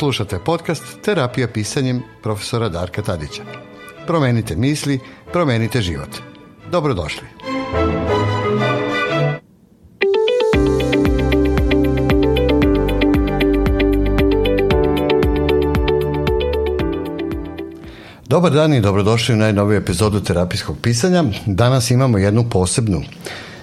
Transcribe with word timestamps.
Slušate 0.00 0.38
podcast 0.44 0.82
Terapija 1.04 1.48
pisanjem 1.48 2.02
profesora 2.22 2.68
Darka 2.68 3.02
Tadića. 3.02 3.42
Promenite 4.06 4.56
misli, 4.56 4.98
promenite 5.32 5.80
život. 5.80 6.08
Dobrodošli. 6.70 7.26
Dobar 18.26 18.52
dan 18.52 18.74
i 18.74 18.80
dobrodošli 18.80 19.34
u 19.34 19.38
najnoviju 19.38 19.78
epizodu 19.78 20.20
terapijskog 20.20 20.76
pisanja. 20.82 21.24
Danas 21.46 21.90
imamo 21.90 22.18
jednu 22.18 22.44
posebnu 22.50 23.02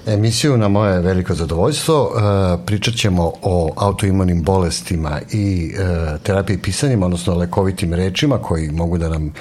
emisiju 0.08 0.58
na 0.58 0.68
moje 0.68 1.00
veliko 1.00 1.34
zadovoljstvo. 1.34 2.12
E, 2.12 2.66
pričat 2.66 2.94
ćemo 2.96 3.32
o 3.42 3.70
autoimunim 3.76 4.44
bolestima 4.44 5.20
i 5.32 5.74
e, 5.78 6.18
terapiji 6.24 6.58
pisanjima, 6.58 7.06
odnosno 7.06 7.36
lekovitim 7.36 7.94
rečima 7.94 8.38
koji 8.38 8.72
mogu 8.72 8.98
da 8.98 9.10
nam 9.10 9.34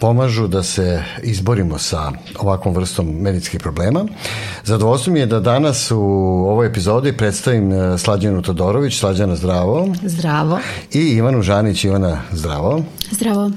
pomažu 0.00 0.46
da 0.46 0.62
se 0.62 1.02
izborimo 1.22 1.78
sa 1.78 2.12
ovakvom 2.38 2.74
vrstom 2.74 3.06
medicinskih 3.06 3.60
problema. 3.60 4.04
Zadovoljstvo 4.64 5.12
mi 5.12 5.20
je 5.20 5.26
da 5.26 5.40
danas 5.40 5.90
u 5.90 6.00
ovoj 6.48 6.66
epizodi 6.66 7.16
predstavim 7.16 7.72
e, 7.72 7.98
Slađanu 7.98 8.42
Todorović. 8.42 8.98
Slađana, 8.98 9.36
zdravo. 9.36 9.88
Zdravo. 10.02 10.58
I 10.92 11.00
Ivanu 11.00 11.42
Žanić. 11.42 11.84
Ivana, 11.84 12.20
zdravo. 12.32 12.82
Zdravo. 13.10 13.50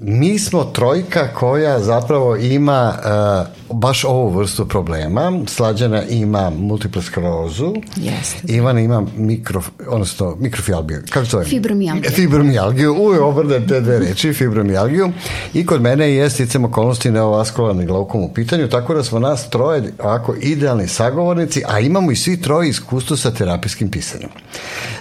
mi 0.00 0.38
smo 0.38 0.64
trojka 0.64 1.28
koja 1.34 1.80
zapravo 1.80 2.36
ima 2.36 2.94
uh, 2.98 3.61
baš 3.72 4.04
ovu 4.04 4.28
vrstu 4.28 4.68
problema. 4.68 5.32
Slađana 5.46 6.02
ima 6.02 6.50
multiple 6.50 7.02
sklerozu. 7.02 7.74
Jeste. 7.96 8.38
Ivan 8.44 8.78
ima 8.78 9.06
mikro, 9.16 9.62
odnosno 9.88 10.36
mikrofijalgiju. 10.40 11.02
Kako 11.10 11.26
to 11.26 11.38
je? 11.38 11.44
Fibromijalgiju. 11.44 12.10
Fibromijalgiju. 12.10 12.94
Uvijek 12.94 13.22
obrne 13.22 13.66
te 13.66 13.80
dve 13.80 13.98
reči, 13.98 14.32
fibromijalgiju. 14.32 15.12
I 15.54 15.66
kod 15.66 15.82
mene 15.82 16.14
je 16.14 16.30
sticam 16.30 16.64
okolnosti 16.64 17.10
neovaskularni 17.10 17.86
glaukom 17.86 18.22
u 18.22 18.34
pitanju, 18.34 18.68
tako 18.68 18.94
da 18.94 19.04
smo 19.04 19.18
nas 19.18 19.50
troje 19.50 19.92
ovako 19.98 20.34
idealni 20.40 20.88
sagovornici, 20.88 21.62
a 21.68 21.80
imamo 21.80 22.12
i 22.12 22.16
svi 22.16 22.40
troje 22.40 22.68
iskustvo 22.68 23.16
sa 23.16 23.30
terapijskim 23.30 23.90
pisanjem. 23.90 24.30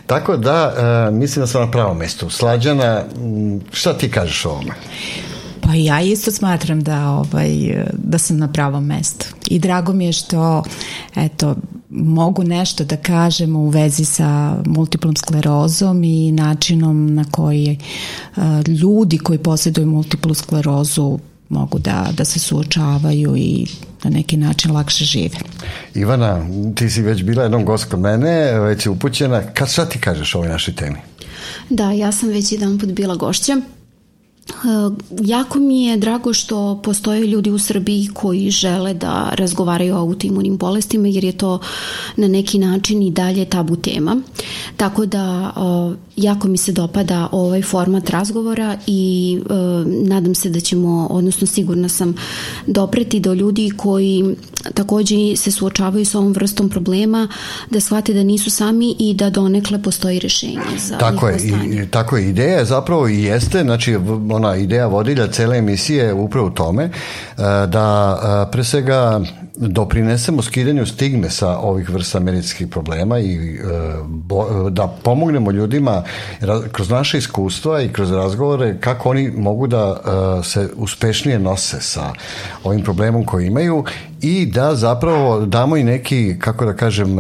Tako 0.06 0.38
da, 0.38 0.74
uh, 1.10 1.18
mislim 1.18 1.44
da 1.44 1.48
sam 1.48 1.62
na 1.62 1.72
pravom 1.72 1.98
mestu. 1.98 2.30
Slađana, 2.30 3.04
šta 3.72 3.94
ti 3.94 4.12
kažeš 4.12 4.46
o 4.46 4.50
ovome? 4.50 4.74
Pa 5.62 5.74
ja 5.76 6.02
isto 6.02 6.32
smatram 6.32 6.82
da, 6.82 7.10
ovaj, 7.10 7.84
da 7.94 8.18
sam 8.18 8.38
na 8.38 8.48
pravom 8.48 8.86
mestu. 8.86 9.26
I 9.48 9.60
drago 9.60 9.94
mi 9.94 10.06
je 10.06 10.14
što 10.14 10.64
eto, 11.16 11.56
mogu 11.90 12.44
nešto 12.44 12.84
da 12.84 12.98
kažem 12.98 13.56
u 13.56 13.70
vezi 13.70 14.06
sa 14.06 14.58
multiplom 14.66 15.16
sklerozom 15.16 16.04
i 16.04 16.32
načinom 16.32 17.16
na 17.16 17.26
koji 17.32 17.78
uh, 18.36 18.44
ljudi 18.68 19.18
koji 19.18 19.40
posjeduju 19.40 19.88
multiplu 19.88 20.34
sklerozu 20.34 21.20
mogu 21.50 21.80
da, 21.80 22.08
da 22.18 22.26
se 22.26 22.40
suočavaju 22.40 23.36
i 23.38 23.66
na 24.04 24.10
neki 24.10 24.38
način 24.38 24.72
lakše 24.72 25.06
žive. 25.06 25.38
Ivana, 25.96 26.46
ti 26.76 26.90
si 26.90 27.02
već 27.02 27.24
bila 27.24 27.44
jednom 27.44 27.66
gost 27.66 27.86
kod 27.86 28.00
mene, 28.00 28.60
već 28.60 28.86
je 28.86 28.90
upućena. 28.90 29.42
Kad 29.54 29.72
šta 29.72 29.86
ti 29.86 30.00
kažeš 30.00 30.36
o 30.36 30.38
ovoj 30.38 30.50
našoj 30.50 30.76
temi? 30.76 30.98
Da, 31.70 31.92
ja 31.92 32.12
sam 32.12 32.30
već 32.30 32.52
jedan 32.52 32.80
put 32.80 32.90
bila 32.90 33.16
gošća 33.16 33.62
jako 35.22 35.60
mi 35.60 35.84
je 35.84 35.98
drago 35.98 36.34
što 36.34 36.82
postoje 36.84 37.28
ljudi 37.28 37.52
u 37.52 37.60
Srbiji 37.60 38.08
koji 38.14 38.50
žele 38.50 38.94
da 38.94 39.30
razgovaraju 39.34 39.96
o 39.96 40.00
autoimunim 40.00 40.58
bolestima 40.58 41.08
jer 41.08 41.24
je 41.24 41.32
to 41.32 41.60
na 42.16 42.28
neki 42.28 42.60
način 42.60 43.04
i 43.04 43.12
dalje 43.12 43.46
tabu 43.46 43.76
tema. 43.76 44.22
Tako 44.78 45.06
da 45.06 45.54
uh, 45.56 45.96
jako 46.16 46.48
mi 46.48 46.58
se 46.58 46.72
dopada 46.72 47.28
ovaj 47.32 47.62
format 47.62 48.10
razgovora 48.10 48.78
i 48.88 49.40
uh, 49.46 50.08
nadam 50.08 50.36
se 50.36 50.50
da 50.50 50.60
ćemo, 50.60 51.08
odnosno 51.12 51.48
sigurna 51.48 51.90
sam, 51.90 52.16
dopreti 52.68 53.20
do 53.20 53.34
ljudi 53.34 53.72
koji 53.78 54.36
takođe 54.74 55.36
se 55.36 55.52
suočavaju 55.52 56.06
sa 56.06 56.20
ovom 56.20 56.34
vrstom 56.34 56.70
problema, 56.70 57.28
da 57.70 57.80
shvate 57.80 58.14
da 58.14 58.24
nisu 58.24 58.50
sami 58.50 58.96
i 59.00 59.14
da 59.14 59.30
donekle 59.30 59.84
postoji 59.84 60.20
rešenje 60.20 60.78
za 60.88 60.98
tako 60.98 61.28
je, 61.28 61.38
i, 61.38 61.88
tako 61.92 62.18
je, 62.18 62.30
ideja 62.30 62.66
zapravo 62.66 63.08
i 63.08 63.24
jeste, 63.24 63.62
znači 63.64 63.98
ona 64.34 64.56
ideja 64.56 64.88
vodilja 64.88 65.28
cele 65.28 65.58
emisije 65.58 66.06
je 66.06 66.14
upravo 66.14 66.48
u 66.48 66.52
tome 66.52 66.84
e, 66.84 66.92
da 67.68 68.20
e, 68.48 68.52
pre 68.52 68.64
svega 68.64 69.22
doprinesemo 69.56 70.42
skidanju 70.42 70.86
stigme 70.86 71.30
sa 71.30 71.58
ovih 71.58 71.90
vrsta 71.90 72.20
medicinskih 72.20 72.68
problema 72.68 73.20
i 73.20 73.36
e, 73.36 73.60
da 74.70 74.88
pomognemo 75.04 75.52
ljudima 75.52 76.04
kroz 76.72 76.90
naše 76.90 77.18
iskustva 77.18 77.82
i 77.82 77.90
kroz 77.90 78.12
razgovore 78.12 78.78
kako 78.80 79.10
oni 79.10 79.32
mogu 79.32 79.68
da 79.68 80.02
se 80.44 80.70
uspešnije 80.76 81.40
nose 81.40 81.82
sa 81.82 82.14
ovim 82.64 82.84
problemom 82.84 83.26
koji 83.26 83.48
imaju 83.48 83.86
i 84.22 84.46
da 84.46 84.76
zapravo 84.76 85.46
damo 85.46 85.78
i 85.78 85.84
neki, 85.84 86.36
kako 86.40 86.66
da 86.66 86.74
kažem, 86.74 87.18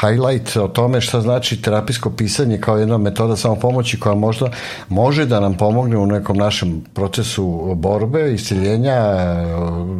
highlight 0.00 0.56
o 0.56 0.68
tome 0.68 1.00
šta 1.00 1.20
znači 1.20 1.62
terapijsko 1.62 2.10
pisanje 2.10 2.58
kao 2.58 2.78
jedna 2.78 2.98
metoda 2.98 3.36
samopomoći 3.36 4.00
koja 4.00 4.14
možda 4.14 4.50
može 4.88 5.26
da 5.26 5.40
nam 5.40 5.54
pomogne 5.54 5.96
u 5.98 6.06
nekom 6.06 6.36
našem 6.36 6.84
procesu 6.94 7.74
borbe, 7.74 8.34
isceljenja, 8.34 8.96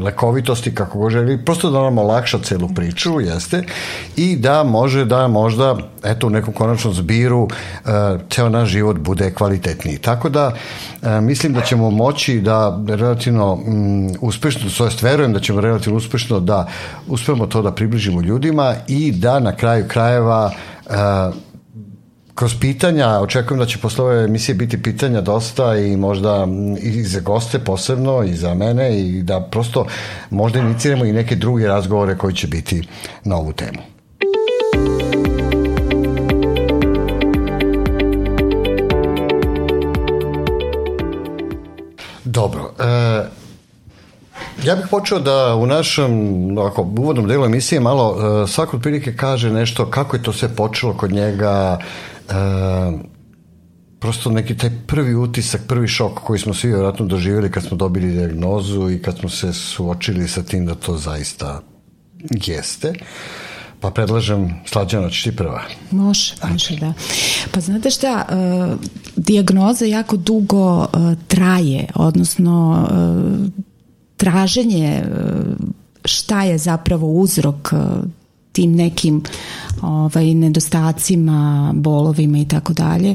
lekovitosti, 0.04 0.74
kako 0.74 0.98
go 0.98 1.10
želi, 1.10 1.43
prosto 1.44 1.70
da 1.70 1.82
nam 1.82 1.98
olakša 1.98 2.38
celu 2.38 2.68
priču, 2.74 3.20
jeste, 3.20 3.62
i 4.16 4.36
da 4.36 4.62
može 4.62 5.04
da 5.04 5.28
možda, 5.28 5.76
eto, 6.04 6.26
u 6.26 6.30
nekom 6.30 6.54
konačnom 6.54 6.94
zbiru 6.94 7.48
ceo 8.30 8.48
naš 8.48 8.68
život 8.68 8.98
bude 8.98 9.34
kvalitetniji. 9.34 9.98
Tako 9.98 10.28
da, 10.28 10.54
mislim 11.20 11.52
da 11.52 11.60
ćemo 11.60 11.90
moći 11.90 12.40
da 12.40 12.80
relativno 12.88 13.58
m, 13.66 14.08
uspešno, 14.20 14.70
to 14.78 14.84
jest 14.84 15.02
verujem 15.02 15.32
da 15.32 15.40
ćemo 15.40 15.60
relativno 15.60 15.96
uspešno 15.96 16.40
da 16.40 16.68
uspemo 17.08 17.46
to 17.46 17.62
da 17.62 17.72
približimo 17.72 18.20
ljudima 18.20 18.74
i 18.88 19.12
da 19.12 19.40
na 19.40 19.56
kraju 19.56 19.84
krajeva 19.88 20.52
uh, 20.86 20.94
kroz 22.34 22.54
pitanja, 22.60 23.20
očekujem 23.20 23.58
da 23.58 23.66
će 23.66 23.78
posle 23.78 24.04
ove 24.04 24.24
emisije 24.24 24.54
biti 24.54 24.82
pitanja 24.82 25.20
dosta 25.20 25.76
i 25.76 25.96
možda 25.96 26.46
i 26.82 27.02
za 27.02 27.20
goste 27.20 27.58
posebno 27.58 28.22
i 28.22 28.34
za 28.34 28.54
mene 28.54 29.00
i 29.00 29.22
da 29.22 29.40
prosto 29.40 29.86
možda 30.30 30.58
iniciramo 30.58 31.04
i 31.04 31.12
neke 31.12 31.36
druge 31.36 31.66
razgovore 31.66 32.18
koji 32.18 32.34
će 32.34 32.46
biti 32.46 32.88
na 33.24 33.36
ovu 33.36 33.52
temu. 33.52 33.78
Dobro. 42.24 42.72
E, 42.80 43.44
Ja 44.64 44.76
bih 44.76 44.86
počeo 44.90 45.18
da 45.18 45.54
u 45.54 45.66
našem 45.66 46.10
ako, 46.58 46.82
uvodnom 46.82 47.28
delu 47.28 47.44
emisije 47.44 47.80
malo 47.80 48.10
uh, 48.10 48.50
svako 48.50 48.76
otprilike 48.76 49.16
kaže 49.16 49.50
nešto 49.50 49.86
kako 49.90 50.16
je 50.16 50.22
to 50.22 50.32
sve 50.32 50.48
počelo 50.48 50.94
kod 50.94 51.12
njega 51.12 51.78
prosto 53.98 54.30
neki 54.30 54.56
taj 54.56 54.70
prvi 54.86 55.14
utisak, 55.14 55.60
prvi 55.68 55.88
šok 55.88 56.14
koji 56.14 56.38
smo 56.38 56.54
svi 56.54 56.68
vjerojatno 56.68 57.06
doživjeli 57.06 57.50
kad 57.50 57.64
smo 57.64 57.76
dobili 57.76 58.12
diagnozu 58.12 58.90
i 58.90 59.02
kad 59.02 59.18
smo 59.18 59.28
se 59.28 59.52
suočili 59.52 60.28
sa 60.28 60.42
tim 60.42 60.66
da 60.66 60.74
to 60.74 60.96
zaista 60.96 61.60
jeste. 62.30 62.92
Pa 63.80 63.90
predlažem, 63.90 64.54
Slađana, 64.66 65.10
ćeš 65.10 65.22
ti 65.22 65.36
prva. 65.36 65.62
Može, 65.90 66.34
može, 66.50 66.76
da. 66.76 66.92
Pa 67.52 67.60
znate 67.60 67.90
šta, 67.90 68.26
uh, 68.28 68.78
dijagnoza 69.16 69.84
jako 69.84 70.16
dugo 70.16 70.78
uh, 70.78 70.88
traje, 71.28 71.86
odnosno 71.94 72.86
uh, 72.90 73.64
traženje 74.16 74.86
e, 74.86 75.04
šta 76.04 76.42
je 76.42 76.58
zapravo 76.58 77.12
uzrok 77.12 77.72
e, 77.72 77.76
tim 78.52 78.74
nekim 78.74 79.22
ovaj 79.84 80.34
nedostacima, 80.34 81.72
bolovima 81.76 82.38
i 82.38 82.48
tako 82.48 82.72
dalje, 82.72 83.14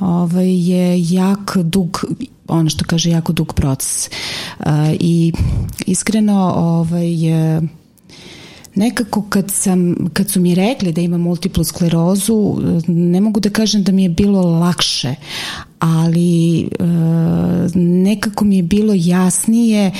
ovaj 0.00 0.70
je 0.70 1.10
jak 1.10 1.56
dug 1.56 2.04
ono 2.48 2.70
što 2.70 2.84
kaže 2.84 3.10
jako 3.10 3.32
dug 3.32 3.52
proces. 3.54 4.08
Uh, 4.58 4.66
I 5.00 5.32
iskreno 5.86 6.52
ovaj 6.56 7.12
nekako 8.76 9.22
kad 9.22 9.50
sam 9.50 9.94
kad 10.12 10.30
su 10.30 10.40
mi 10.40 10.54
rekli 10.54 10.92
da 10.92 11.00
imam 11.00 11.20
multiplu 11.20 11.64
sklerozu, 11.64 12.56
ne 12.86 13.20
mogu 13.20 13.40
da 13.40 13.50
kažem 13.50 13.82
da 13.82 13.92
mi 13.92 14.02
je 14.02 14.08
bilo 14.08 14.40
lakše, 14.42 15.14
ali 15.78 16.60
e, 16.60 16.66
nekako 17.78 18.44
mi 18.44 18.56
je 18.56 18.62
bilo 18.62 18.92
jasnije 18.96 19.86
e, 19.86 19.92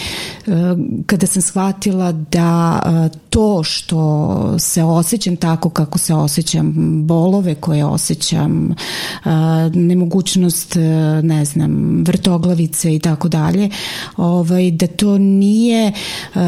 kada 1.07 1.27
sam 1.27 1.43
shvatila 1.43 2.13
da 2.13 2.83
e, 2.85 3.19
to 3.31 3.63
što 3.65 4.59
se 4.59 4.83
osjećam 4.83 5.37
tako 5.37 5.71
kako 5.71 5.99
se 5.99 6.15
osjećam, 6.15 6.75
bolove 7.07 7.55
koje 7.55 7.85
osjećam, 7.85 8.75
nemogućnost, 9.75 10.77
ne 11.23 11.45
znam, 11.45 12.03
vrtoglavice 12.07 12.95
i 12.95 12.99
tako 12.99 13.29
dalje, 13.29 13.71
ovaj, 14.17 14.71
da 14.71 14.87
to 14.87 15.19
nije 15.19 15.93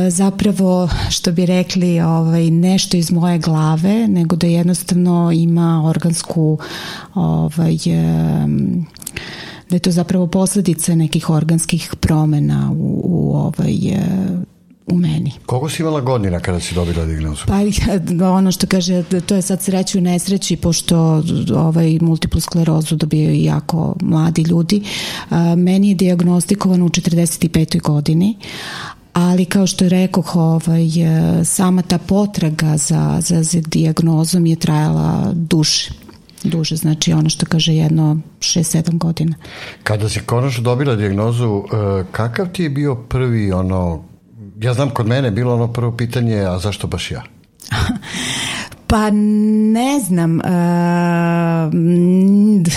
zapravo, 0.09 0.89
što 1.11 1.33
bi 1.33 1.47
rekli, 1.47 2.01
ovaj, 2.01 2.51
nešto 2.51 2.97
iz 2.97 3.11
moje 3.11 3.39
glave, 3.39 4.09
nego 4.09 4.37
da 4.37 4.47
jednostavno 4.47 5.33
ima 5.33 5.83
organsku 5.87 6.59
ovaj, 7.15 7.79
da 9.71 9.77
je 9.77 9.81
to 9.81 9.91
zapravo 9.91 10.27
posledica 10.27 10.95
nekih 10.95 11.31
organskih 11.31 11.95
promena 12.01 12.73
u, 12.73 13.01
u 13.05 13.37
ovaj 13.37 13.75
u 14.91 14.97
meni. 14.97 15.33
Koliko 15.47 15.69
si 15.69 15.83
imala 15.83 16.01
godina 16.01 16.41
kada 16.41 16.61
si 16.61 16.75
dobila 16.75 17.07
dijagnozu? 17.07 17.43
Pa 17.47 18.27
ono 18.27 18.53
što 18.53 18.67
kaže, 18.67 19.03
to 19.27 19.35
je 19.35 19.43
sad 19.43 19.63
sreću 19.63 19.99
i 19.99 20.01
nesreći, 20.01 20.57
pošto 20.57 21.23
ovaj 21.55 21.99
multiplu 22.01 22.41
sklerozu 22.41 22.97
dobijaju 22.97 23.43
jako 23.43 23.97
mladi 24.03 24.43
ljudi. 24.43 24.83
Meni 25.57 25.89
je 25.89 25.95
diagnostikovan 25.95 26.83
u 26.83 26.89
45. 26.89 27.83
godini, 27.83 28.37
ali 29.13 29.45
kao 29.45 29.67
što 29.67 29.89
rekoh, 29.89 30.37
ovaj, 30.37 30.89
sama 31.45 31.83
ta 31.83 31.99
potraga 31.99 32.77
za, 32.77 33.19
za, 33.21 33.43
za 33.43 33.61
diagnozom 33.61 34.47
je 34.47 34.57
trajala 34.57 35.33
duše 35.35 36.08
duže, 36.45 36.77
znači 36.77 37.13
ono 37.13 37.29
što 37.29 37.47
kaže 37.47 37.75
jedno 37.75 38.21
6-7 38.39 38.99
godina. 38.99 39.37
Kada 39.83 40.09
si 40.09 40.21
konačno 40.21 40.63
dobila 40.63 40.97
dijagnozu, 40.97 41.63
e, 41.65 42.05
kakav 42.13 42.49
ti 42.53 42.63
je 42.63 42.71
bio 42.71 42.95
prvi 42.95 43.53
ono, 43.53 44.05
ja 44.61 44.75
znam 44.75 44.91
kod 44.91 45.07
mene 45.07 45.31
bilo 45.31 45.55
ono 45.55 45.73
prvo 45.73 45.97
pitanje, 45.97 46.41
a 46.41 46.59
zašto 46.59 46.87
baš 46.87 47.11
ja? 47.11 47.23
Pa 48.89 49.11
ne 49.11 50.01
znam, 50.01 50.41
e, 50.41 50.45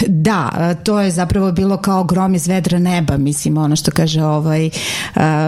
da, 0.07 0.75
to 0.83 0.99
je 0.99 1.11
zapravo 1.11 1.51
bilo 1.51 1.77
kao 1.77 2.03
grom 2.03 2.35
iz 2.35 2.47
vedra 2.47 2.79
neba, 2.79 3.17
mislim, 3.17 3.57
ono 3.57 3.75
što 3.75 3.91
kaže 3.91 4.23
ovaj, 4.23 4.65
e, 4.65 4.71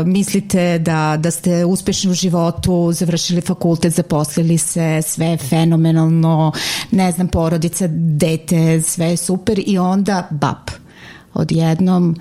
mislite 0.06 0.80
da, 0.80 1.18
da 1.20 1.32
ste 1.32 1.66
uspešni 1.66 2.12
u 2.12 2.14
životu, 2.14 2.92
završili 2.94 3.42
fakultet, 3.42 3.94
zaposlili 3.94 4.58
se, 4.58 5.02
sve 5.02 5.26
je 5.26 5.38
fenomenalno, 5.38 6.52
ne 6.92 7.12
znam, 7.12 7.28
porodica, 7.28 7.88
dete, 7.92 8.82
sve 8.82 9.06
je 9.06 9.18
super 9.18 9.62
i 9.66 9.78
onda 9.78 10.28
bap, 10.32 10.72
odjednom 11.34 12.16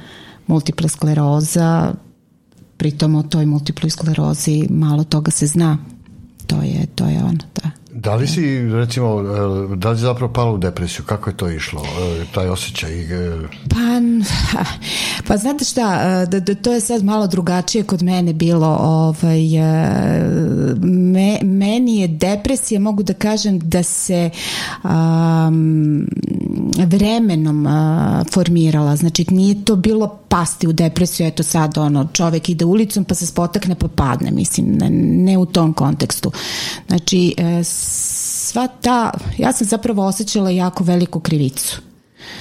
multipla 0.46 0.88
skleroza, 0.88 1.94
pritom 2.76 3.14
o 3.14 3.22
toj 3.22 3.46
multiploj 3.46 3.90
sklerozi 3.90 4.66
malo 4.70 5.04
toga 5.04 5.30
se 5.30 5.46
zna, 5.46 5.78
to 6.46 6.62
je, 6.62 6.86
to 6.94 7.04
je 7.04 7.18
ono, 7.18 7.38
da. 7.62 7.81
Da 8.02 8.14
li 8.14 8.26
si, 8.26 8.68
recimo, 8.72 9.20
e, 9.20 9.76
da 9.76 9.90
li 9.90 9.96
si 9.96 10.02
zapravo 10.02 10.32
pala 10.32 10.52
u 10.52 10.58
depresiju? 10.58 11.04
Kako 11.04 11.30
je 11.30 11.36
to 11.36 11.50
išlo, 11.50 11.82
e, 11.82 12.24
taj 12.34 12.48
osjećaj? 12.48 13.00
E? 13.00 13.38
Pa, 13.68 13.76
pa 15.28 15.36
znate 15.36 15.64
šta, 15.64 16.26
da, 16.26 16.40
da, 16.40 16.54
to 16.54 16.72
je 16.72 16.80
sad 16.80 17.04
malo 17.04 17.26
drugačije 17.26 17.84
kod 17.84 18.02
mene 18.02 18.32
bilo. 18.32 18.76
Ovaj, 18.80 19.40
me, 20.82 21.38
meni 21.42 22.00
je 22.00 22.08
depresija, 22.08 22.80
mogu 22.80 23.02
da 23.02 23.14
kažem, 23.14 23.58
da 23.58 23.82
se 23.82 24.30
um, 24.84 26.06
vremenom 26.86 27.66
uh, 27.66 27.72
formirala. 28.32 28.96
Znači, 28.96 29.26
nije 29.30 29.64
to 29.64 29.76
bilo 29.76 30.18
pasti 30.28 30.66
u 30.66 30.72
depresiju, 30.72 31.26
eto 31.26 31.42
sad 31.42 31.78
ono, 31.78 32.08
čovek 32.12 32.48
ide 32.48 32.64
ulicom 32.64 33.04
pa 33.04 33.14
se 33.14 33.26
spotakne 33.26 33.74
pa 33.74 33.88
padne, 33.88 34.30
mislim, 34.30 34.66
ne, 34.66 34.90
ne 35.24 35.38
u 35.38 35.46
tom 35.46 35.72
kontekstu. 35.72 36.32
Znači, 36.88 37.34
sva 37.92 38.66
ta, 38.66 39.10
ja 39.38 39.52
sam 39.52 39.66
zapravo 39.66 40.06
osjećala 40.06 40.50
jako 40.50 40.84
veliku 40.84 41.20
krivicu. 41.20 41.80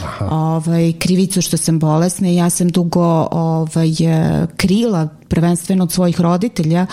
Aha. 0.03 0.27
Ovaj, 0.31 0.93
krivicu 0.99 1.41
što 1.41 1.57
sam 1.57 1.79
bolesna 1.79 2.29
i 2.29 2.35
ja 2.35 2.49
sam 2.49 2.69
dugo 2.69 3.27
ovaj, 3.31 3.91
krila 4.57 5.07
prvenstveno 5.27 5.83
od 5.83 5.91
svojih 5.91 6.21
roditelja 6.21 6.85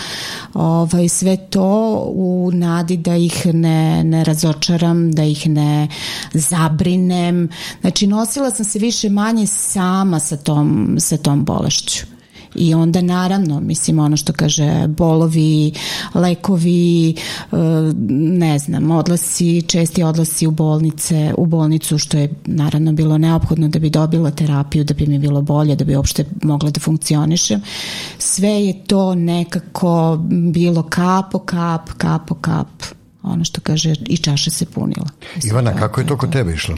ovaj, 0.53 1.09
sve 1.09 1.37
to 1.37 2.03
u 2.13 2.51
nadi 2.53 2.97
da 2.97 3.15
ih 3.15 3.45
ne, 3.53 4.03
ne 4.03 4.23
razočaram, 4.23 5.11
da 5.11 5.23
ih 5.23 5.49
ne 5.49 5.87
zabrinem. 6.33 7.49
Znači 7.81 8.07
nosila 8.07 8.51
sam 8.51 8.65
se 8.65 8.79
više 8.79 9.09
manje 9.09 9.47
sama 9.47 10.19
sa 10.19 10.37
tom, 10.37 10.95
sa 10.99 11.17
tom 11.17 11.43
bolešću 11.43 12.18
i 12.55 12.73
onda 12.73 13.01
naravno, 13.01 13.59
mislim 13.59 13.99
ono 13.99 14.17
što 14.17 14.33
kaže 14.33 14.87
bolovi, 14.87 15.71
lekovi, 16.13 17.09
e, 17.09 17.15
ne 18.19 18.59
znam, 18.59 18.91
odlasi, 18.91 19.61
česti 19.61 20.03
odlasi 20.03 20.47
u 20.47 20.51
bolnice, 20.51 21.33
u 21.37 21.45
bolnicu 21.45 21.97
što 21.97 22.17
je 22.17 22.33
naravno 22.45 22.93
bilo 22.93 23.17
neophodno 23.17 23.67
da 23.67 23.79
bi 23.79 23.89
dobila 23.89 24.31
terapiju, 24.31 24.83
da 24.83 24.93
bi 24.93 25.07
mi 25.07 25.19
bilo 25.19 25.41
bolje, 25.41 25.75
da 25.75 25.85
bi 25.85 25.95
uopšte 25.95 26.25
mogla 26.43 26.69
da 26.69 26.79
funkcionišem. 26.79 27.61
Sve 28.17 28.49
je 28.49 28.83
to 28.83 29.15
nekako 29.15 30.19
bilo 30.51 30.83
kap 30.83 31.31
po 31.31 31.39
kap, 31.39 31.89
kap 31.97 32.27
po 32.27 32.35
kap 32.35 32.67
ono 33.23 33.43
što 33.43 33.61
kaže 33.61 33.95
i 34.05 34.17
čaša 34.17 34.51
se 34.51 34.65
punila. 34.65 35.09
Ivana, 35.43 35.75
kako 35.75 36.01
je 36.01 36.07
to 36.07 36.17
kod 36.17 36.31
tebe 36.31 36.53
išlo? 36.53 36.77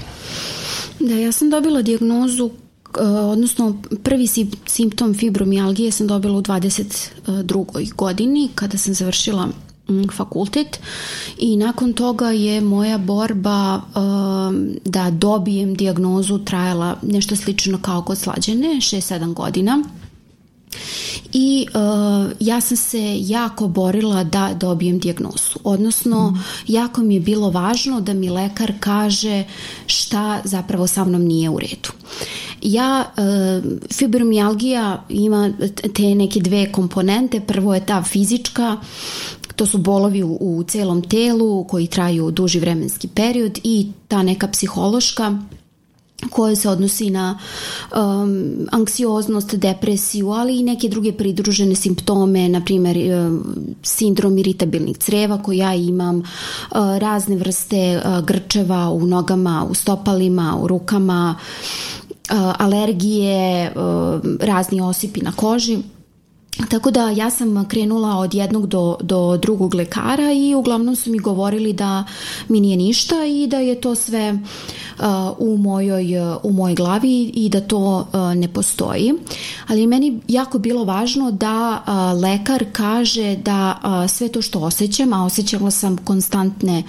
Da, 1.00 1.16
ja 1.16 1.32
sam 1.32 1.50
dobila 1.50 1.82
dijagnozu 1.82 2.50
odnosno 3.32 3.82
prvi 4.04 4.28
simptom 4.66 5.14
fibromijalgije 5.14 5.92
sam 5.92 6.08
dobila 6.08 6.38
u 6.38 6.42
22. 6.42 7.94
godini 7.94 8.50
kada 8.56 8.78
sam 8.78 8.94
završila 8.94 9.46
mm, 9.90 10.04
fakultet 10.14 10.80
i 11.38 11.58
nakon 11.58 11.94
toga 11.94 12.30
je 12.30 12.62
moja 12.62 12.98
borba 12.98 13.76
uh, 13.76 13.84
da 14.86 15.12
dobijem 15.12 15.76
dijagnozu 15.76 16.38
trajala 16.38 16.98
nešto 17.02 17.36
slično 17.36 17.80
kao 17.82 18.02
kod 18.02 18.18
slađene, 18.18 18.68
6-7 18.68 19.34
godina 19.34 19.84
i 21.34 21.68
uh, 21.74 22.32
ja 22.40 22.62
sam 22.62 22.78
se 22.78 23.18
jako 23.20 23.68
borila 23.68 24.24
da 24.24 24.54
dobijem 24.54 25.00
dijagnozu. 25.00 25.60
Odnosno, 25.64 26.32
mm. 26.32 26.44
jako 26.68 27.02
mi 27.02 27.14
je 27.14 27.20
bilo 27.20 27.50
važno 27.50 28.02
da 28.02 28.14
mi 28.14 28.30
lekar 28.30 28.74
kaže 28.80 29.44
šta 29.86 30.42
zapravo 30.44 30.88
sa 30.88 31.06
mnom 31.06 31.22
nije 31.22 31.50
u 31.50 31.60
redu. 31.60 31.90
Ja, 32.62 33.06
uh, 33.18 33.64
fibromijalgija 33.94 35.04
ima 35.10 35.54
te 35.94 36.16
neke 36.16 36.40
dve 36.40 36.72
komponente. 36.72 37.40
Prvo 37.40 37.74
je 37.74 37.86
ta 37.86 38.04
fizička, 38.04 38.78
to 39.56 39.66
su 39.66 39.78
bolovi 39.78 40.24
u, 40.24 40.38
u 40.40 40.64
celom 40.64 41.02
telu 41.02 41.64
koji 41.64 41.88
traju 41.88 42.32
duži 42.32 42.60
vremenski 42.60 43.08
period 43.08 43.60
i 43.64 43.92
ta 44.08 44.24
neka 44.24 44.48
psihološka 44.48 45.40
koje 46.30 46.56
se 46.56 46.70
odnosi 46.70 47.10
na 47.10 47.40
um, 47.96 48.68
anksioznost, 48.72 49.56
depresiju, 49.56 50.30
ali 50.30 50.60
i 50.60 50.64
neke 50.64 50.90
druge 50.90 51.12
pridružene 51.12 51.76
simptome, 51.76 52.50
na 52.50 52.62
primjer 52.66 52.98
um, 52.98 53.56
sindrom 53.84 54.38
iritabilnih 54.38 54.98
creva 54.98 55.44
koji 55.44 55.58
ja 55.58 55.74
imam, 55.76 56.18
uh, 56.20 56.26
razne 56.98 57.36
vrste 57.36 58.02
uh, 58.06 58.26
grčeva 58.26 58.90
u 58.90 59.08
nogama, 59.08 59.66
u 59.70 59.74
stopalima, 59.74 60.58
u 60.62 60.68
rukama, 60.68 61.36
alergije, 62.58 63.72
uh, 63.76 64.22
razni 64.40 64.82
osipi 64.82 65.22
na 65.22 65.32
koži. 65.32 65.80
Tako 66.70 66.92
da 66.92 67.10
ja 67.10 67.30
sam 67.30 67.66
krenula 67.66 68.18
od 68.18 68.34
jednog 68.34 68.68
do, 68.68 68.98
do 69.02 69.38
drugog 69.38 69.74
lekara 69.74 70.32
i 70.32 70.56
uglavnom 70.56 70.96
su 70.96 71.12
mi 71.12 71.20
govorili 71.20 71.74
da 71.74 72.04
mi 72.48 72.60
nije 72.60 72.78
ništa 72.78 73.26
i 73.26 73.48
da 73.48 73.58
je 73.58 73.82
to 73.82 73.96
sve 73.96 74.34
uh, 74.34 75.06
u, 75.38 75.58
mojoj, 75.58 76.06
u 76.44 76.54
mojoj 76.54 76.76
glavi 76.76 77.24
i 77.24 77.50
da 77.50 77.62
to 77.62 78.08
uh, 78.14 78.36
ne 78.36 78.48
postoji. 78.48 79.14
Ali 79.68 79.88
meni 79.88 80.20
jako 80.28 80.60
bilo 80.60 80.84
važno 80.84 81.32
da 81.32 81.84
uh, 81.88 82.22
lekar 82.22 82.66
kaže 82.74 83.36
da 83.36 83.80
uh, 83.84 84.12
sve 84.12 84.28
to 84.28 84.42
što 84.42 84.60
osjećam, 84.60 85.14
a 85.14 85.26
osjećala 85.26 85.72
sam 85.72 85.98
konstantne 85.98 86.84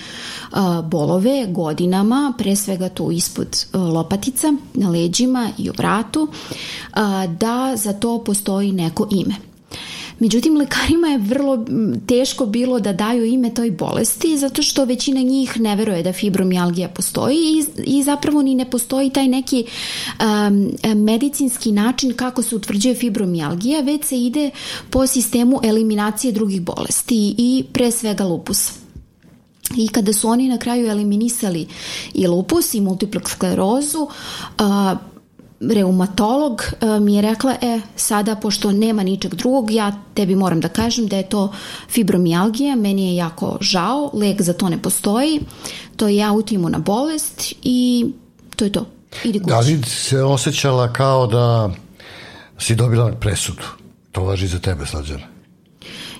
uh, 0.53 0.59
bolove 0.85 1.47
godinama, 1.49 2.33
pre 2.39 2.57
svega 2.57 2.89
tu 2.89 3.11
ispod 3.11 3.67
uh, 3.73 3.81
lopatica, 3.81 4.53
na 4.75 4.91
leđima 4.91 5.51
i 5.59 5.71
u 5.71 5.73
vratu, 5.79 6.23
uh, 6.23 6.99
da 7.39 7.77
za 7.77 7.93
to 7.93 8.25
postoji 8.25 8.73
neko 8.73 9.09
ime. 9.11 9.52
Međutim, 10.23 10.57
lekarima 10.57 11.09
je 11.09 11.19
vrlo 11.19 11.65
teško 12.07 12.47
bilo 12.47 12.81
da 12.81 12.93
daju 12.93 13.25
ime 13.25 13.55
toj 13.55 13.71
bolesti 13.71 14.39
zato 14.39 14.63
što 14.63 14.85
većina 14.85 15.21
njih 15.21 15.61
ne 15.61 15.77
veruje 15.77 16.03
da 16.03 16.13
fibromijalgija 16.13 16.89
postoji 16.89 17.37
i, 17.37 17.65
i 17.85 18.03
zapravo 18.03 18.43
ni 18.43 18.55
ne 18.55 18.71
postoji 18.71 19.11
taj 19.11 19.29
neki 19.29 19.65
um, 19.65 20.71
medicinski 21.05 21.73
način 21.73 22.13
kako 22.13 22.43
se 22.43 22.57
utvrđuje 22.57 22.95
fibromijalgija, 22.95 23.81
već 23.81 24.05
se 24.05 24.19
ide 24.19 24.51
po 24.91 25.07
sistemu 25.07 25.61
eliminacije 25.63 26.33
drugih 26.33 26.63
bolesti 26.63 27.35
i 27.39 27.65
pre 27.73 27.91
svega 27.91 28.25
lupusa. 28.25 28.73
I 29.77 29.89
kada 29.89 30.13
su 30.13 30.29
oni 30.29 30.49
na 30.49 30.59
kraju 30.59 30.87
eliminisali 30.87 31.67
i 32.15 32.27
lupus 32.27 32.75
i 32.75 32.81
multiplu 32.81 33.21
sklerozu, 33.27 34.09
reumatolog 35.71 36.63
e, 36.63 37.01
mi 37.01 37.15
je 37.15 37.23
rekla, 37.23 37.55
e, 37.63 37.81
sada, 37.97 38.37
pošto 38.37 38.73
nema 38.73 39.03
ničeg 39.03 39.35
drugog, 39.35 39.71
ja 39.71 39.93
tebi 40.15 40.35
moram 40.35 40.61
da 40.61 40.69
kažem 40.69 41.07
da 41.07 41.17
je 41.17 41.29
to 41.29 41.53
fibromijalgija, 41.91 42.77
meni 42.77 43.09
je 43.09 43.17
jako 43.17 43.59
žao, 43.61 44.11
lek 44.15 44.43
za 44.43 44.53
to 44.53 44.69
ne 44.69 44.83
postoji, 44.83 45.41
to 45.97 46.09
je 46.09 46.25
autoimuna 46.25 46.79
bolest 46.79 47.55
i 47.63 48.07
to 48.57 48.65
je 48.65 48.73
to. 48.73 48.87
Idi 49.25 49.39
kući. 49.39 49.49
Da 49.49 49.61
li 49.61 49.83
se 49.87 50.23
osjećala 50.23 50.93
kao 50.93 51.27
da 51.27 51.71
si 52.59 52.75
dobila 52.75 53.13
presudu? 53.13 53.63
To 54.13 54.25
važi 54.25 54.47
za 54.47 54.59
tebe, 54.59 54.87
Slađana. 54.87 55.32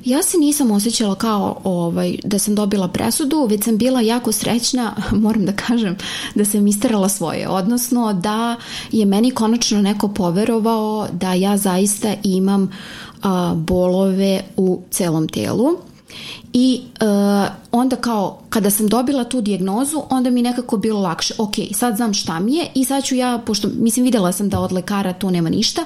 Ja 0.05 0.23
se 0.23 0.39
nisam 0.39 0.71
osjećala 0.71 1.15
kao 1.15 1.61
ovaj, 1.65 2.17
da 2.25 2.39
sam 2.39 2.55
dobila 2.55 2.89
presudu, 2.89 3.47
već 3.51 3.65
sam 3.65 3.79
bila 3.79 4.01
jako 4.01 4.33
srećna, 4.33 4.95
moram 5.23 5.47
da 5.47 5.53
kažem, 5.53 5.97
da 6.35 6.45
sam 6.45 6.67
istarala 6.67 7.09
svoje, 7.09 7.49
odnosno 7.49 8.13
da 8.13 8.57
je 8.93 9.07
meni 9.07 9.31
konačno 9.31 9.83
neko 9.83 10.09
poverovao 10.09 11.09
da 11.13 11.33
ja 11.33 11.57
zaista 11.57 12.15
imam 12.23 12.71
a, 13.23 13.55
bolove 13.57 14.43
u 14.57 14.83
celom 14.91 15.29
telu 15.29 15.69
I 16.53 16.81
uh, 17.01 17.49
onda 17.73 17.97
kao 17.97 18.39
kada 18.49 18.71
sam 18.71 18.89
dobila 18.89 19.25
tu 19.25 19.41
dijagnozu, 19.41 20.03
onda 20.11 20.31
mi 20.31 20.43
nekako 20.43 20.77
bilo 20.77 21.01
lakše. 21.01 21.35
Ok, 21.39 21.55
sad 21.75 21.97
znam 21.97 22.15
šta 22.15 22.41
mi 22.41 22.55
je 22.55 22.67
i 22.75 22.85
sad 22.85 23.05
ću 23.05 23.15
ja, 23.15 23.43
pošto 23.47 23.69
mislim 23.75 24.05
videla 24.05 24.33
sam 24.33 24.49
da 24.49 24.61
od 24.61 24.73
lekara 24.73 25.13
to 25.13 25.31
nema 25.31 25.51
ništa, 25.51 25.85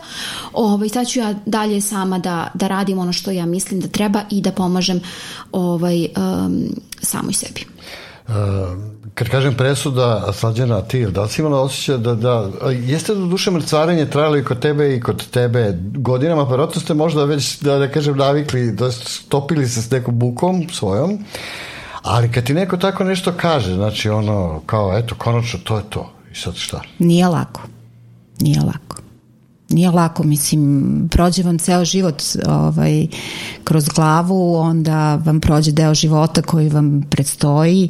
ovaj, 0.52 0.88
sad 0.88 1.08
ću 1.08 1.18
ja 1.18 1.35
dalje 1.46 1.80
sama 1.80 2.18
da, 2.18 2.50
da 2.54 2.68
radim 2.68 2.99
ono 2.99 3.12
što 3.12 3.30
ja 3.30 3.46
mislim 3.46 3.80
da 3.80 3.88
treba 3.88 4.20
i 4.30 4.40
da 4.40 4.52
pomažem 4.52 5.00
ovaj, 5.52 6.06
um, 6.16 6.62
samoj 7.02 7.32
sebi. 7.32 7.64
Uh, 8.28 8.96
kad 9.16 9.28
kažem 9.28 9.54
presuda, 9.54 10.32
Slađana, 10.32 10.82
ti, 10.82 11.06
da 11.06 11.23
li 11.23 11.28
si 11.28 11.40
imala 11.40 11.61
osjećaj 11.61 11.99
da, 11.99 12.14
da, 12.14 12.50
jeste 12.70 13.14
do 13.14 13.26
duše 13.26 13.50
mrcvarenje 13.50 14.11
trajalo 14.11 14.37
i 14.37 14.44
kod 14.44 14.61
tebe 14.61 14.96
i 14.96 15.00
kod 15.00 15.30
tebe 15.30 15.78
godinama, 15.94 16.44
pa 16.44 16.49
vjerojatno 16.49 16.80
ste 16.80 16.94
možda 16.94 17.25
već, 17.25 17.61
da, 17.61 17.78
da 17.78 17.88
kažem, 17.88 18.16
navikli, 18.16 18.73
da 18.73 18.92
stopili 18.92 19.68
se 19.68 19.82
s 19.82 19.90
nekom 19.90 20.18
bukom 20.18 20.68
svojom, 20.73 21.18
ali 22.02 22.32
kad 22.32 22.44
ti 22.44 22.54
neko 22.54 22.76
tako 22.76 23.04
nešto 23.04 23.32
kaže, 23.37 23.75
znači 23.75 24.08
ono, 24.08 24.61
kao, 24.66 24.99
eto, 24.99 25.14
konačno, 25.18 25.61
to 25.64 25.76
je 25.76 25.82
to. 25.90 26.12
I 26.32 26.35
sad 26.35 26.54
šta? 26.54 26.80
Nije 26.99 27.28
lako. 27.28 27.61
Nije 28.40 28.61
lako 28.61 29.05
nije 29.68 29.90
lako, 29.90 30.23
mislim, 30.23 31.08
prođe 31.12 31.42
vam 31.42 31.58
ceo 31.58 31.85
život 31.85 32.23
ovaj, 32.46 33.06
kroz 33.64 33.88
glavu, 33.88 34.54
onda 34.54 35.14
vam 35.14 35.40
prođe 35.40 35.73
deo 35.73 35.94
života 35.94 36.42
koji 36.42 36.68
vam 36.68 37.02
predstoji, 37.11 37.88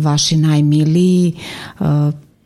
vaši 0.00 0.36
najmiliji, 0.36 1.34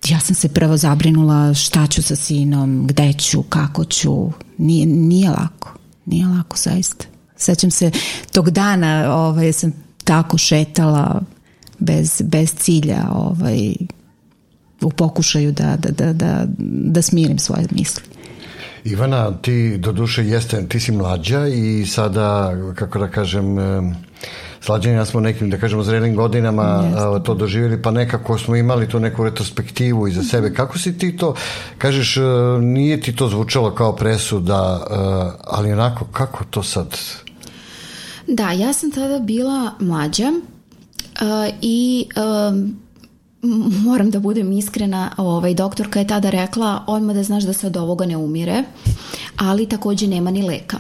ja 0.09 0.21
sam 0.21 0.35
se 0.35 0.49
prvo 0.49 0.77
zabrinula 0.77 1.55
šta 1.55 1.87
ću 1.87 2.03
sa 2.03 2.17
sinom, 2.17 2.87
gde 2.87 3.13
ću, 3.13 3.43
kako 3.43 3.85
ću, 3.85 4.31
nije, 4.59 4.87
nije 4.87 5.31
lako, 5.31 5.75
nije 6.07 6.27
lako 6.27 6.57
zaista. 6.57 7.05
Sećam 7.37 7.71
se 7.71 7.91
tog 8.33 8.51
dana, 8.51 9.15
ovaj, 9.15 9.53
sam 9.53 9.73
tako 10.05 10.39
šetala 10.39 11.21
bez, 11.79 12.23
bez 12.25 12.55
cilja, 12.55 13.09
ovaj, 13.13 13.75
u 14.81 14.91
pokušaju 14.91 15.53
da, 15.53 15.77
da, 15.77 15.91
da, 15.91 16.13
da, 16.13 16.47
da 16.69 17.03
smirim 17.03 17.39
svoje 17.39 17.67
misli. 17.71 18.03
Ivana, 18.91 19.33
ti 19.43 19.79
do 19.79 19.93
duše 19.93 20.25
jeste, 20.25 20.69
ti 20.69 20.81
si 20.81 20.93
mlađa 20.93 21.47
i 21.47 21.87
sada, 21.87 22.53
kako 22.75 22.99
da 22.99 23.09
kažem, 23.09 23.57
slađenja 24.61 25.05
smo 25.05 25.21
nekim, 25.21 25.51
da 25.51 25.59
kažemo, 25.59 25.83
zrelim 25.83 26.17
godinama 26.17 26.83
jeste. 26.85 27.25
to 27.25 27.35
doživjeli, 27.35 27.83
pa 27.83 27.91
nekako 27.91 28.39
smo 28.39 28.57
imali 28.57 28.89
tu 28.89 29.01
neku 29.01 29.25
retrospektivu 29.25 30.09
iza 30.09 30.23
sebe. 30.23 30.55
Kako 30.55 30.79
si 30.79 30.99
ti 30.99 31.17
to, 31.17 31.35
kažeš, 31.79 32.17
e, 32.17 32.21
nije 32.61 33.01
ti 33.01 33.17
to 33.17 33.29
zvučalo 33.29 33.75
kao 33.75 33.97
presuda, 33.97 34.81
e, 34.81 34.95
ali 35.45 35.73
onako, 35.73 36.05
kako 36.13 36.45
to 36.51 36.63
sad? 36.63 36.99
Da, 38.27 38.51
ja 38.53 38.73
sam 38.73 38.91
tada 38.91 39.19
bila 39.19 39.73
mlađa 39.81 40.33
uh, 41.21 41.55
i 41.63 42.07
um, 42.17 42.77
moram 43.85 44.11
da 44.11 44.21
budem 44.21 44.53
iskrena, 44.53 45.11
ovaj, 45.17 45.55
doktorka 45.55 45.99
je 45.99 46.07
tada 46.07 46.31
rekla 46.31 46.85
odmah 46.87 47.17
da 47.17 47.23
znaš 47.23 47.45
da 47.45 47.53
se 47.53 47.67
od 47.67 47.77
ovoga 47.77 48.07
ne 48.07 48.17
umire, 48.17 48.65
ali 49.37 49.69
takođe 49.69 50.07
nema 50.07 50.31
ni 50.31 50.43
leka. 50.43 50.79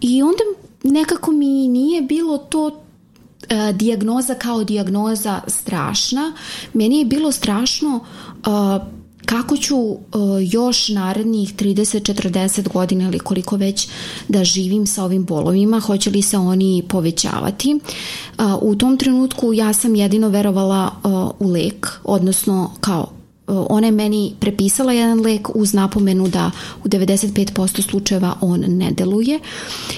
I 0.00 0.22
onda 0.22 0.42
nekako 0.82 1.32
mi 1.32 1.68
nije 1.68 2.02
bilo 2.02 2.38
to 2.38 2.66
uh, 2.66 3.76
dijagnoza 3.76 4.34
kao 4.34 4.64
dijagnoza 4.64 5.40
strašna. 5.46 6.32
Meni 6.72 6.98
je 6.98 7.04
bilo 7.04 7.32
strašno 7.32 7.96
uh, 7.96 8.86
kako 9.26 9.56
ću 9.56 9.76
uh, 9.76 9.98
još 10.40 10.88
narednih 10.88 11.54
30-40 11.54 12.72
godina 12.72 13.08
ili 13.08 13.18
koliko 13.18 13.56
već 13.56 13.88
da 14.28 14.44
živim 14.44 14.86
sa 14.86 15.04
ovim 15.04 15.24
bolovima, 15.24 15.80
hoće 15.80 16.10
li 16.10 16.22
se 16.22 16.38
oni 16.38 16.84
povećavati. 16.88 17.74
Uh, 17.74 18.44
u 18.60 18.74
tom 18.74 18.96
trenutku 18.96 19.52
ja 19.52 19.72
sam 19.72 19.94
jedino 19.94 20.28
verovala 20.28 20.90
uh, 21.04 21.48
u 21.48 21.52
lek, 21.52 21.88
odnosno 22.04 22.70
kao 22.80 23.16
ona 23.46 23.86
je 23.86 23.92
meni 23.92 24.34
prepisala 24.40 24.92
jedan 24.92 25.20
lek 25.20 25.48
uz 25.54 25.74
napomenu 25.74 26.28
da 26.28 26.50
u 26.84 26.88
95% 26.88 27.82
slučajeva 27.82 28.34
on 28.40 28.64
ne 28.68 28.90
deluje 28.90 29.40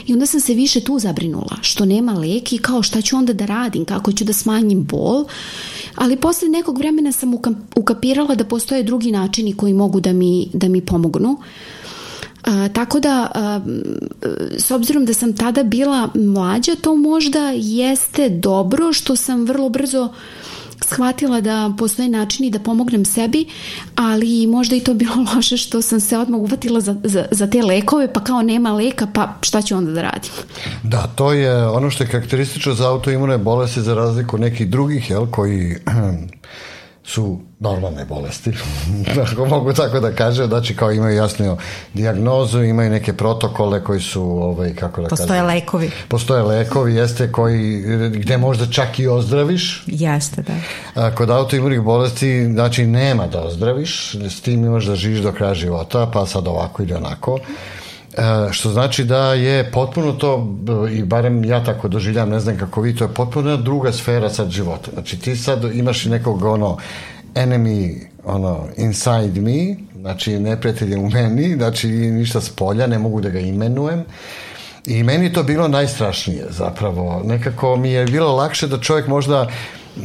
i 0.06 0.12
onda 0.12 0.26
sam 0.26 0.40
se 0.40 0.54
više 0.54 0.80
tu 0.80 0.99
zabrinula 0.99 1.56
što 1.62 1.85
nema 1.85 2.12
lek 2.12 2.52
i 2.52 2.58
kao 2.58 2.82
šta 2.82 3.00
ću 3.02 3.16
onda 3.16 3.32
da 3.32 3.47
radim, 3.47 3.85
kako 3.85 4.12
ću 4.12 4.25
da 4.25 4.32
smanjim 4.32 4.85
bol 4.85 5.25
ali 5.95 6.16
posle 6.16 6.49
nekog 6.49 6.78
vremena 6.78 7.12
sam 7.12 7.35
ukapirala 7.76 8.35
da 8.35 8.45
postoje 8.45 8.83
drugi 8.83 9.12
načini 9.12 9.57
koji 9.57 9.73
mogu 9.73 10.00
da 10.00 10.12
mi, 10.12 10.49
da 10.52 10.68
mi 10.68 10.80
pomognu. 10.80 11.37
A, 12.45 12.68
tako 12.68 13.00
da, 13.00 13.30
a, 13.35 13.61
s 14.59 14.71
obzirom 14.71 15.04
da 15.04 15.14
sam 15.14 15.33
tada 15.33 15.62
bila 15.62 16.09
mlađa, 16.14 16.75
to 16.75 16.97
možda 16.97 17.50
jeste 17.54 18.28
dobro 18.28 18.92
što 18.92 19.16
sam 19.16 19.45
vrlo 19.45 19.68
brzo 19.68 20.09
shvatila 20.85 21.40
da 21.40 21.73
postoje 21.78 22.08
načini 22.08 22.50
da 22.50 22.58
pomognem 22.58 23.04
sebi, 23.04 23.47
ali 23.97 24.47
možda 24.47 24.76
i 24.76 24.80
to 24.80 24.94
bilo 24.94 25.14
loše 25.35 25.56
što 25.56 25.82
sam 25.82 26.00
se 26.00 26.18
odmah 26.18 26.40
uvatila 26.40 26.80
za, 26.80 26.97
za, 27.04 27.26
za 27.30 27.47
te 27.47 27.62
lekove, 27.62 28.12
pa 28.12 28.25
kao 28.25 28.42
nema 28.42 28.73
leka, 28.73 29.06
pa 29.14 29.35
šta 29.42 29.62
ću 29.62 29.76
onda 29.76 29.90
da 29.92 30.02
radim? 30.02 30.30
Da, 30.82 31.06
to 31.14 31.32
je 31.32 31.66
ono 31.68 31.90
što 31.90 32.04
je 32.04 32.11
karakteristično 32.11 32.75
za 32.75 32.88
autoimune 32.88 33.38
bolesti 33.38 33.82
za 33.82 33.94
razliku 33.94 34.38
nekih 34.38 34.70
drugih, 34.70 35.11
jel, 35.11 35.26
koji 35.26 35.76
su 37.08 37.38
normalne 37.60 38.04
bolesti, 38.04 38.52
ako 39.32 39.46
mogu 39.46 39.72
tako 39.72 40.00
da 40.00 40.12
kažem, 40.12 40.46
znači 40.46 40.76
kao 40.76 40.92
imaju 40.92 41.16
jasnu 41.16 41.56
diagnozu, 41.94 42.62
imaju 42.62 42.90
neke 42.90 43.12
protokole 43.12 43.84
koji 43.84 44.00
su, 44.00 44.22
ovaj, 44.22 44.74
kako 44.74 45.02
da 45.02 45.08
Postoje 45.08 45.28
kažem, 45.28 45.46
lekovi. 45.46 45.90
Postoje 46.08 46.42
lekovi, 46.42 46.94
jeste, 46.94 47.32
koji, 47.32 47.82
gde 48.10 48.38
možda 48.38 48.66
čak 48.66 48.98
i 48.98 49.06
ozdraviš. 49.06 49.84
Jeste, 49.86 50.42
da. 50.42 50.54
A, 51.02 51.14
kod 51.14 51.30
autoimunih 51.30 51.80
bolesti, 51.80 52.52
znači 52.52 52.86
nema 52.86 53.26
da 53.26 53.42
ozdraviš, 53.42 54.14
s 54.14 54.40
tim 54.40 54.64
imaš 54.64 54.84
da 54.84 54.96
živiš 54.96 55.20
do 55.20 55.32
kraja 55.32 55.54
života, 55.54 56.10
pa 56.12 56.26
sad 56.26 56.48
ovako 56.48 56.82
ili 56.82 56.94
onako. 56.94 57.38
E, 57.38 57.77
što 58.50 58.70
znači 58.70 59.04
da 59.04 59.34
je 59.34 59.70
potpuno 59.70 60.12
to, 60.12 60.56
i 60.92 61.02
barem 61.02 61.44
ja 61.44 61.64
tako 61.64 61.88
doživljam, 61.88 62.30
ne 62.30 62.40
znam 62.40 62.58
kako 62.58 62.80
vi, 62.80 62.96
to 62.96 63.04
je 63.04 63.14
potpuno 63.14 63.56
druga 63.56 63.92
sfera 63.92 64.30
sad 64.30 64.50
života. 64.50 64.90
Znači 64.92 65.18
ti 65.20 65.37
sad 65.37 65.64
imaš 65.75 66.04
nekog 66.04 66.44
ono 66.44 66.78
enemy 67.34 68.08
ono 68.25 68.66
inside 68.76 69.40
me, 69.40 69.76
znači 70.00 70.38
neprijatelj 70.38 70.94
u 70.94 71.10
meni, 71.10 71.54
znači 71.54 71.88
ništa 71.88 72.40
s 72.40 72.50
polja, 72.50 72.87
ne 72.87 72.98
mogu 72.98 73.20
da 73.20 73.28
ga 73.28 73.38
imenujem. 73.38 74.04
I 74.87 75.02
meni 75.02 75.32
to 75.32 75.42
bilo 75.42 75.68
najstrašnije 75.68 76.46
zapravo. 76.50 77.22
Nekako 77.25 77.76
mi 77.76 77.90
je 77.90 78.04
bilo 78.04 78.37
lakše 78.37 78.66
da 78.66 78.80
čovjek 78.80 79.06
možda 79.06 79.48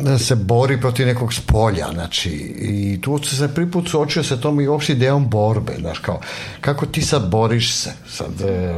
da 0.01 0.17
se 0.17 0.35
bori 0.35 0.81
protiv 0.81 1.07
nekog 1.07 1.33
spolja, 1.33 1.87
znači, 1.93 2.29
i 2.59 3.01
tu 3.01 3.19
se 3.23 3.53
prvi 3.53 3.71
put 3.71 3.89
suočio 3.89 4.23
sa 4.23 4.37
tom 4.37 4.61
i 4.61 4.67
uopšte 4.67 4.93
idejom 4.93 5.29
borbe, 5.29 5.73
znaš, 5.79 5.99
kao, 5.99 6.19
kako 6.61 6.85
ti 6.85 7.01
sad 7.01 7.29
boriš 7.29 7.75
se, 7.75 7.91
sad 8.09 8.41
e, 8.41 8.75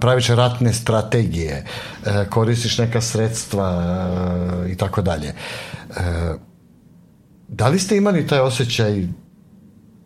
praviš 0.00 0.28
ratne 0.28 0.72
strategije, 0.72 1.64
e, 2.06 2.24
koristiš 2.30 2.78
neka 2.78 3.00
sredstva 3.00 3.82
e, 4.66 4.72
i 4.72 4.76
tako 4.76 5.02
dalje. 5.02 5.32
Da 7.48 7.68
li 7.68 7.78
ste 7.78 7.96
imali 7.96 8.26
taj 8.26 8.40
osjećaj 8.40 9.06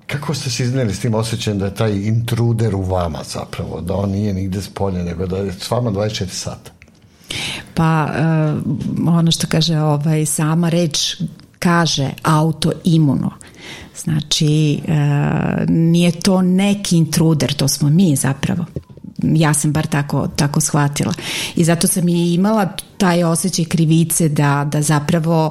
kako 0.06 0.34
ste 0.34 0.50
se 0.50 0.62
izneli 0.62 0.94
s 0.94 1.00
tim 1.00 1.14
osjećajem 1.14 1.58
da 1.58 1.64
je 1.64 1.74
taj 1.74 1.92
intruder 1.92 2.74
u 2.74 2.82
vama 2.82 3.18
zapravo, 3.24 3.80
da 3.80 3.94
on 3.94 4.10
nije 4.10 4.34
nigde 4.34 4.62
s 4.62 4.68
polja, 4.74 5.02
nego 5.04 5.26
da 5.26 5.36
je 5.36 5.52
s 5.52 5.70
vama 5.70 5.90
24 5.90 6.26
sata? 6.26 6.70
Pa 7.80 8.08
uh, 8.08 9.08
ono 9.08 9.30
što 9.30 9.46
kaže 9.46 9.78
ovaj, 9.78 10.26
sama 10.26 10.68
reč 10.68 11.16
kaže 11.58 12.10
autoimuno. 12.22 13.30
Znači, 14.02 14.80
uh, 14.88 14.94
nije 15.68 16.12
to 16.12 16.42
neki 16.42 16.96
intruder, 16.96 17.54
to 17.54 17.68
smo 17.68 17.90
mi 17.90 18.16
zapravo. 18.16 18.64
ja 19.22 19.54
sam 19.54 19.72
bar 19.72 19.86
tako, 19.86 20.28
tako 20.36 20.60
shvatila. 20.60 21.12
I 21.56 21.64
zato 21.64 21.86
sam 21.86 22.08
i 22.08 22.34
imala 22.34 22.68
taj 22.98 23.24
osjećaj 23.24 23.64
krivice 23.64 24.28
da, 24.28 24.68
da 24.72 24.82
zapravo, 24.82 25.50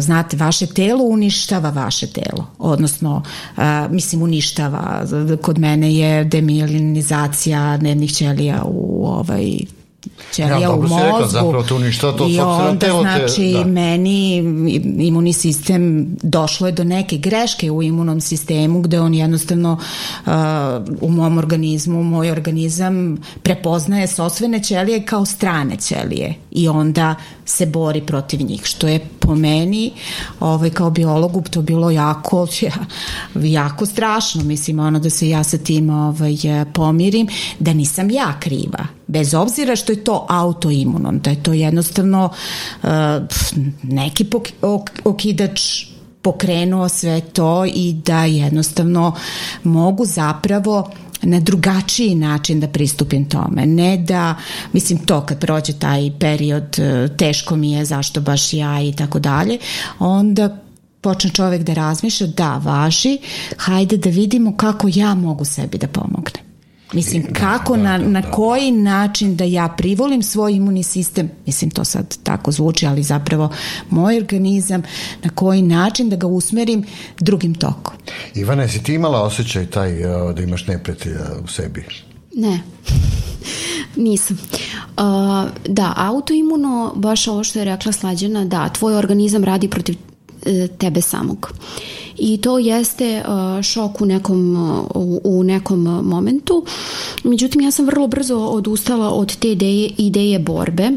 znate, 0.00 0.36
vaše 0.36 0.66
telo 0.66 1.04
uništava 1.04 1.70
vaše 1.70 2.06
telo. 2.06 2.46
Odnosno, 2.58 3.22
mislim, 3.90 4.22
uništava. 4.22 5.04
Kod 5.42 5.58
mene 5.58 5.94
je 5.94 6.24
demilinizacija 6.24 7.76
dnevnih 7.76 8.12
ćelija 8.12 8.62
u 8.64 9.06
ovaj 9.06 9.79
ćelija 10.32 10.58
ja, 10.58 10.70
u 10.70 10.82
mozgu. 10.82 10.96
Rekla, 10.96 11.26
zapravo 11.26 11.62
to 11.62 11.76
uništa 11.76 12.12
to 12.12 12.28
I 12.28 12.40
onda, 12.40 12.86
telo 12.86 13.00
znači, 13.00 13.52
te, 13.52 13.58
da. 13.58 13.64
meni 13.64 14.36
imunni 14.98 15.32
sistem 15.32 16.06
došlo 16.22 16.66
je 16.66 16.72
do 16.72 16.84
neke 16.84 17.16
greške 17.16 17.70
u 17.70 17.82
imunom 17.82 18.20
sistemu 18.20 18.80
gde 18.80 19.00
on 19.00 19.14
jednostavno 19.14 19.78
uh, 20.26 20.32
u 21.00 21.10
mom 21.10 21.38
organizmu, 21.38 22.02
moj 22.02 22.30
organizam 22.30 23.16
prepoznaje 23.42 24.06
sosvene 24.06 24.62
ćelije 24.62 25.04
kao 25.04 25.26
strane 25.26 25.76
ćelije 25.76 26.34
i 26.50 26.68
onda 26.68 27.14
se 27.44 27.66
bori 27.66 28.00
protiv 28.00 28.42
njih, 28.42 28.64
što 28.64 28.88
je 28.88 29.00
po 29.18 29.34
meni 29.34 29.92
ovaj, 30.40 30.70
kao 30.70 30.90
biologu 30.90 31.42
to 31.50 31.62
bilo 31.62 31.90
jako 31.90 32.46
jako 33.34 33.86
strašno, 33.86 34.44
mislim 34.44 34.78
ono 34.78 34.98
da 34.98 35.10
se 35.10 35.28
ja 35.28 35.44
sa 35.44 35.58
tim 35.58 35.90
ovaj, 35.90 36.34
pomirim, 36.72 37.28
da 37.58 37.72
nisam 37.72 38.10
ja 38.10 38.40
kriva 38.40 38.99
bez 39.10 39.34
obzira 39.34 39.76
što 39.76 39.92
je 39.92 40.04
to 40.04 40.26
autoimunom, 40.28 41.18
da 41.18 41.30
je 41.30 41.42
to 41.42 41.52
jednostavno 41.52 42.30
uh, 42.82 42.88
neki 43.82 44.26
okidač 45.04 45.86
pokrenuo 46.22 46.88
sve 46.88 47.20
to 47.20 47.64
i 47.64 47.92
da 47.92 48.24
jednostavno 48.24 49.16
mogu 49.64 50.04
zapravo 50.04 50.90
na 51.22 51.40
drugačiji 51.40 52.14
način 52.14 52.60
da 52.60 52.68
pristupim 52.68 53.28
tome. 53.28 53.66
Ne 53.66 53.96
da, 53.96 54.34
mislim 54.72 54.98
to 54.98 55.20
kad 55.20 55.40
prođe 55.40 55.72
taj 55.72 56.10
period 56.20 56.76
uh, 56.78 57.16
teško 57.16 57.56
mi 57.56 57.72
je, 57.72 57.84
zašto 57.84 58.20
baš 58.20 58.52
ja 58.52 58.82
i 58.82 58.92
tako 58.92 59.18
dalje, 59.18 59.58
onda 59.98 60.56
počne 61.00 61.30
čovek 61.30 61.62
da 61.62 61.74
razmišlja, 61.74 62.26
da, 62.26 62.56
važi, 62.56 63.18
hajde 63.56 63.96
da 63.96 64.10
vidimo 64.10 64.56
kako 64.56 64.88
ja 64.94 65.14
mogu 65.14 65.44
sebi 65.44 65.78
da 65.78 65.88
pomognem. 65.88 66.49
Mislim, 66.92 67.22
da, 67.22 67.40
kako, 67.40 67.76
da, 67.76 67.82
na, 67.82 67.98
da, 67.98 68.08
na 68.08 68.22
koji 68.30 68.70
način 68.70 69.36
da 69.36 69.44
ja 69.44 69.68
privolim 69.68 70.22
svoj 70.22 70.52
imunni 70.52 70.82
sistem, 70.82 71.30
mislim, 71.46 71.70
to 71.70 71.84
sad 71.84 72.18
tako 72.22 72.52
zvuči, 72.52 72.86
ali 72.86 73.02
zapravo 73.02 73.50
moj 73.90 74.16
organizam, 74.16 74.82
na 75.22 75.30
koji 75.30 75.62
način 75.62 76.08
da 76.08 76.16
ga 76.16 76.26
usmerim 76.26 76.84
drugim 77.20 77.54
tokom. 77.54 77.96
Ivana, 78.34 78.68
si 78.68 78.82
ti 78.82 78.94
imala 78.94 79.22
osjećaj 79.22 79.66
taj 79.66 79.92
da 80.36 80.42
imaš 80.42 80.66
neprijatelja 80.66 81.20
u 81.44 81.48
sebi? 81.48 81.84
Ne. 82.34 82.60
Nisam. 83.96 84.38
Uh, 84.40 85.50
da, 85.66 85.94
autoimuno, 85.96 86.92
baš 86.96 87.28
ovo 87.28 87.44
što 87.44 87.58
je 87.58 87.64
rekla 87.64 87.92
Slađana, 87.92 88.44
da, 88.44 88.68
tvoj 88.68 88.94
organizam 88.94 89.44
radi 89.44 89.68
protiv 89.68 89.94
e, 89.94 90.09
tebe 90.78 91.02
samog. 91.02 91.52
I 92.18 92.38
to 92.38 92.58
jeste 92.58 93.22
uh, 93.28 93.62
šok 93.62 94.00
u 94.00 94.06
nekom, 94.06 94.56
uh, 94.94 95.20
u 95.24 95.42
nekom 95.42 95.82
momentu. 96.04 96.64
Međutim, 97.24 97.60
ja 97.60 97.70
sam 97.70 97.86
vrlo 97.86 98.06
brzo 98.06 98.36
odustala 98.36 99.10
od 99.10 99.36
te 99.36 99.52
ideje, 99.52 99.90
ideje 99.98 100.38
borbe 100.38 100.90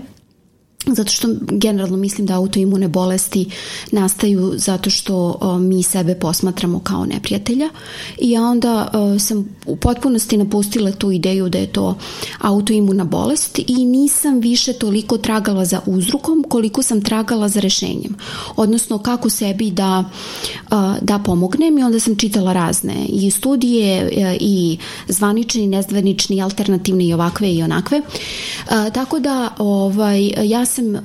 zato 0.88 1.12
što 1.12 1.28
generalno 1.52 1.98
mislim 1.98 2.28
da 2.28 2.36
autoimune 2.38 2.88
bolesti 2.88 3.50
nastaju 3.92 4.54
zato 4.56 4.90
što 4.90 5.38
o, 5.42 5.60
mi 5.60 5.84
sebe 5.84 6.16
posmatramo 6.16 6.80
kao 6.80 7.06
neprijatelja. 7.06 7.70
I 8.18 8.32
ja 8.32 8.42
onda 8.42 8.90
o, 8.94 9.20
sam 9.20 9.56
u 9.66 9.76
potpunosti 9.76 10.38
napustila 10.38 10.92
tu 10.92 11.12
ideju 11.12 11.50
da 11.50 11.58
je 11.58 11.72
to 11.72 11.98
autoimuna 12.42 13.04
bolest 13.04 13.60
i 13.68 13.86
nisam 13.86 14.40
više 14.40 14.74
toliko 14.74 15.18
tragala 15.18 15.66
za 15.66 15.82
uzrokom 15.86 16.46
koliko 16.50 16.84
sam 16.84 17.02
tragala 17.02 17.50
za 17.50 17.60
rešenjem. 17.60 18.16
Odnosno 18.56 18.98
kako 18.98 19.30
sebi 19.30 19.72
da, 19.72 20.04
o, 20.72 20.94
da 21.02 21.20
pomognem 21.20 21.78
i 21.78 21.84
onda 21.84 22.00
sam 22.00 22.16
čitala 22.16 22.54
razne 22.54 23.06
i 23.10 23.32
studije 23.32 24.10
zvanične 25.08 25.64
i 25.64 25.68
nezvanične 25.68 26.36
i 26.36 26.42
alternativne 26.42 27.06
i 27.06 27.14
ovakve 27.14 27.54
i 27.54 27.64
onakve. 27.64 28.02
Tako 28.94 29.20
da 29.20 29.50
ovaj, 29.58 30.34
ja 30.44 30.66
sam 30.74 30.96
uh, 30.96 31.02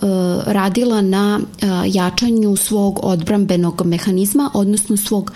radila 0.47 1.01
na 1.01 1.41
uh, 1.43 1.69
jačanju 1.87 2.57
svog 2.57 3.01
odbrambenog 3.03 3.83
mehanizma, 3.87 4.51
odnosno 4.55 4.97
svog 4.97 5.33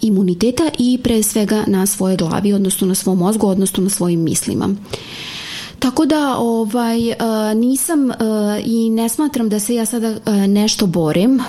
imuniteta 0.00 0.70
i 0.78 0.98
pre 1.02 1.22
svega 1.22 1.64
na 1.66 1.86
svoje 1.86 2.16
glavi, 2.16 2.52
odnosno 2.52 2.86
na 2.86 2.94
svom 2.94 3.18
mozgu, 3.18 3.46
odnosno 3.46 3.82
na 3.82 3.90
svojim 3.90 4.20
mislima. 4.20 4.68
Tako 5.78 6.06
da 6.06 6.36
ovaj 6.38 7.10
uh, 7.10 7.16
nisam 7.56 8.10
i 8.64 8.90
ne 8.90 9.08
smatram 9.08 9.48
da 9.48 9.60
se 9.60 9.74
ja 9.74 9.86
sada 9.86 10.16
nešto 10.46 10.86
borim. 10.86 11.40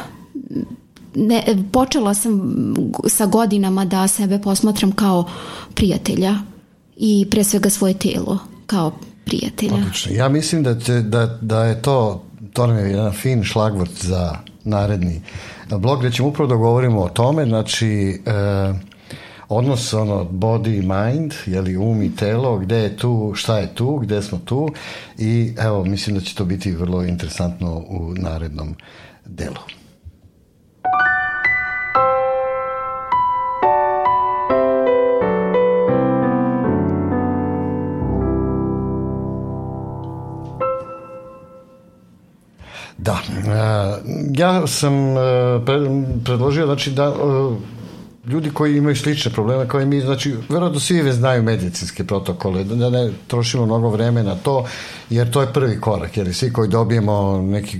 Ne, 1.15 1.43
počela 1.71 2.13
sam 2.13 2.53
sa 3.07 3.25
godinama 3.25 3.85
da 3.85 4.07
sebe 4.07 4.41
posmatram 4.41 4.91
kao 4.91 5.25
prijatelja 5.73 6.35
i 6.97 7.27
pre 7.31 7.43
svega 7.43 7.69
svoje 7.69 7.93
telo 7.93 8.39
kao 8.65 8.91
prijatelja. 9.27 9.73
Odlično. 9.73 10.13
Ja 10.13 10.29
mislim 10.29 10.63
da, 10.63 10.79
te, 10.79 11.01
da, 11.01 11.37
da 11.41 11.65
je 11.65 11.81
to 11.81 12.23
to 12.53 12.67
nam 12.67 12.77
je 12.77 12.89
jedan 12.89 13.11
fin 13.11 13.43
šlagvrt 13.43 14.05
za 14.05 14.35
naredni 14.63 15.21
blog 15.69 15.99
gde 15.99 16.11
ćemo 16.11 16.27
upravo 16.27 16.49
da 16.49 16.55
govorimo 16.55 17.01
o 17.01 17.09
tome, 17.09 17.45
znači 17.45 18.21
e, 18.25 18.31
odnos 19.49 19.93
ono 19.93 20.23
body 20.23 20.81
mind, 20.81 21.33
jeli 21.45 21.77
um 21.77 22.03
i 22.03 22.15
telo, 22.15 22.57
gde 22.57 22.77
je 22.77 22.97
tu, 22.97 23.33
šta 23.35 23.57
je 23.57 23.75
tu, 23.75 23.95
gde 23.95 24.21
smo 24.21 24.39
tu 24.45 24.69
i 25.17 25.53
evo 25.59 25.85
mislim 25.85 26.15
da 26.15 26.21
će 26.21 26.35
to 26.35 26.45
biti 26.45 26.71
vrlo 26.71 27.03
interesantno 27.03 27.77
u 27.77 28.13
narednom 28.17 28.75
delu. 29.25 29.61
Da, 42.97 43.19
e, 43.27 43.51
ja 44.33 44.67
sam 44.67 44.93
e, 44.93 45.19
predložio 46.23 46.65
znači 46.65 46.91
da 46.91 47.03
e, 47.03 47.77
ljudi 48.29 48.49
koji 48.49 48.77
imaju 48.77 48.95
slične 48.95 49.31
probleme 49.31 49.67
kao 49.67 49.81
i 49.81 49.85
mi, 49.85 50.01
znači 50.01 50.35
verovatno 50.49 50.79
svi 50.79 51.01
već 51.01 51.15
znaju 51.15 51.43
medicinske 51.43 52.03
protokole, 52.03 52.63
da 52.63 52.89
ne 52.89 53.11
trošimo 53.27 53.65
mnogo 53.65 53.89
vreme 53.89 54.23
na 54.23 54.35
to, 54.35 54.65
jer 55.09 55.31
to 55.31 55.41
je 55.41 55.53
prvi 55.53 55.81
korak, 55.81 56.17
jer 56.17 56.33
svi 56.33 56.53
koji 56.53 56.69
dobijemo 56.69 57.41
neki 57.41 57.79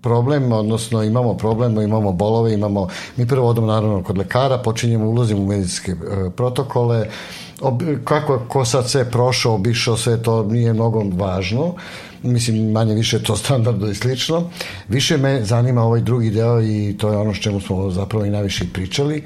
problem, 0.00 0.52
odnosno 0.52 1.02
imamo 1.02 1.34
problem, 1.34 1.80
imamo 1.80 2.12
bolove, 2.12 2.54
imamo, 2.54 2.88
mi 3.16 3.26
prvo 3.26 3.48
odemo 3.48 3.66
naravno 3.66 4.02
kod 4.02 4.18
lekara, 4.18 4.58
počinjemo, 4.58 5.08
ulazimo 5.08 5.42
u 5.42 5.46
medicinske 5.46 5.94
protokole, 6.36 7.06
ob, 7.60 7.82
kako 8.04 8.40
ko 8.48 8.64
sad 8.64 8.88
sve 8.88 9.10
prošao, 9.10 9.54
obišao, 9.54 9.96
sve 9.96 10.22
to 10.22 10.42
nije 10.42 10.72
mnogo 10.72 11.04
važno, 11.12 11.74
mislim 12.22 12.70
manje 12.72 12.94
više 12.94 13.22
to 13.22 13.36
standardno 13.42 13.88
i 13.90 13.94
slično. 13.94 14.50
Više 14.88 15.16
me 15.16 15.44
zanima 15.44 15.82
ovaj 15.82 16.00
drugi 16.00 16.30
deo 16.30 16.62
i 16.62 16.96
to 16.98 17.10
je 17.10 17.16
ono 17.16 17.34
što 17.34 17.42
čemu 17.42 17.60
smo 17.60 17.90
zapravo 17.90 18.24
i 18.24 18.30
najviše 18.30 18.64
pričali. 18.72 19.24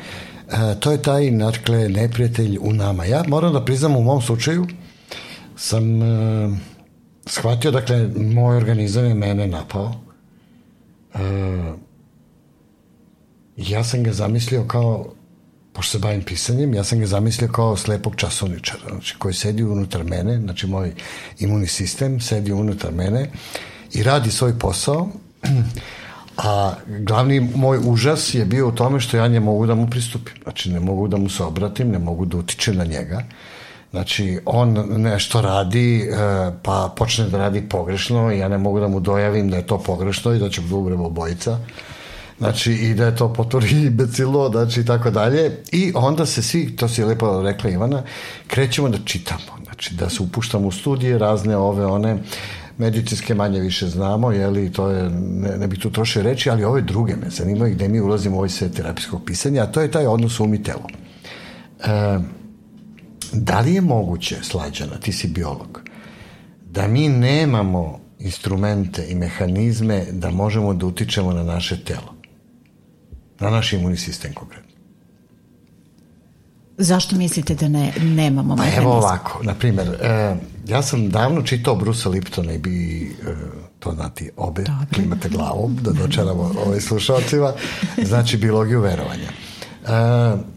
E, 0.50 0.80
to 0.80 0.92
je 0.92 1.02
taj, 1.02 1.30
dakle, 1.30 1.88
neprijatelj 1.88 2.58
u 2.60 2.72
nama. 2.72 3.04
Ja 3.04 3.22
moram 3.28 3.52
da 3.52 3.64
priznam 3.64 3.96
u 3.96 4.02
mom 4.02 4.22
slučaju 4.22 4.66
sam 5.56 6.02
e, 6.02 6.50
shvatio, 7.26 7.70
dakle, 7.70 8.08
moj 8.16 8.56
organizam 8.56 9.04
je 9.04 9.14
mene 9.14 9.46
napao. 9.46 9.94
E, 11.14 11.18
ja 13.56 13.84
sam 13.84 14.02
ga 14.02 14.12
zamislio 14.12 14.64
kao 14.64 15.14
pošto 15.74 15.90
se 15.90 15.98
bavim 15.98 16.22
pisanjem, 16.22 16.74
ja 16.74 16.84
sam 16.84 17.00
ga 17.00 17.06
zamislio 17.06 17.48
kao 17.48 17.76
slepog 17.76 18.16
časovničara, 18.16 18.88
znači 18.88 19.14
koji 19.18 19.34
sedi 19.34 19.62
unutar 19.62 20.04
mene, 20.04 20.40
znači 20.40 20.66
moj 20.66 20.92
imunni 21.38 21.66
sistem 21.66 22.20
sedi 22.20 22.52
unutar 22.52 22.92
mene 22.92 23.30
i 23.92 24.02
radi 24.02 24.30
svoj 24.30 24.58
posao, 24.58 25.08
a 26.36 26.74
glavni 26.86 27.40
moj 27.40 27.78
užas 27.84 28.34
je 28.34 28.44
bio 28.44 28.68
u 28.68 28.72
tome 28.72 29.00
što 29.00 29.16
ja 29.16 29.28
ne 29.28 29.40
mogu 29.40 29.66
da 29.66 29.74
mu 29.74 29.90
pristupim, 29.90 30.34
znači 30.42 30.70
ne 30.70 30.80
mogu 30.80 31.08
da 31.08 31.16
mu 31.16 31.28
se 31.28 31.42
obratim, 31.42 31.90
ne 31.90 31.98
mogu 31.98 32.26
da 32.26 32.36
utičem 32.36 32.76
na 32.76 32.84
njega, 32.84 33.24
Znači, 33.94 34.38
on 34.46 34.84
nešto 34.96 35.40
radi, 35.40 36.02
e, 36.02 36.16
pa 36.62 36.92
počne 36.96 37.28
da 37.28 37.38
radi 37.38 37.68
pogrešno 37.68 38.32
i 38.32 38.38
ja 38.38 38.48
ne 38.48 38.58
mogu 38.58 38.80
da 38.80 38.88
mu 38.88 39.00
dojavim 39.00 39.50
da 39.50 39.56
je 39.56 39.66
to 39.66 39.78
pogrešno 39.78 40.32
i 40.32 40.38
da 40.38 40.48
ćemo 40.50 40.68
da 40.68 40.76
umremo 40.76 41.06
obojica 41.06 41.58
znači 42.38 42.72
i 42.72 42.94
da 42.94 43.06
je 43.06 43.16
to 43.16 43.32
potori 43.32 43.90
becilo, 43.98 44.48
znači 44.48 44.80
i 44.80 44.84
tako 44.84 45.10
dalje. 45.10 45.62
I 45.72 45.92
onda 45.94 46.26
se 46.26 46.42
svi, 46.42 46.76
to 46.76 46.88
si 46.88 47.04
lepo 47.04 47.42
rekla 47.42 47.70
Ivana, 47.70 48.02
krećemo 48.46 48.88
da 48.88 48.98
čitamo, 49.04 49.62
znači 49.64 49.94
da 49.94 50.10
se 50.10 50.22
upuštamo 50.22 50.68
u 50.68 50.72
studije, 50.72 51.18
razne 51.18 51.56
ove 51.56 51.86
one, 51.86 52.18
medicinske 52.78 53.34
manje 53.34 53.60
više 53.60 53.86
znamo, 53.86 54.32
jeli, 54.32 54.72
to 54.72 54.90
je, 54.90 55.10
ne, 55.10 55.56
ne 55.58 55.66
bih 55.66 55.78
tu 55.78 55.90
trošio 55.90 56.22
reći, 56.22 56.50
ali 56.50 56.64
ove 56.64 56.80
druge 56.80 57.16
me 57.16 57.30
zanimaju 57.30 57.74
gde 57.74 57.88
mi 57.88 58.00
ulazimo 58.00 58.36
u 58.36 58.38
ovaj 58.38 58.48
sve 58.48 58.68
terapijskog 58.68 59.22
pisanja, 59.26 59.62
a 59.62 59.66
to 59.66 59.80
je 59.80 59.90
taj 59.90 60.06
odnos 60.06 60.40
um 60.40 60.54
i 60.54 60.62
telo. 60.62 60.88
E, 61.84 62.43
da 63.34 63.60
li 63.60 63.74
je 63.74 63.80
moguće, 63.80 64.36
Slađana, 64.42 65.00
ti 65.00 65.12
si 65.12 65.28
biolog, 65.28 65.82
da 66.70 66.88
mi 66.88 67.08
nemamo 67.08 68.00
instrumente 68.18 69.06
i 69.08 69.14
mehanizme 69.14 70.04
da 70.10 70.30
možemo 70.30 70.74
da 70.74 70.86
utičemo 70.86 71.32
na 71.32 71.42
naše 71.42 71.84
telo, 71.84 72.14
na 73.40 73.50
naš 73.50 73.72
imunni 73.72 73.96
sistem 73.96 74.34
konkretno? 74.34 74.74
Zašto 76.78 77.16
mislite 77.16 77.54
da 77.54 77.68
ne, 77.68 77.92
nemamo 78.02 78.56
Pa 78.56 78.66
evo 78.76 78.92
ovako, 78.92 79.40
na 79.42 79.54
primjer, 79.54 79.88
e, 79.88 80.36
ja 80.66 80.82
sam 80.82 81.10
davno 81.10 81.42
čitao 81.42 81.76
Brusa 81.76 82.08
Liptona 82.08 82.52
i 82.52 82.58
bi 82.58 83.02
e, 83.02 83.34
to 83.78 83.92
znati 83.92 84.30
obe, 84.36 84.62
Dobre. 84.62 84.86
klimate 84.94 85.28
glavom, 85.28 85.78
da 85.82 85.92
dočaramo 85.92 86.52
ovaj 86.66 86.80
slušalcima, 86.80 87.52
znači 88.04 88.36
biologiju 88.36 88.80
verovanja. 88.80 89.28
E, 89.28 90.53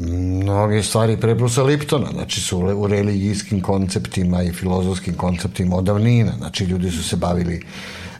mnoge 0.00 0.82
stvari 0.82 1.16
pre 1.16 1.34
Brusa 1.34 1.62
Liptona, 1.62 2.10
znači 2.12 2.40
su 2.40 2.58
u 2.58 2.86
religijskim 2.86 3.60
konceptima 3.60 4.42
i 4.42 4.52
filozofskim 4.52 5.14
konceptima 5.14 5.76
od 5.76 5.84
davnina, 5.84 6.32
znači 6.38 6.64
ljudi 6.64 6.90
su 6.90 7.02
se 7.02 7.16
bavili 7.16 7.54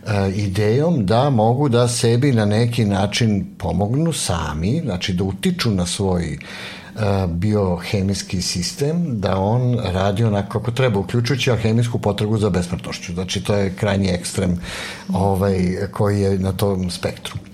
e, 0.07 0.31
idejom 0.35 1.07
da 1.07 1.31
mogu 1.31 1.69
da 1.69 1.89
sebi 1.89 2.33
na 2.33 2.45
neki 2.45 2.85
način 2.85 3.47
pomognu 3.59 4.13
sami, 4.13 4.81
znači 4.85 5.13
da 5.13 5.25
utiču 5.25 5.71
na 5.71 5.87
svoj 5.87 6.39
biohemijski 7.29 8.43
sistem 8.43 9.21
da 9.21 9.39
on 9.39 9.79
radi 9.85 10.25
onako 10.25 10.59
kako 10.59 10.71
treba, 10.71 10.99
uključujući 10.99 11.51
alhemijsku 11.51 11.99
potragu 11.99 12.39
za 12.39 12.51
besmrtnošću. 12.51 13.13
Znači, 13.13 13.45
to 13.45 13.55
je 13.55 13.75
krajnji 13.77 14.09
ekstrem 14.09 14.61
ovaj, 15.13 15.77
koji 15.93 16.21
je 16.21 16.39
na 16.39 16.53
tom 16.53 16.91
spektru. 16.91 17.52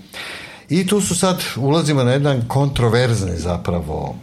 I 0.69 0.87
tu 0.87 1.01
su 1.01 1.15
sad, 1.15 1.43
ulazimo 1.57 2.03
na 2.03 2.11
jedan 2.11 2.41
kontroverzni 2.47 3.37
zapravo 3.37 4.15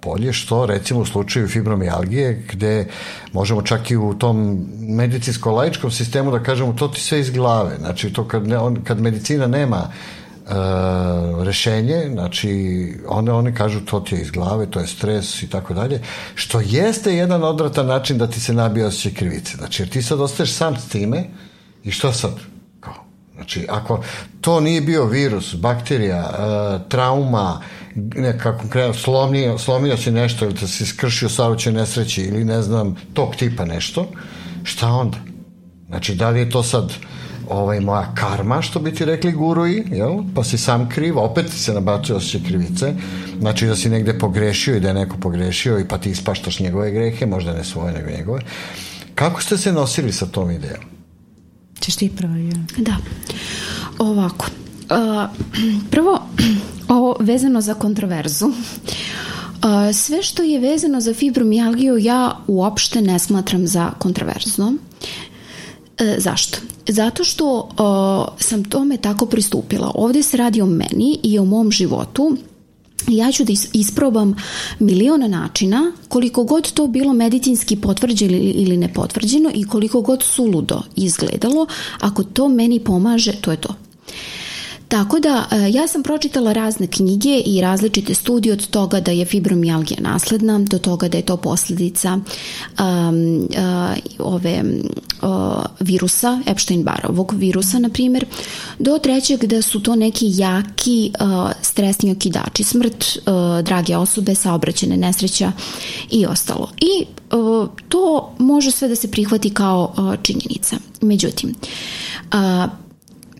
polje, 0.00 0.32
što 0.32 0.66
recimo 0.66 1.00
u 1.00 1.06
slučaju 1.06 1.48
fibromijalgije, 1.48 2.44
gde 2.52 2.86
možemo 3.32 3.62
čak 3.62 3.90
i 3.90 3.96
u 3.96 4.14
tom 4.14 4.66
medicinsko-laičkom 4.80 5.90
sistemu 5.90 6.30
da 6.30 6.42
kažemo 6.42 6.72
to 6.72 6.88
ti 6.88 7.00
sve 7.00 7.20
iz 7.20 7.30
glave. 7.30 7.76
Znači, 7.78 8.12
to 8.12 8.28
kad, 8.28 8.46
ne, 8.46 8.58
on, 8.58 8.84
kad 8.84 9.00
medicina 9.00 9.46
nema 9.46 9.82
uh, 9.86 10.52
rešenje, 11.44 12.08
znači 12.12 12.50
one, 13.08 13.32
oni 13.32 13.54
kažu 13.54 13.80
to 13.80 14.00
ti 14.00 14.14
je 14.14 14.20
iz 14.20 14.30
glave, 14.30 14.70
to 14.70 14.80
je 14.80 14.86
stres 14.86 15.42
i 15.42 15.50
tako 15.50 15.74
dalje, 15.74 16.00
što 16.34 16.60
jeste 16.60 17.14
jedan 17.14 17.44
odvratan 17.44 17.86
način 17.86 18.18
da 18.18 18.26
ti 18.26 18.40
se 18.40 18.52
nabije 18.52 18.86
osjećaj 18.86 19.12
krivice. 19.12 19.56
Znači, 19.56 19.82
jer 19.82 19.88
ti 19.88 20.02
sad 20.02 20.20
ostaješ 20.20 20.52
sam 20.52 20.76
s 20.76 20.88
time 20.88 21.24
i 21.84 21.90
što 21.90 22.12
sad? 22.12 22.57
Znači, 23.38 23.66
ako 23.68 24.02
to 24.40 24.60
nije 24.60 24.80
bio 24.80 25.04
virus, 25.04 25.54
bakterija, 25.54 26.30
uh, 26.30 26.88
trauma, 26.88 27.60
nekako 27.94 28.58
konkretno 28.58 28.94
slomio, 28.94 29.58
slomio 29.58 29.96
si 29.96 30.10
nešto 30.10 30.44
ili 30.44 30.54
da 30.54 30.66
si 30.66 30.86
skršio 30.86 31.28
saobraćaj 31.28 31.72
nesreći 31.72 32.22
ili 32.22 32.44
ne 32.44 32.62
znam, 32.62 32.96
tog 33.12 33.36
tipa 33.36 33.64
nešto, 33.64 34.06
šta 34.64 34.88
onda? 34.88 35.18
Znači, 35.88 36.14
da 36.14 36.30
li 36.30 36.40
je 36.40 36.50
to 36.50 36.62
sad 36.62 36.92
ovaj, 37.48 37.80
moja 37.80 38.14
karma, 38.14 38.62
što 38.62 38.80
bi 38.80 38.94
ti 38.94 39.04
rekli 39.04 39.32
guruji, 39.32 39.84
jel? 39.90 40.18
pa 40.34 40.44
si 40.44 40.58
sam 40.58 40.88
kriv, 40.88 41.18
opet 41.18 41.50
se 41.50 41.74
nabacuje 41.74 42.16
osjećaj 42.16 42.48
krivice, 42.48 42.94
znači 43.38 43.66
da 43.66 43.76
si 43.76 43.88
negde 43.88 44.18
pogrešio 44.18 44.76
i 44.76 44.80
da 44.80 44.88
je 44.88 44.94
neko 44.94 45.16
pogrešio 45.16 45.78
i 45.78 45.88
pa 45.88 45.98
ti 45.98 46.10
ispaštaš 46.10 46.60
njegove 46.60 46.90
grehe, 46.90 47.26
možda 47.26 47.54
ne 47.54 47.64
svoje, 47.64 47.92
nego 47.92 48.10
njegove. 48.10 48.40
Kako 49.14 49.42
ste 49.42 49.58
se 49.58 49.72
nosili 49.72 50.12
sa 50.12 50.26
tom 50.26 50.50
idejom? 50.50 50.97
Češ 51.80 51.96
ti 51.96 52.10
prvo, 52.16 52.34
ja. 52.34 52.54
Da. 52.78 52.96
Ovako. 53.98 54.46
Uh, 54.90 55.30
prvo, 55.90 56.20
ovo 56.88 57.16
vezano 57.20 57.60
za 57.60 57.74
kontroverzu. 57.74 58.52
Sve 59.92 60.22
što 60.22 60.42
je 60.42 60.58
vezano 60.58 61.00
za 61.00 61.14
fibromijalgiju 61.14 61.98
ja 61.98 62.36
uopšte 62.46 63.00
ne 63.02 63.18
smatram 63.18 63.66
za 63.66 63.90
kontroverzno. 63.98 64.74
E, 65.98 66.16
zašto? 66.18 66.58
Zato 66.88 67.24
što 67.24 67.68
sam 68.38 68.64
tome 68.64 68.96
tako 68.96 69.26
pristupila. 69.26 69.92
Ovde 69.94 70.22
se 70.22 70.36
radi 70.36 70.60
o 70.60 70.66
meni 70.66 71.18
i 71.22 71.38
o 71.38 71.44
mom 71.44 71.70
životu 71.70 72.36
ja 73.08 73.32
ću 73.32 73.44
da 73.44 73.52
isprobam 73.72 74.36
miliona 74.78 75.28
načina, 75.28 75.92
koliko 76.08 76.44
god 76.44 76.72
to 76.72 76.86
bilo 76.86 77.12
medicinski 77.12 77.76
potvrđeno 77.76 78.36
ili 78.36 78.76
ne 78.76 78.92
potvrđeno 78.92 79.50
i 79.54 79.64
koliko 79.64 80.00
god 80.00 80.22
suludo 80.22 80.82
izgledalo, 80.96 81.66
ako 82.00 82.22
to 82.22 82.48
meni 82.48 82.80
pomaže, 82.80 83.32
to 83.32 83.50
je 83.50 83.56
to. 83.56 83.74
Tako 84.88 85.20
da 85.20 85.46
e, 85.50 85.70
ja 85.70 85.88
sam 85.88 86.02
pročitala 86.02 86.52
razne 86.52 86.86
knjige 86.86 87.42
i 87.46 87.60
različite 87.60 88.14
studije 88.14 88.52
od 88.52 88.66
toga 88.66 89.00
da 89.00 89.10
je 89.10 89.24
fibromijalgija 89.24 90.00
nasledna, 90.00 90.58
do 90.58 90.78
toga 90.78 91.08
da 91.08 91.16
je 91.16 91.26
to 91.26 91.36
posledica 91.36 92.14
um, 92.14 93.38
uh, 93.38 94.34
ove 94.34 94.62
uh, 95.22 95.64
virusa, 95.80 96.40
Epstein-Barovog 96.46 97.34
virusa, 97.36 97.78
na 97.78 97.88
primjer, 97.88 98.24
do 98.78 98.98
trećeg 98.98 99.44
da 99.44 99.62
su 99.62 99.82
to 99.82 99.96
neki 99.96 100.26
jaki 100.34 101.12
uh, 101.20 101.50
stresni 101.62 102.12
okidači, 102.12 102.62
smrt 102.64 103.04
uh, 103.04 103.64
drage 103.64 103.96
osobe, 103.96 104.34
saobraćene 104.34 104.96
nesreća 104.96 105.52
i 106.10 106.26
ostalo. 106.26 106.70
I 106.80 107.06
uh, 107.36 107.68
to 107.88 108.34
može 108.38 108.70
sve 108.70 108.88
da 108.88 108.96
se 108.96 109.10
prihvati 109.10 109.54
kao 109.54 109.94
uh, 109.96 110.14
činjenica. 110.22 110.76
Međutim, 111.00 111.54
uh, 112.32 112.87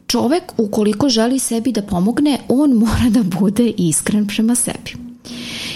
čovek 0.08 0.42
ukoliko 0.56 1.08
želi 1.08 1.38
sebi 1.38 1.72
da 1.72 1.82
pomogne, 1.82 2.38
on 2.48 2.72
mora 2.72 3.10
da 3.10 3.22
bude 3.22 3.72
iskren 3.76 4.26
prema 4.26 4.54
sebi. 4.54 4.96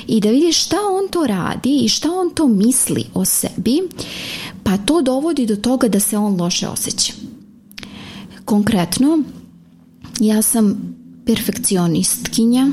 I 0.07 0.21
da 0.21 0.31
vidi 0.31 0.53
šta 0.53 0.77
on 0.77 1.09
to 1.11 1.27
radi 1.27 1.81
i 1.85 1.89
šta 1.89 2.09
on 2.09 2.35
to 2.35 2.49
misli 2.49 3.05
o 3.15 3.25
sebi, 3.25 3.81
pa 4.63 4.77
to 4.77 5.03
dovodi 5.03 5.47
do 5.47 5.57
toga 5.57 5.89
da 5.89 6.01
se 6.01 6.19
on 6.19 6.41
loše 6.41 6.69
osjeća. 6.69 7.13
Konkretno, 8.45 9.23
ja 10.21 10.43
sam 10.43 10.97
perfekcionistkinja, 11.27 12.71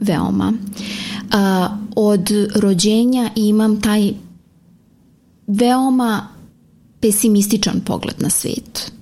veoma. 0.00 0.52
A, 1.32 1.68
od 1.96 2.30
rođenja 2.54 3.30
imam 3.36 3.80
taj 3.80 4.12
veoma 5.46 6.28
pesimističan 7.00 7.80
pogled 7.80 8.14
na 8.18 8.30
svet. 8.30 8.93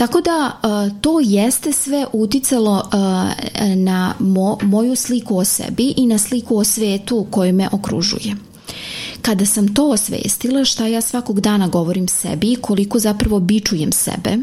Tako 0.00 0.20
da 0.20 0.52
uh, 0.62 1.00
to 1.00 1.20
jeste 1.22 1.72
sve 1.72 2.06
uticalo 2.12 2.72
uh, 2.72 3.74
na 3.76 4.14
mo, 4.18 4.58
moju 4.62 4.96
sliku 4.96 5.38
o 5.38 5.44
sebi 5.44 5.94
i 5.96 6.06
na 6.06 6.18
sliku 6.18 6.56
o 6.56 6.64
svetu 6.64 7.26
koji 7.30 7.52
me 7.52 7.68
okružuje. 7.72 8.36
Kada 9.22 9.46
sam 9.46 9.74
to 9.74 9.88
osvestila, 9.88 10.64
šta 10.64 10.86
ja 10.86 11.00
svakog 11.00 11.40
dana 11.40 11.68
govorim 11.68 12.08
sebi, 12.08 12.56
koliko 12.60 12.98
zapravo 12.98 13.40
bičujem 13.40 13.92
sebe, 13.92 14.38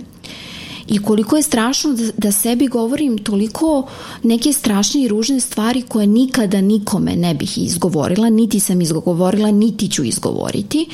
i 0.87 0.99
koliko 0.99 1.35
je 1.35 1.43
strašno 1.43 1.93
da, 1.93 2.11
da 2.17 2.31
sebi 2.31 2.67
govorim 2.67 3.17
toliko 3.17 3.87
neke 4.23 4.53
strašne 4.53 5.01
i 5.01 5.07
ružne 5.07 5.39
stvari 5.39 5.81
koje 5.81 6.07
nikada 6.07 6.61
nikome 6.61 7.15
ne 7.15 7.33
bih 7.33 7.57
izgovorila, 7.57 8.29
niti 8.29 8.59
sam 8.59 8.81
izgovorila, 8.81 9.51
niti 9.51 9.89
ću 9.89 10.03
izgovoriti, 10.03 10.89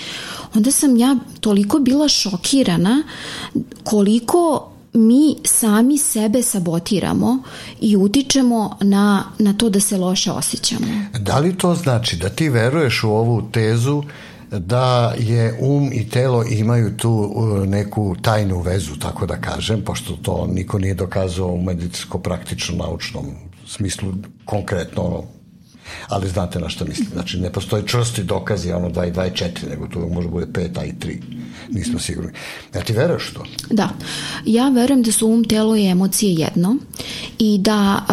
onda 0.55 0.71
sam 0.71 0.97
ja 0.97 1.15
toliko 1.39 1.79
bila 1.79 2.07
šokirana 2.07 3.03
koliko 3.83 4.69
mi 4.93 5.35
sami 5.43 5.97
sebe 5.97 6.41
sabotiramo 6.41 7.43
i 7.81 7.97
utičemo 7.97 8.77
na, 8.81 9.23
na 9.39 9.53
to 9.53 9.69
da 9.69 9.79
se 9.79 9.97
loše 9.97 10.31
osjećamo. 10.31 10.87
Da 11.19 11.39
li 11.39 11.57
to 11.57 11.75
znači 11.75 12.15
da 12.15 12.29
ti 12.29 12.49
veruješ 12.49 13.03
u 13.03 13.09
ovu 13.09 13.41
tezu 13.51 14.03
da 14.59 15.13
je 15.17 15.57
um 15.59 15.89
i 15.93 16.09
telo 16.09 16.43
imaju 16.43 16.97
tu 16.97 17.11
uh, 17.11 17.67
neku 17.67 18.15
tajnu 18.21 18.59
vezu, 18.61 18.95
tako 18.99 19.25
da 19.25 19.41
kažem, 19.41 19.81
pošto 19.81 20.13
to 20.21 20.47
niko 20.51 20.79
nije 20.79 20.93
dokazao 20.93 21.47
u 21.47 21.61
medicinsko-praktično 21.61 22.77
naučnom 22.77 23.25
smislu 23.67 24.13
konkretno 24.45 25.03
ono 25.03 25.23
ali 26.07 26.29
znate 26.29 26.59
na 26.59 26.69
što 26.69 26.85
mislim. 26.85 27.07
Znači, 27.13 27.39
ne 27.39 27.51
postoji 27.51 27.87
čvrsti 27.87 28.23
dokazi, 28.23 28.71
ono 28.71 28.89
2 28.89 29.07
i 29.07 29.11
2 29.11 29.27
i 29.27 29.31
4, 29.31 29.69
nego 29.69 29.87
tu 29.87 29.99
može 30.13 30.27
bude 30.27 30.45
5, 30.45 30.79
a 30.79 30.85
i 30.85 30.93
3. 30.93 31.21
Nismo 31.69 31.99
sigurni. 31.99 32.31
Ja 32.75 32.81
ti 32.81 32.93
veruješ 32.93 33.33
to? 33.33 33.43
Da. 33.69 33.89
Ja 34.45 34.69
verujem 34.69 35.03
da 35.03 35.11
su 35.11 35.27
um, 35.27 35.43
telo 35.43 35.75
i 35.75 35.87
emocije 35.87 36.33
jedno 36.33 36.75
i 37.39 37.57
da 37.57 38.05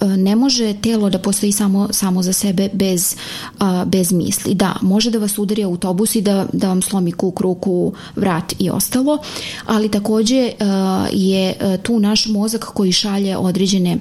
uh, 0.00 0.10
ne 0.10 0.36
može 0.36 0.74
telo 0.82 1.10
da 1.10 1.18
postoji 1.18 1.52
samo, 1.52 1.88
samo 1.90 2.22
za 2.22 2.32
sebe 2.32 2.68
bez, 2.72 3.16
uh, 3.60 3.84
bez 3.86 4.12
misli. 4.12 4.54
Da, 4.54 4.76
može 4.82 5.10
da 5.10 5.18
vas 5.18 5.38
udari 5.38 5.64
autobus 5.64 6.14
i 6.14 6.20
da, 6.20 6.46
da 6.52 6.68
vam 6.68 6.82
slomi 6.82 7.12
kuk, 7.12 7.40
ruku, 7.40 7.92
vrat 8.16 8.54
i 8.58 8.70
ostalo, 8.70 9.18
ali 9.66 9.90
takođe 9.90 10.52
uh, 10.60 10.66
je 11.12 11.54
tu 11.82 12.00
naš 12.00 12.26
mozak 12.26 12.64
koji 12.64 12.92
šalje 12.92 13.36
određene 13.36 13.98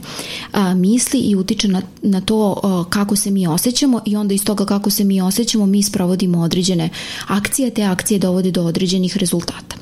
misli 0.75 1.19
i 1.19 1.35
utiče 1.35 1.67
na, 1.67 1.81
na 2.01 2.21
to 2.21 2.59
uh, 2.63 2.89
kako 3.05 3.15
se 3.15 3.31
mi 3.31 3.47
osjećamo 3.47 4.01
i 4.05 4.15
onda 4.15 4.33
iz 4.33 4.43
toga 4.43 4.65
kako 4.65 4.89
se 4.89 5.03
mi 5.03 5.21
osjećamo 5.21 5.65
mi 5.65 5.83
sprovodimo 5.83 6.41
određene 6.41 6.89
akcije, 7.27 7.69
te 7.69 7.83
akcije 7.83 8.19
dovode 8.19 8.51
do 8.51 8.63
određenih 8.63 9.17
rezultata. 9.17 9.75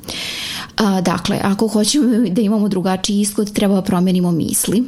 A, 0.77 1.01
dakle, 1.01 1.39
ako 1.43 1.67
hoćemo 1.67 2.29
da 2.29 2.41
imamo 2.41 2.67
drugačiji 2.67 3.21
ishod, 3.21 3.53
treba 3.53 3.75
da 3.75 3.81
promenimo 3.81 4.31
misli. 4.31 4.83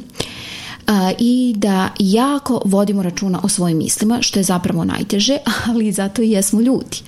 i 1.18 1.54
da 1.56 1.88
jako 1.98 2.62
vodimo 2.64 3.02
računa 3.02 3.40
o 3.42 3.48
svojim 3.48 3.78
mislima, 3.78 4.18
što 4.20 4.38
je 4.38 4.42
zapravo 4.42 4.84
najteže, 4.84 5.38
ali 5.68 5.92
zato 5.92 6.22
i 6.22 6.30
jesmo 6.30 6.60
ljudi. 6.60 7.02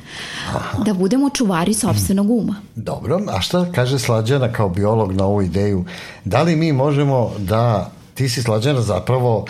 Aha. 0.48 0.82
Da 0.84 0.94
budemo 0.94 1.30
čuvari 1.30 1.74
sobstvenog 1.74 2.30
uma. 2.30 2.56
Dobro, 2.74 3.20
a 3.28 3.40
šta 3.40 3.72
kaže 3.72 3.98
Slađana 3.98 4.52
kao 4.52 4.68
biolog 4.68 5.12
na 5.12 5.24
ovu 5.24 5.42
ideju? 5.42 5.84
Da 6.24 6.42
li 6.42 6.56
mi 6.56 6.72
možemo 6.72 7.30
da, 7.38 7.90
ti 8.14 8.28
si 8.28 8.42
Slađana 8.42 8.80
zapravo 8.80 9.44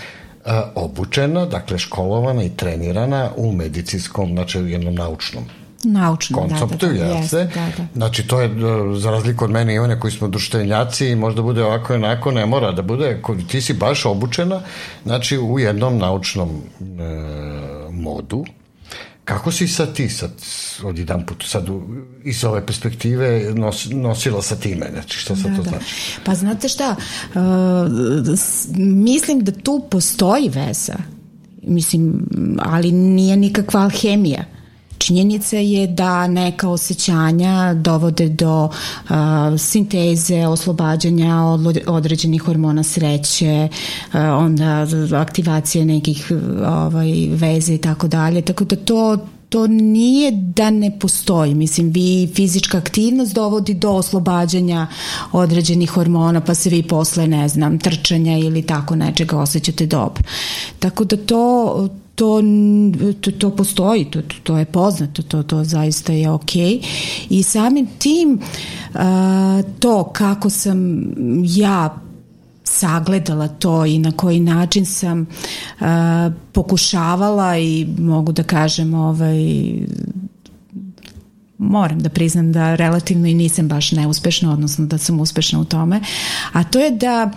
obučena, 0.74 1.46
dakle 1.46 1.78
školovana 1.78 2.42
i 2.42 2.50
trenirana 2.50 3.30
u 3.36 3.52
medicinskom, 3.52 4.32
znači 4.32 4.58
jednom 4.58 4.94
naučnom 4.94 5.44
naučnom 5.84 6.48
konceptu, 6.48 6.86
da, 6.86 6.92
da, 6.92 6.98
da, 6.98 7.04
jeste. 7.04 7.36
Da, 7.44 7.66
da. 7.76 7.86
Znači, 7.94 8.26
to 8.26 8.40
je, 8.40 8.46
e, 8.46 8.50
za 8.98 9.10
razliku 9.10 9.44
od 9.44 9.50
mene 9.50 9.74
i 9.74 9.78
one 9.78 10.00
koji 10.00 10.12
smo 10.12 10.28
društvenjaci, 10.28 11.14
možda 11.14 11.42
bude 11.42 11.64
ovako 11.64 11.92
i 11.92 11.96
onako, 11.96 12.30
ne 12.30 12.46
mora 12.46 12.72
da 12.72 12.82
bude, 12.82 13.22
ti 13.48 13.60
si 13.60 13.72
baš 13.72 14.06
obučena, 14.06 14.60
znači, 15.04 15.38
u 15.38 15.58
jednom 15.58 15.98
naučnom 15.98 16.62
e, 16.80 16.84
modu, 17.90 18.44
Kako 19.28 19.52
si 19.52 19.68
sad 19.68 19.94
ti 19.94 20.08
sad 20.08 20.30
od 20.84 20.98
jedan 20.98 21.26
put 21.26 21.44
sad 21.46 21.68
u, 21.68 21.82
iz 22.24 22.44
ove 22.44 22.66
perspektive 22.66 23.52
nos, 23.54 23.88
nosila 23.90 24.42
sa 24.42 24.56
time? 24.56 24.86
Znači, 24.92 25.18
šta 25.18 25.36
sad 25.36 25.50
da, 25.50 25.56
to 25.56 25.62
da. 25.62 25.68
znači? 25.70 26.18
Pa 26.24 26.34
znate 26.34 26.68
šta, 26.68 26.96
uh, 27.34 27.40
mislim 28.78 29.40
da 29.40 29.52
tu 29.52 29.86
postoji 29.90 30.48
veza. 30.48 30.96
Mislim, 31.62 32.28
ali 32.58 32.92
nije 32.92 33.36
nikakva 33.36 33.80
alhemija. 33.80 34.44
Činjenica 35.08 35.56
je 35.56 35.86
da 35.86 36.26
neka 36.26 36.68
osjećanja 36.68 37.74
dovode 37.74 38.28
do 38.28 38.64
uh, 38.64 39.16
sinteze, 39.58 40.46
oslobađanja 40.46 41.36
od 41.44 41.78
određenih 41.86 42.42
hormona 42.42 42.82
sreće, 42.82 43.68
uh, 44.12 44.20
onda 44.20 44.86
aktivacije 45.16 45.84
nekih 45.84 46.32
ovaj, 46.66 47.28
veze 47.30 47.74
i 47.74 47.78
tako 47.78 48.08
dalje. 48.08 48.42
Tako 48.42 48.64
da 48.64 48.76
to 48.76 49.18
to 49.48 49.66
nije 49.66 50.32
da 50.32 50.70
ne 50.70 50.98
postoji. 50.98 51.54
Mislim, 51.54 51.90
vi 51.90 52.28
fizička 52.34 52.78
aktivnost 52.78 53.34
dovodi 53.34 53.74
do 53.74 53.90
oslobađanja 53.90 54.86
određenih 55.32 55.90
hormona, 55.90 56.40
pa 56.40 56.54
se 56.54 56.70
vi 56.70 56.82
posle, 56.82 57.26
ne 57.26 57.48
znam, 57.48 57.78
trčanja 57.78 58.38
ili 58.38 58.62
tako 58.62 58.96
nečega 58.96 59.38
osjećate 59.38 59.86
dobro. 59.86 60.22
Tako 60.78 61.04
da 61.04 61.16
to 61.16 61.88
to, 62.18 62.42
to, 63.20 63.32
to 63.32 63.50
postoji, 63.50 64.04
to, 64.04 64.22
to 64.42 64.58
je 64.58 64.64
poznato, 64.64 65.22
to, 65.22 65.42
to 65.42 65.64
zaista 65.64 66.12
je 66.12 66.30
ok. 66.30 66.56
I 67.30 67.42
samim 67.42 67.86
tim 67.98 68.40
uh, 68.94 69.00
to 69.78 70.04
kako 70.04 70.50
sam 70.50 71.02
ja 71.44 72.00
sagledala 72.64 73.48
to 73.48 73.84
i 73.86 73.98
na 73.98 74.12
koji 74.12 74.40
način 74.40 74.86
sam 74.86 75.20
uh, 75.20 75.86
pokušavala 76.52 77.58
i 77.58 77.86
mogu 77.98 78.32
da 78.32 78.42
kažem 78.42 78.94
ovaj 78.94 79.38
moram 81.58 81.98
da 81.98 82.08
priznam 82.08 82.52
da 82.52 82.74
relativno 82.74 83.26
i 83.26 83.34
nisam 83.34 83.68
baš 83.68 83.92
neuspešna, 83.92 84.52
odnosno 84.52 84.86
da 84.86 84.98
sam 84.98 85.20
uspešna 85.20 85.60
u 85.60 85.64
tome, 85.64 86.00
a 86.52 86.64
to 86.64 86.78
je 86.78 86.90
da 86.90 87.30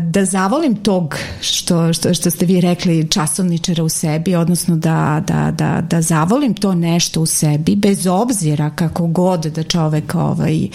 da 0.00 0.24
zavolim 0.24 0.76
tog 0.76 1.16
što, 1.40 1.92
što, 1.92 2.14
što 2.14 2.30
ste 2.30 2.46
vi 2.46 2.60
rekli 2.60 3.08
časovničara 3.10 3.84
u 3.84 3.88
sebi, 3.88 4.34
odnosno 4.34 4.76
da, 4.76 5.22
da, 5.26 5.50
da, 5.50 5.80
da 5.90 6.02
zavolim 6.02 6.54
to 6.54 6.74
nešto 6.74 7.20
u 7.20 7.26
sebi, 7.26 7.76
bez 7.76 8.06
obzira 8.06 8.70
kako 8.70 9.06
god 9.06 9.40
da 9.40 9.62
čovek 9.62 10.14
ovaj, 10.14 10.68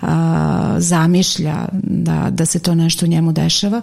a, 0.00 0.76
zamišlja 0.78 1.56
da, 1.82 2.30
da 2.30 2.46
se 2.46 2.58
to 2.58 2.74
nešto 2.74 3.06
u 3.06 3.08
njemu 3.08 3.32
dešava 3.32 3.82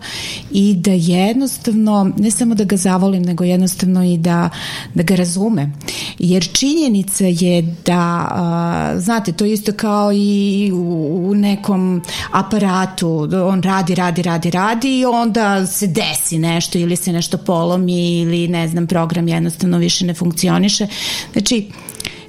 i 0.51 0.75
da 0.75 0.91
jednostavno, 0.91 2.11
ne 2.17 2.31
samo 2.31 2.55
da 2.55 2.63
ga 2.63 2.77
zavolim, 2.77 3.23
nego 3.23 3.43
jednostavno 3.43 4.03
i 4.03 4.17
da, 4.17 4.49
da 4.93 5.03
ga 5.03 5.15
razume. 5.15 5.71
Jer 6.19 6.47
činjenica 6.53 7.25
je 7.25 7.75
da, 7.87 8.27
a, 8.31 8.93
znate, 8.99 9.31
to 9.31 9.45
isto 9.45 9.71
kao 9.71 10.11
i 10.13 10.71
u, 10.73 11.27
u 11.29 11.35
nekom 11.35 12.01
aparatu, 12.31 13.29
on 13.45 13.61
radi, 13.61 13.95
radi, 13.95 14.21
radi, 14.21 14.51
radi 14.51 14.99
i 14.99 15.05
onda 15.05 15.65
se 15.67 15.87
desi 15.87 16.39
nešto 16.39 16.77
ili 16.77 16.95
se 16.95 17.11
nešto 17.11 17.37
polomi 17.37 18.19
ili 18.19 18.47
ne 18.47 18.67
znam, 18.67 18.87
program 18.87 19.27
jednostavno 19.27 19.77
više 19.77 20.05
ne 20.05 20.13
funkcioniše. 20.13 20.87
Znači, 21.33 21.71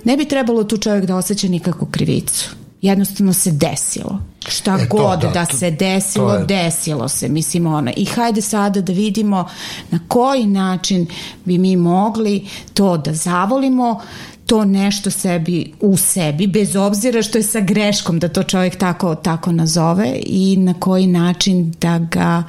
ne 0.04 0.16
bi 0.16 0.24
trebalo 0.24 0.64
tu 0.64 0.76
čovjek 0.76 1.04
da 1.04 1.16
osjeća 1.16 1.48
nikakvu 1.48 1.88
krivicu 1.90 2.50
jednostavno 2.82 3.32
se 3.32 3.50
desilo. 3.50 4.18
Šta 4.48 4.78
e, 4.80 4.88
to, 4.88 4.96
god 4.96 5.20
da, 5.20 5.28
da 5.28 5.46
to, 5.46 5.56
se 5.56 5.70
desilo, 5.70 6.32
je... 6.34 6.44
desilo 6.44 7.08
se, 7.08 7.28
mislim 7.28 7.66
ona. 7.66 7.92
I 7.96 8.04
hajde 8.04 8.40
sada 8.40 8.80
da 8.80 8.92
vidimo 8.92 9.48
na 9.90 10.00
koji 10.08 10.46
način 10.46 11.06
bi 11.44 11.58
mi 11.58 11.76
mogli 11.76 12.46
to 12.74 12.96
da 12.96 13.12
zavolimo, 13.12 14.00
to 14.48 14.64
nešto 14.64 15.10
sebi 15.10 15.72
u 15.80 15.96
sebi, 15.96 16.46
bez 16.46 16.76
obzira 16.76 17.22
što 17.22 17.38
je 17.38 17.42
sa 17.42 17.60
greškom 17.60 18.18
da 18.18 18.28
to 18.28 18.42
čovjek 18.42 18.76
tako, 18.76 19.14
tako 19.14 19.52
nazove 19.52 20.12
i 20.26 20.56
na 20.56 20.74
koji 20.74 21.06
način 21.06 21.74
da 21.80 21.98
ga 21.98 22.42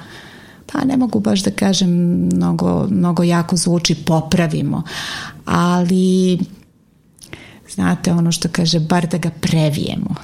pa 0.71 0.85
ne 0.85 0.97
mogu 0.97 1.19
baš 1.19 1.43
da 1.43 1.51
kažem 1.51 1.89
mnogo, 2.33 2.87
mnogo 2.89 3.23
jako 3.23 3.55
zvuči 3.55 3.95
popravimo, 3.95 4.83
ali 5.45 6.39
znate 7.69 8.11
ono 8.11 8.31
što 8.31 8.49
kaže 8.51 8.79
bar 8.79 9.07
da 9.07 9.17
ga 9.17 9.29
previjemo. 9.41 10.15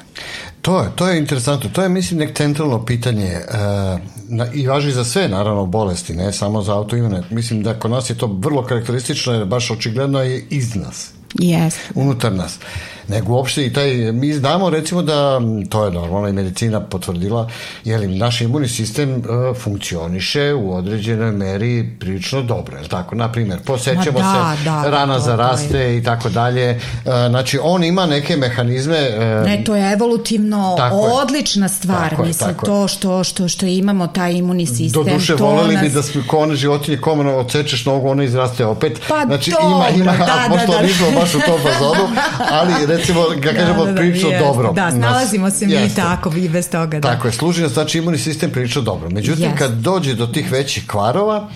To 0.62 0.82
je, 0.82 0.90
to 0.96 1.08
je 1.08 1.18
interesantno. 1.18 1.70
To 1.70 1.84
je, 1.84 1.90
mislim, 1.90 2.20
nek 2.20 2.38
centralno 2.38 2.86
pitanje 2.86 3.36
uh, 3.36 4.00
na, 4.30 4.48
i 4.54 4.68
važi 4.68 4.92
za 4.92 5.04
sve, 5.04 5.30
naravno, 5.30 5.66
bolesti, 5.66 6.14
ne 6.14 6.34
samo 6.34 6.62
za 6.62 6.74
autoimune. 6.74 7.24
Mislim 7.30 7.64
da 7.64 7.80
kod 7.80 7.92
nas 7.92 8.10
je 8.10 8.18
to 8.18 8.28
vrlo 8.28 8.64
karakteristično 8.64 9.34
jer 9.34 9.46
baš 9.46 9.72
očigledno 9.72 10.20
je 10.20 10.48
iz 10.50 10.76
nas. 10.76 11.12
Yes. 11.40 11.78
Unutar 11.96 12.32
nas. 12.32 12.60
Nego 13.08 13.34
uopšte 13.34 13.66
i 13.66 13.74
taj, 13.74 14.12
mi 14.12 14.34
znamo 14.34 14.70
recimo 14.70 15.02
da, 15.02 15.42
to 15.70 15.86
je 15.86 15.92
normalno 15.92 16.28
i 16.28 16.34
medicina 16.34 16.80
potvrdila, 16.80 17.50
li 17.86 18.08
naš 18.08 18.42
imunni 18.42 18.68
sistem 18.68 19.16
uh, 19.16 19.58
funkcioniše 19.58 20.54
u 20.54 20.76
određenoj 20.76 21.32
meri 21.32 21.90
prilično 22.00 22.42
dobro, 22.42 22.78
je 22.78 22.88
tako? 22.88 23.16
Na 23.16 23.32
primjer, 23.32 23.60
posećamo 23.66 24.20
da, 24.20 24.56
se, 24.58 24.64
da, 24.64 24.90
rana 24.90 25.14
to, 25.14 25.20
zaraste 25.20 25.78
je. 25.78 25.98
i 25.98 26.04
tako 26.04 26.30
dalje. 26.30 26.72
Uh, 27.06 27.12
znači, 27.30 27.60
on 27.64 27.84
ima 27.84 28.06
neke 28.06 28.38
mehanizme... 28.38 29.10
Uh, 29.10 29.48
ne, 29.48 29.64
to 29.66 29.76
je 29.76 29.94
evolutivno 29.94 30.78
odlična 31.22 31.68
stvar, 31.68 32.10
tako 32.10 32.26
mislim, 32.26 32.50
je, 32.50 32.56
to 32.66 32.88
što, 32.88 33.24
što, 33.24 33.48
što 33.48 33.66
imamo 33.66 34.08
taj 34.08 34.34
imunni 34.34 34.66
sistem. 34.66 35.04
Do 35.04 35.14
duše, 35.14 35.36
voleli 35.36 35.74
nas... 35.74 35.84
bi 35.84 35.90
da 35.90 36.04
smo 36.04 36.22
kone 36.28 36.56
životinje 36.56 36.98
komano 36.98 37.36
odsečeš 37.36 37.86
nogu, 37.86 38.10
ona 38.10 38.24
izraste 38.24 38.66
opet. 38.66 39.02
Pa 39.08 39.24
znači, 39.26 39.52
dobro, 39.52 39.68
ima, 39.68 39.90
ima, 40.02 40.12
da, 40.12 40.26
da, 40.26 40.48
možda 40.50 40.74
da, 40.74 40.82
nismo 40.82 41.08
baš 41.20 41.36
u 41.36 41.40
tom 41.40 41.60
fazonu, 41.64 42.10
ali 42.52 42.74
recimo, 42.98 43.22
ga 43.42 43.52
da, 43.52 43.58
kažemo, 43.58 43.86
da, 43.86 43.92
da, 43.92 43.98
prilično 43.98 44.30
jest. 44.30 44.46
dobro. 44.46 44.74
Da, 44.74 44.92
snalazimo 44.92 45.50
se 45.50 45.68
mi 45.68 45.74
jeste. 45.74 46.02
tako 46.02 46.34
i 46.38 46.50
bez 46.50 46.70
toga. 46.70 47.00
Da. 47.00 47.12
Tako 47.12 47.28
je, 47.28 47.32
služi 47.32 47.62
nas, 47.62 47.72
znači 47.72 47.98
imunni 47.98 48.18
sistem 48.18 48.52
prilično 48.52 48.82
dobro. 48.82 49.10
Međutim, 49.10 49.52
yes. 49.52 49.58
kad 49.58 49.72
dođe 49.72 50.14
do 50.14 50.28
tih 50.28 50.52
većih 50.52 50.88
kvarova, 50.88 51.50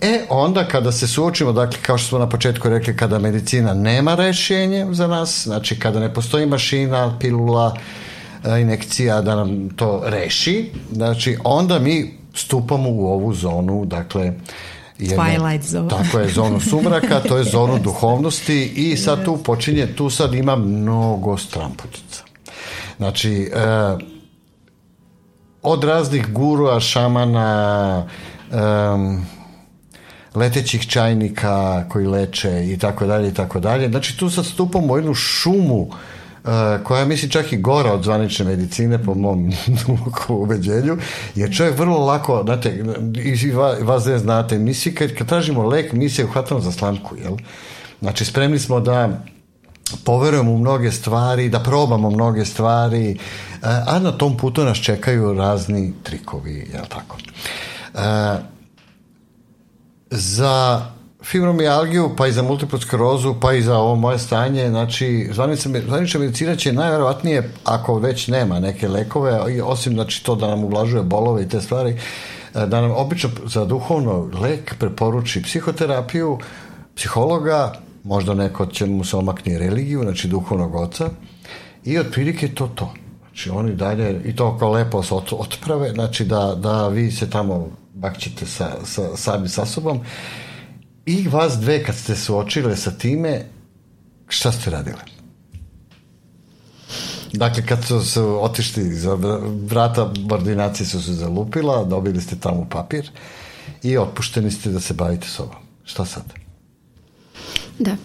E, 0.00 0.24
onda 0.28 0.68
kada 0.68 0.92
se 0.92 1.06
suočimo, 1.06 1.52
dakle, 1.52 1.78
kao 1.82 1.98
što 1.98 2.08
smo 2.08 2.18
na 2.18 2.28
početku 2.28 2.68
rekli, 2.68 2.96
kada 2.96 3.18
medicina 3.18 3.74
nema 3.74 4.14
rešenje 4.14 4.86
za 4.90 5.06
nas, 5.06 5.42
znači 5.44 5.78
kada 5.78 6.00
ne 6.00 6.14
postoji 6.14 6.46
mašina, 6.46 7.18
pilula, 7.20 7.76
e, 8.44 8.60
inekcija 8.60 9.22
da 9.22 9.34
nam 9.34 9.68
to 9.76 10.02
reši, 10.06 10.70
znači 10.92 11.36
onda 11.44 11.78
mi 11.78 12.14
stupamo 12.34 12.90
u 12.90 13.06
ovu 13.06 13.34
zonu, 13.34 13.84
dakle, 13.84 14.32
jedno, 14.98 15.24
Twilight 15.24 15.62
zone. 15.62 15.88
Tako 15.88 16.18
je, 16.18 16.28
zonu 16.28 16.60
sumraka, 16.60 17.20
to 17.20 17.36
je 17.36 17.44
zonu 17.44 17.78
duhovnosti 17.78 18.72
i 18.76 18.96
sad 18.96 19.24
tu 19.24 19.36
počinje, 19.36 19.86
tu 19.86 20.10
sad 20.10 20.34
ima 20.34 20.56
mnogo 20.56 21.36
stramputica. 21.36 22.22
Znači, 22.96 23.32
e, 23.32 23.66
od 25.62 25.84
raznih 25.84 26.32
gurua, 26.32 26.80
šamana, 26.80 28.06
e, 28.52 28.56
letećih 30.34 30.88
čajnika 30.88 31.84
koji 31.88 32.06
leče 32.06 32.66
i 32.66 32.78
tako 32.78 33.06
dalje 33.06 33.28
i 33.28 33.34
tako 33.34 33.60
dalje. 33.60 33.88
Znači 33.88 34.18
tu 34.18 34.30
sad 34.30 34.46
stupamo 34.46 34.92
u 34.92 34.96
jednu 34.96 35.14
šumu 35.14 35.88
Uh, 35.88 35.94
koja 36.84 37.00
je 37.00 37.06
mislim 37.06 37.30
čak 37.30 37.52
i 37.52 37.56
gora 37.56 37.92
od 37.92 38.04
zvanične 38.04 38.44
medicine 38.44 39.04
po 39.04 39.14
mom 39.14 39.52
ubeđenju, 40.28 40.96
jer 41.34 41.56
čovjek 41.56 41.78
vrlo 41.78 41.98
lako, 41.98 42.42
znate, 42.44 42.84
i 43.24 43.50
vas 43.82 44.04
ne 44.04 44.18
znate, 44.18 44.58
mi 44.58 44.74
svi 44.74 44.94
kad, 44.94 45.14
kad 45.14 45.28
tražimo 45.28 45.66
lek, 45.66 45.92
mi 45.92 46.08
se 46.08 46.24
uhvatamo 46.24 46.60
za 46.60 46.72
slamku, 46.72 47.16
jel? 47.16 47.36
Znači, 48.00 48.24
spremni 48.24 48.58
smo 48.58 48.80
da 48.80 49.20
poverujemo 50.04 50.52
u 50.52 50.58
mnoge 50.58 50.92
stvari, 50.92 51.48
da 51.48 51.60
probamo 51.60 52.10
mnoge 52.10 52.44
stvari, 52.44 53.18
uh, 53.62 53.68
a 53.86 53.98
na 53.98 54.12
tom 54.12 54.36
putu 54.36 54.64
nas 54.64 54.78
čekaju 54.78 55.34
razni 55.34 55.92
trikovi, 56.02 56.68
jel 56.72 56.84
tako? 56.88 57.16
Uh, 57.94 58.00
za 60.10 60.86
fibromijalgiju, 61.30 62.10
pa 62.16 62.26
i 62.26 62.32
za 62.32 62.42
multiplu 62.42 62.78
sklerozu, 62.78 63.34
pa 63.40 63.52
i 63.52 63.62
za 63.62 63.78
ovo 63.78 63.94
moje 63.94 64.18
stanje, 64.18 64.68
znači 64.68 65.28
zvanična 65.86 66.20
medicina 66.20 66.56
će 66.56 66.72
najverovatnije, 66.72 67.50
ako 67.64 67.98
već 67.98 68.28
nema 68.28 68.60
neke 68.60 68.88
lekove, 68.88 69.62
osim 69.62 69.92
znači 69.92 70.24
to 70.24 70.34
da 70.34 70.48
nam 70.48 70.64
ublažuje 70.64 71.02
bolove 71.02 71.42
i 71.42 71.48
te 71.48 71.60
stvari, 71.60 71.96
da 72.54 72.80
nam 72.80 72.90
obično 72.96 73.30
za 73.44 73.64
duhovno 73.64 74.30
lek 74.42 74.74
preporuči 74.78 75.42
psihoterapiju, 75.42 76.38
psihologa, 76.96 77.72
možda 78.04 78.34
neko 78.34 78.66
će 78.66 78.86
mu 78.86 79.04
se 79.04 79.16
omakni 79.16 79.58
religiju, 79.58 80.02
znači 80.02 80.28
duhovnog 80.28 80.74
oca, 80.74 81.10
i 81.84 81.98
otprilike 81.98 82.48
to 82.48 82.66
to. 82.74 82.92
Znači 83.20 83.50
oni 83.50 83.74
dalje, 83.74 84.20
i 84.24 84.36
to 84.36 84.58
kao 84.58 84.72
lepo 84.72 85.02
se 85.02 85.14
otprave, 85.14 85.90
znači 85.90 86.24
da, 86.24 86.54
da 86.54 86.88
vi 86.88 87.10
se 87.10 87.30
tamo 87.30 87.68
bakćete 87.94 88.46
sa, 88.46 88.70
sa, 88.84 89.16
sami 89.16 89.48
sa 89.48 89.66
sobom 89.66 90.00
i 91.06 91.28
vas 91.28 91.58
dve 91.60 91.84
kad 91.84 91.96
ste 91.96 92.16
suočile 92.16 92.76
sa 92.76 92.90
time, 92.90 93.44
šta 94.28 94.52
ste 94.52 94.70
radile? 94.70 94.98
Dakle, 97.32 97.66
kad 97.66 97.84
su 97.84 98.04
se 98.04 98.20
otišli 98.20 98.94
za 98.94 99.14
vrata 99.66 100.12
ordinacije 100.30 100.86
su 100.86 101.02
se 101.02 101.12
zalupila, 101.12 101.84
dobili 101.84 102.20
ste 102.20 102.36
tamo 102.36 102.66
papir 102.70 103.10
i 103.82 103.98
otpušteni 103.98 104.50
ste 104.50 104.70
da 104.70 104.80
se 104.80 104.94
bavite 104.94 105.28
sobom. 105.28 105.56
Šta 105.84 106.04
sad? 106.04 106.24
Da. 107.78 107.96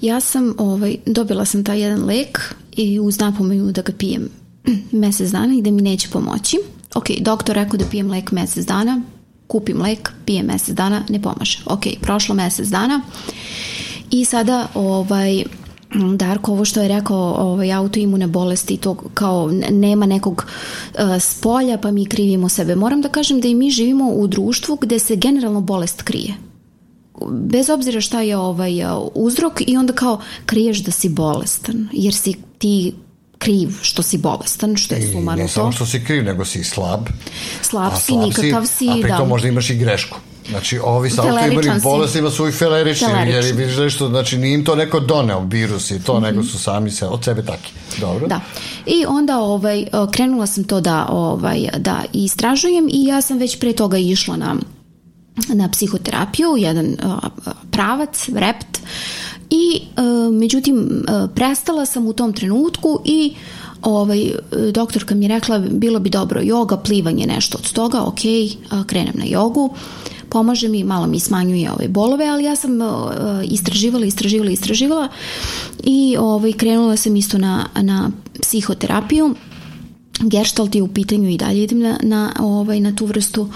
Ja 0.00 0.20
sam, 0.20 0.54
ovaj, 0.58 0.96
dobila 1.06 1.44
sam 1.44 1.64
taj 1.64 1.80
jedan 1.80 2.04
lek 2.04 2.54
i 2.72 3.00
uz 3.00 3.18
napomenu 3.18 3.72
da 3.72 3.82
ga 3.82 3.92
pijem 3.98 4.28
mesec 5.02 5.30
dana 5.30 5.54
i 5.54 5.62
da 5.62 5.70
mi 5.70 5.82
neće 5.82 6.08
pomoći. 6.08 6.58
Ok, 6.94 7.06
doktor 7.20 7.54
rekao 7.54 7.78
da 7.78 7.84
pijem 7.90 8.10
lek 8.10 8.32
mesec 8.32 8.66
dana, 8.66 9.02
kupim 9.48 9.82
lek, 9.82 10.12
pijem 10.24 10.46
mesec 10.46 10.74
dana, 10.76 11.02
ne 11.08 11.22
pomaže. 11.22 11.62
Ok, 11.66 11.86
prošlo 12.00 12.34
mesec 12.34 12.68
dana 12.68 13.00
i 14.10 14.24
sada 14.24 14.66
ovaj, 14.74 15.44
Darko, 16.16 16.52
ovo 16.52 16.64
što 16.64 16.82
je 16.82 16.88
rekao 16.88 17.34
ovaj, 17.38 17.72
autoimune 17.72 18.26
bolesti, 18.26 18.76
to 18.76 18.94
kao 19.14 19.50
nema 19.70 20.06
nekog 20.06 20.44
uh, 20.44 21.00
spolja 21.20 21.78
pa 21.78 21.90
mi 21.90 22.06
krivimo 22.06 22.48
sebe. 22.48 22.76
Moram 22.76 23.00
da 23.00 23.08
kažem 23.08 23.40
da 23.40 23.48
i 23.48 23.54
mi 23.54 23.70
živimo 23.70 24.10
u 24.10 24.26
društvu 24.26 24.76
gde 24.76 24.98
se 24.98 25.16
generalno 25.16 25.60
bolest 25.60 26.02
krije 26.02 26.34
bez 27.26 27.70
obzira 27.70 28.00
šta 28.00 28.20
je 28.20 28.36
ovaj 28.36 28.72
uzrok 29.14 29.62
i 29.66 29.76
onda 29.76 29.92
kao 29.92 30.20
kriješ 30.46 30.78
da 30.78 30.90
si 30.90 31.08
bolestan 31.08 31.88
jer 31.92 32.14
si 32.14 32.34
ti 32.58 32.92
kriv 33.48 33.68
što 33.82 34.02
si 34.02 34.18
bolestan, 34.18 34.76
što 34.76 34.94
je 34.94 35.12
sumarno 35.12 35.36
to. 35.36 35.42
Ne 35.42 35.48
samo 35.48 35.72
što 35.72 35.86
si 35.86 36.04
kriv, 36.04 36.24
nego 36.24 36.44
si 36.44 36.64
slab. 36.64 37.06
Slab 37.62 37.92
si, 38.00 38.16
nikakav 38.16 38.66
si, 38.66 38.88
a 38.90 38.92
pritom 38.92 39.18
da. 39.18 39.24
možda 39.24 39.48
imaš 39.48 39.70
i 39.70 39.76
grešku. 39.76 40.18
Znači, 40.50 40.78
ovi 40.78 41.10
sa 41.10 41.22
autoimunim 41.22 41.80
bolestima 41.82 42.30
su 42.30 42.48
i 42.48 42.52
felerični, 42.52 43.08
jer 43.26 43.44
vidiš 43.54 43.94
što, 43.94 44.08
znači, 44.08 44.38
nije 44.38 44.54
im 44.54 44.64
to 44.64 44.74
neko 44.74 45.00
doneo 45.00 45.40
virus 45.40 45.90
i 45.90 46.02
to, 46.04 46.14
mm 46.14 46.16
-hmm. 46.16 46.22
nego 46.22 46.42
su 46.42 46.58
sami 46.58 46.90
se 46.90 47.06
od 47.06 47.24
sebe 47.24 47.42
taki. 47.42 47.72
Dobro. 48.00 48.26
Da. 48.26 48.40
I 48.86 49.04
onda 49.08 49.38
ovaj, 49.38 49.86
krenula 50.12 50.46
sam 50.46 50.64
to 50.64 50.80
da, 50.80 51.06
ovaj, 51.10 51.68
da 51.78 52.04
istražujem 52.12 52.88
i 52.92 53.04
ja 53.04 53.22
sam 53.22 53.38
već 53.38 53.58
pre 53.58 53.72
toga 53.72 53.98
išla 53.98 54.36
na 54.36 54.56
na 55.48 55.68
psihoterapiju, 55.68 56.56
jedan 56.56 56.86
uh, 56.86 57.18
pravac, 57.70 58.28
rept 58.34 58.78
i 59.50 59.80
uh, 59.80 60.34
međutim 60.34 60.76
uh, 60.78 61.30
prestala 61.34 61.86
sam 61.86 62.06
u 62.06 62.12
tom 62.12 62.32
trenutku 62.32 63.00
i 63.04 63.34
ovaj, 63.82 64.30
doktorka 64.72 65.14
mi 65.14 65.24
je 65.24 65.28
rekla 65.28 65.58
bilo 65.58 66.00
bi 66.00 66.10
dobro 66.10 66.40
joga, 66.40 66.76
plivanje, 66.76 67.26
nešto 67.26 67.58
od 67.58 67.72
toga, 67.72 68.02
ok, 68.02 68.20
krenem 68.86 69.14
na 69.14 69.24
jogu, 69.24 69.74
pomaže 70.28 70.68
mi, 70.68 70.84
malo 70.84 71.06
mi 71.06 71.20
smanjuje 71.20 71.72
ove 71.72 71.88
bolove, 71.88 72.26
ali 72.26 72.44
ja 72.44 72.56
sam 72.56 72.70
istraživala, 73.44 74.06
istraživala, 74.06 74.50
istraživala 74.50 75.08
i 75.84 76.16
ovaj, 76.18 76.52
krenula 76.52 76.96
sam 76.96 77.16
isto 77.16 77.38
na, 77.38 77.66
na 77.82 78.10
psihoterapiju. 78.42 79.34
Gestalt 80.20 80.74
je 80.74 80.82
u 80.82 80.88
pitanju 80.88 81.30
i 81.30 81.36
dalje 81.36 81.62
idem 81.62 81.78
na, 81.78 81.98
na, 82.02 82.32
ovaj, 82.40 82.80
na 82.80 82.96
tu 82.96 83.06
vrstu 83.06 83.48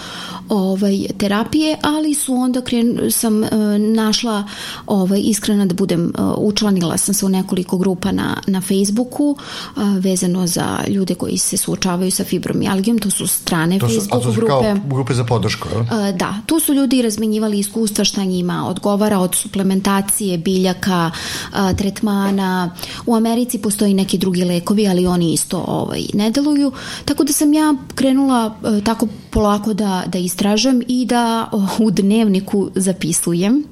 ovaj, 0.52 1.06
terapije, 1.18 1.76
ali 1.82 2.14
su 2.14 2.34
onda 2.34 2.60
kren, 2.60 2.98
sam 3.10 3.42
uh, 3.42 3.48
našla 3.78 4.44
ovaj, 4.86 5.20
iskrena 5.24 5.66
da 5.66 5.74
budem, 5.74 6.12
uh, 6.18 6.34
učlanila 6.36 6.98
sam 6.98 7.14
se 7.14 7.26
u 7.26 7.28
nekoliko 7.28 7.78
grupa 7.78 8.12
na, 8.12 8.36
na 8.46 8.60
Facebooku 8.60 9.24
uh, 9.30 9.82
vezano 9.98 10.46
za 10.46 10.78
ljude 10.88 11.14
koji 11.14 11.38
se 11.38 11.56
suočavaju 11.56 12.10
sa 12.10 12.24
fibromijalgijom, 12.24 12.98
to 12.98 13.10
su 13.10 13.26
strane 13.26 13.78
to 13.78 13.88
su, 13.88 13.94
Facebook 13.94 14.22
to 14.22 14.32
su 14.32 14.40
grupe. 14.40 14.52
Kao 14.52 14.76
grupe 14.84 15.14
za 15.14 15.24
podršku, 15.24 15.68
je? 15.68 15.80
Uh, 15.80 16.16
da, 16.16 16.34
tu 16.46 16.60
su 16.60 16.74
ljudi 16.74 17.02
razmenjivali 17.02 17.58
iskustva 17.58 18.04
šta 18.04 18.24
njima 18.24 18.68
odgovara 18.68 19.18
od 19.18 19.34
suplementacije, 19.34 20.38
biljaka, 20.38 21.10
uh, 21.52 21.76
tretmana. 21.76 22.70
U 23.06 23.14
Americi 23.14 23.58
postoji 23.58 23.94
neki 23.94 24.18
drugi 24.18 24.44
lekovi, 24.44 24.88
ali 24.88 25.06
oni 25.06 25.32
isto 25.32 25.64
ovaj, 25.68 26.02
ne 26.14 26.30
deluju, 26.30 26.72
tako 27.04 27.24
da 27.24 27.32
sam 27.32 27.52
ja 27.52 27.74
krenula 27.94 28.54
uh, 28.62 28.84
tako 28.84 29.06
polako 29.30 29.74
da, 29.74 30.02
da 30.06 30.18
istražam 30.42 30.80
i 30.88 31.06
da 31.06 31.50
u 31.78 31.90
dnevniku 31.90 32.70
zapisujem. 32.74 33.64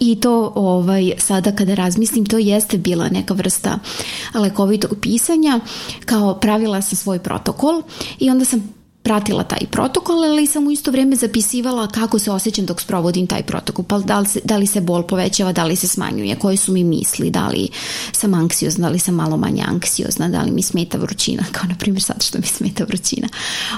I 0.00 0.20
to 0.20 0.52
ovaj, 0.54 1.12
sada 1.18 1.52
kada 1.52 1.74
razmislim 1.74 2.26
to 2.26 2.38
jeste 2.38 2.78
bila 2.78 3.08
neka 3.08 3.34
vrsta 3.34 3.78
lekovitog 4.34 4.98
pisanja 5.00 5.60
kao 6.04 6.34
pravila 6.34 6.82
sam 6.82 6.96
svoj 6.96 7.18
protokol 7.18 7.82
i 8.18 8.30
onda 8.30 8.44
sam 8.44 8.74
pratila 9.04 9.44
taj 9.44 9.66
protokol, 9.70 10.24
ali 10.24 10.46
sam 10.46 10.66
u 10.66 10.70
isto 10.70 10.90
vrijeme 10.90 11.16
zapisivala 11.16 11.86
kako 11.86 12.18
se 12.18 12.30
osjećam 12.30 12.66
dok 12.66 12.80
sprovodim 12.80 13.26
taj 13.26 13.42
protokol. 13.42 13.84
Pa 13.84 13.98
da 13.98 14.18
li, 14.18 14.26
se, 14.26 14.40
da 14.44 14.56
li 14.56 14.66
se 14.66 14.80
bol 14.80 15.02
povećava, 15.02 15.52
da 15.52 15.64
li 15.64 15.76
se 15.76 15.88
smanjuje, 15.88 16.36
koje 16.36 16.56
su 16.56 16.72
mi 16.72 16.84
misli, 16.84 17.30
da 17.30 17.48
li 17.48 17.68
sam 18.12 18.34
anksiozna, 18.34 18.88
da 18.88 18.92
li 18.92 18.98
sam 18.98 19.14
malo 19.14 19.36
manje 19.36 19.62
anksiozna, 19.66 20.28
da 20.28 20.42
li 20.42 20.50
mi 20.50 20.62
smeta 20.62 20.98
vrućina, 20.98 21.42
kao 21.52 21.68
na 21.68 21.74
primjer 21.78 22.02
sad 22.02 22.22
što 22.22 22.38
mi 22.38 22.46
smeta 22.46 22.84
vrućina, 22.84 23.28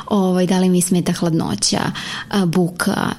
ovaj, 0.06 0.46
da 0.46 0.58
li 0.58 0.68
mi 0.68 0.80
smeta 0.80 1.12
hladnoća, 1.12 1.80
buka. 2.46 3.10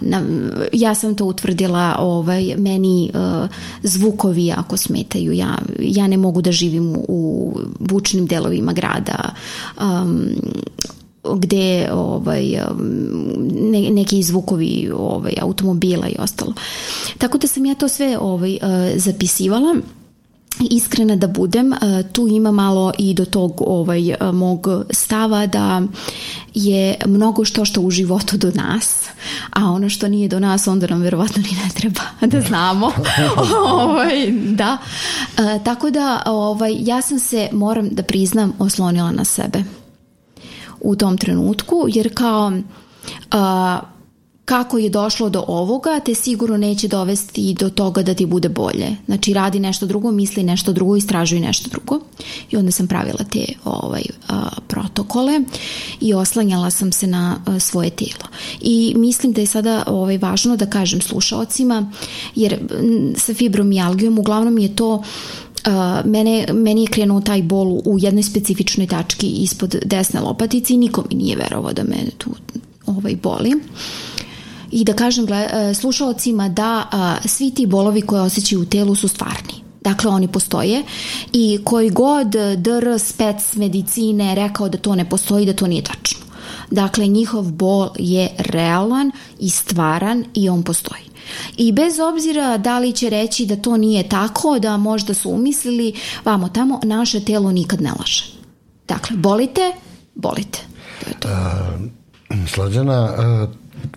Ja 0.74 0.96
sam 0.96 1.16
to 1.16 1.26
utvrdila, 1.26 1.96
ovaj, 2.00 2.56
meni 2.58 3.12
uh, 3.14 3.50
zvukovi 3.84 4.52
ako 4.52 4.78
smetaju, 4.78 5.34
ja, 5.34 5.58
ja 5.80 6.08
ne 6.08 6.18
mogu 6.18 6.42
da 6.42 6.52
živim 6.52 6.96
u 7.08 7.54
bučnim 7.80 8.26
delovima 8.26 8.74
grada, 8.74 9.34
um, 9.82 10.30
gde 11.36 11.90
ovaj, 11.94 12.46
ne, 13.72 13.90
neki 13.90 14.24
zvukovi 14.24 14.92
ovaj, 14.96 15.34
automobila 15.42 16.08
i 16.08 16.16
ostalo. 16.20 16.54
Tako 17.18 17.38
da 17.38 17.48
sam 17.48 17.66
ja 17.66 17.76
to 17.76 17.88
sve 17.88 18.18
ovaj, 18.18 18.54
eh, 18.54 18.60
zapisivala 18.96 19.76
iskrena 20.60 21.16
da 21.16 21.28
budem, 21.28 21.74
eh, 21.74 21.78
tu 22.12 22.28
ima 22.28 22.52
malo 22.52 22.94
i 22.98 23.14
do 23.14 23.26
tog 23.26 23.62
ovaj, 23.66 24.16
mog 24.34 24.68
stava 24.90 25.46
da 25.46 25.82
je 26.54 26.96
mnogo 27.06 27.46
što 27.46 27.66
što 27.66 27.82
u 27.82 27.92
životu 27.92 28.38
do 28.38 28.52
nas, 28.56 29.06
a 29.54 29.66
ono 29.66 29.90
što 29.90 30.08
nije 30.08 30.28
do 30.28 30.40
nas 30.40 30.68
onda 30.68 30.88
nam 30.88 31.02
verovatno 31.02 31.42
ni 31.42 31.50
ne 31.64 31.70
treba 31.76 32.02
da 32.32 32.42
znamo. 32.42 32.92
ovaj, 33.72 34.32
da. 34.32 34.78
tako 35.64 35.90
da 35.90 36.22
ovaj, 36.26 36.76
ja 36.80 37.02
sam 37.02 37.20
se, 37.20 37.50
moram 37.52 37.90
da 37.90 38.04
priznam, 38.04 38.54
oslonila 38.60 39.12
na 39.12 39.26
sebe 39.26 39.64
u 40.82 40.96
tom 40.96 41.18
trenutku, 41.18 41.86
jer 41.88 42.14
kao 42.14 42.52
a, 43.32 43.80
kako 44.48 44.78
je 44.78 44.90
došlo 44.90 45.30
do 45.30 45.44
ovoga, 45.48 46.00
te 46.06 46.16
sigurno 46.16 46.58
neće 46.58 46.88
dovesti 46.88 47.54
do 47.60 47.70
toga 47.70 48.04
da 48.04 48.14
ti 48.14 48.26
bude 48.26 48.50
bolje. 48.50 48.96
Znači 49.06 49.34
radi 49.34 49.60
nešto 49.60 49.86
drugo, 49.86 50.12
misli 50.12 50.44
nešto 50.44 50.74
drugo, 50.74 50.96
istražuj 50.96 51.40
nešto 51.40 51.70
drugo. 51.70 52.00
I 52.52 52.58
onda 52.58 52.72
sam 52.72 52.88
pravila 52.88 53.24
te 53.32 53.46
ovaj, 53.66 54.02
a, 54.28 54.50
protokole 54.68 55.42
i 56.02 56.14
oslanjala 56.14 56.70
sam 56.70 56.92
se 56.92 57.08
na 57.08 57.42
a, 57.46 57.60
svoje 57.60 57.90
tijelo. 57.90 58.24
I 58.62 58.94
mislim 58.98 59.34
da 59.34 59.42
je 59.42 59.48
sada 59.48 59.84
ovaj, 59.88 60.18
važno 60.18 60.58
da 60.58 60.66
kažem 60.66 61.02
slušalcima, 61.02 61.92
jer 62.36 62.60
sa 63.16 63.34
fibromijalgijom 63.34 64.20
uglavnom 64.20 64.58
je 64.58 64.76
to 64.76 65.04
mene, 66.06 66.46
meni 66.54 66.82
je 66.82 66.88
krenuo 66.88 67.22
taj 67.22 67.42
bol 67.42 67.82
u 67.86 67.98
jednoj 68.00 68.24
specifičnoj 68.24 68.88
tački 68.88 69.28
ispod 69.28 69.76
desne 69.86 70.22
lopatice 70.22 70.74
i 70.74 70.78
niko 70.78 71.04
mi 71.10 71.16
nije 71.16 71.36
verovao 71.36 71.74
da 71.74 71.84
me 71.84 71.96
tu 72.18 72.30
ovaj 72.86 73.16
boli 73.24 73.54
i 74.72 74.84
da 74.84 74.94
kažem 74.94 75.24
uh, 75.24 75.30
slušalcima 75.76 76.50
da 76.50 76.90
uh, 76.94 77.26
svi 77.30 77.52
ti 77.52 77.66
bolovi 77.66 78.02
koje 78.02 78.22
osjećaju 78.22 78.62
u 78.62 78.66
telu 78.66 78.96
su 78.96 79.08
stvarni. 79.08 79.54
Dakle, 79.82 80.12
oni 80.12 80.28
postoje 80.28 80.84
i 81.34 81.60
koji 81.64 81.90
god 81.90 82.28
dr, 82.58 83.00
spec 83.00 83.56
medicine 83.56 84.36
rekao 84.36 84.70
da 84.70 84.78
to 84.78 84.96
ne 84.96 85.10
postoji, 85.10 85.46
da 85.46 85.54
to 85.54 85.68
nije 85.68 85.84
tačno. 85.84 86.20
Dakle, 86.72 87.08
njihov 87.08 87.52
bol 87.52 87.90
je 88.00 88.30
realan 88.38 89.12
i 89.40 89.50
stvaran 89.50 90.26
i 90.34 90.50
on 90.50 90.64
postoji. 90.64 91.07
I 91.58 91.72
bez 91.72 92.00
obzira 92.00 92.58
da 92.58 92.80
li 92.80 92.94
će 92.94 93.10
reći 93.10 93.46
da 93.46 93.56
to 93.56 93.78
nije 93.78 94.10
tako, 94.10 94.60
da 94.60 94.78
možda 94.78 95.14
su 95.14 95.30
umislili, 95.30 95.94
vamo 96.26 96.50
tamo, 96.50 96.80
naše 96.84 97.26
telo 97.26 97.52
nikad 97.52 97.82
ne 97.82 97.92
laže. 98.00 98.26
Dakle, 98.88 99.18
bolite, 99.18 99.72
bolite. 100.16 100.60
To 101.04 101.10
je 101.10 101.16
to. 101.20 101.28
Uh, 101.30 102.48
Slađana, 102.48 103.04
uh, 103.04 103.50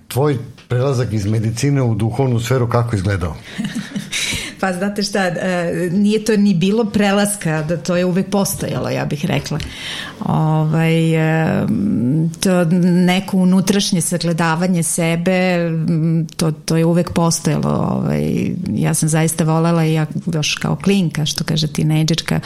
tvoj 0.09 0.39
prelazak 0.69 1.13
iz 1.13 1.27
medicine 1.27 1.83
u 1.83 1.95
duhovnu 1.95 2.41
sferu 2.41 2.69
kako 2.69 2.97
izgledao? 2.97 3.37
Pa 4.61 4.73
znate 4.73 5.03
šta, 5.03 5.27
e, 5.27 5.89
nije 5.93 6.25
to 6.25 6.37
ni 6.37 6.55
bilo 6.55 6.85
prelaska, 6.85 7.63
da 7.63 7.77
to 7.77 7.97
je 7.97 8.05
uvek 8.05 8.31
postojalo, 8.31 8.89
ja 8.89 9.05
bih 9.05 9.25
rekla. 9.25 9.59
Ovaj, 10.25 11.15
e, 11.15 11.67
to 12.41 12.65
neko 12.85 13.37
unutrašnje 13.37 14.01
sagledavanje 14.01 14.83
sebe, 14.83 15.71
to, 16.37 16.53
to 16.53 16.77
je 16.77 16.85
uvek 16.85 17.13
postojalo. 17.13 17.71
Ovaj, 17.71 18.51
ja 18.69 18.95
sam 18.95 19.09
zaista 19.09 19.45
volela 19.45 19.85
i 19.85 19.93
ja 19.93 20.07
još 20.35 20.55
kao 20.55 20.77
klinka, 20.77 21.27
što 21.27 21.45
kaže 21.45 21.67
tinejdžerka, 21.67 22.41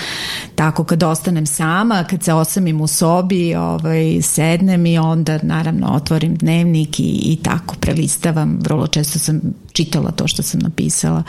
tako 0.54 0.84
kad 0.84 1.02
ostanem 1.02 1.46
sama, 1.46 2.04
kad 2.04 2.22
se 2.22 2.32
osamim 2.32 2.80
u 2.80 2.86
sobi, 2.86 3.54
ovaj, 3.54 4.22
sednem 4.22 4.86
i 4.86 4.98
onda 4.98 5.38
naravno 5.42 5.92
otvorim 5.94 6.36
dnevnik 6.36 7.00
i, 7.00 7.20
i 7.24 7.38
tako 7.42 7.74
prelistavam. 7.80 8.58
Vrlo 8.60 8.86
često 8.86 9.18
sam 9.18 9.40
čitala 9.72 10.10
to 10.10 10.28
što 10.28 10.42
sam 10.42 10.60
napisala. 10.60 11.22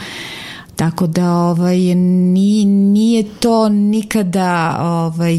Tako 0.75 1.07
da 1.07 1.31
ovaj, 1.33 1.77
nije, 1.95 2.65
nije 2.65 3.23
to 3.39 3.69
nikada 3.69 4.77
ovaj, 4.81 5.37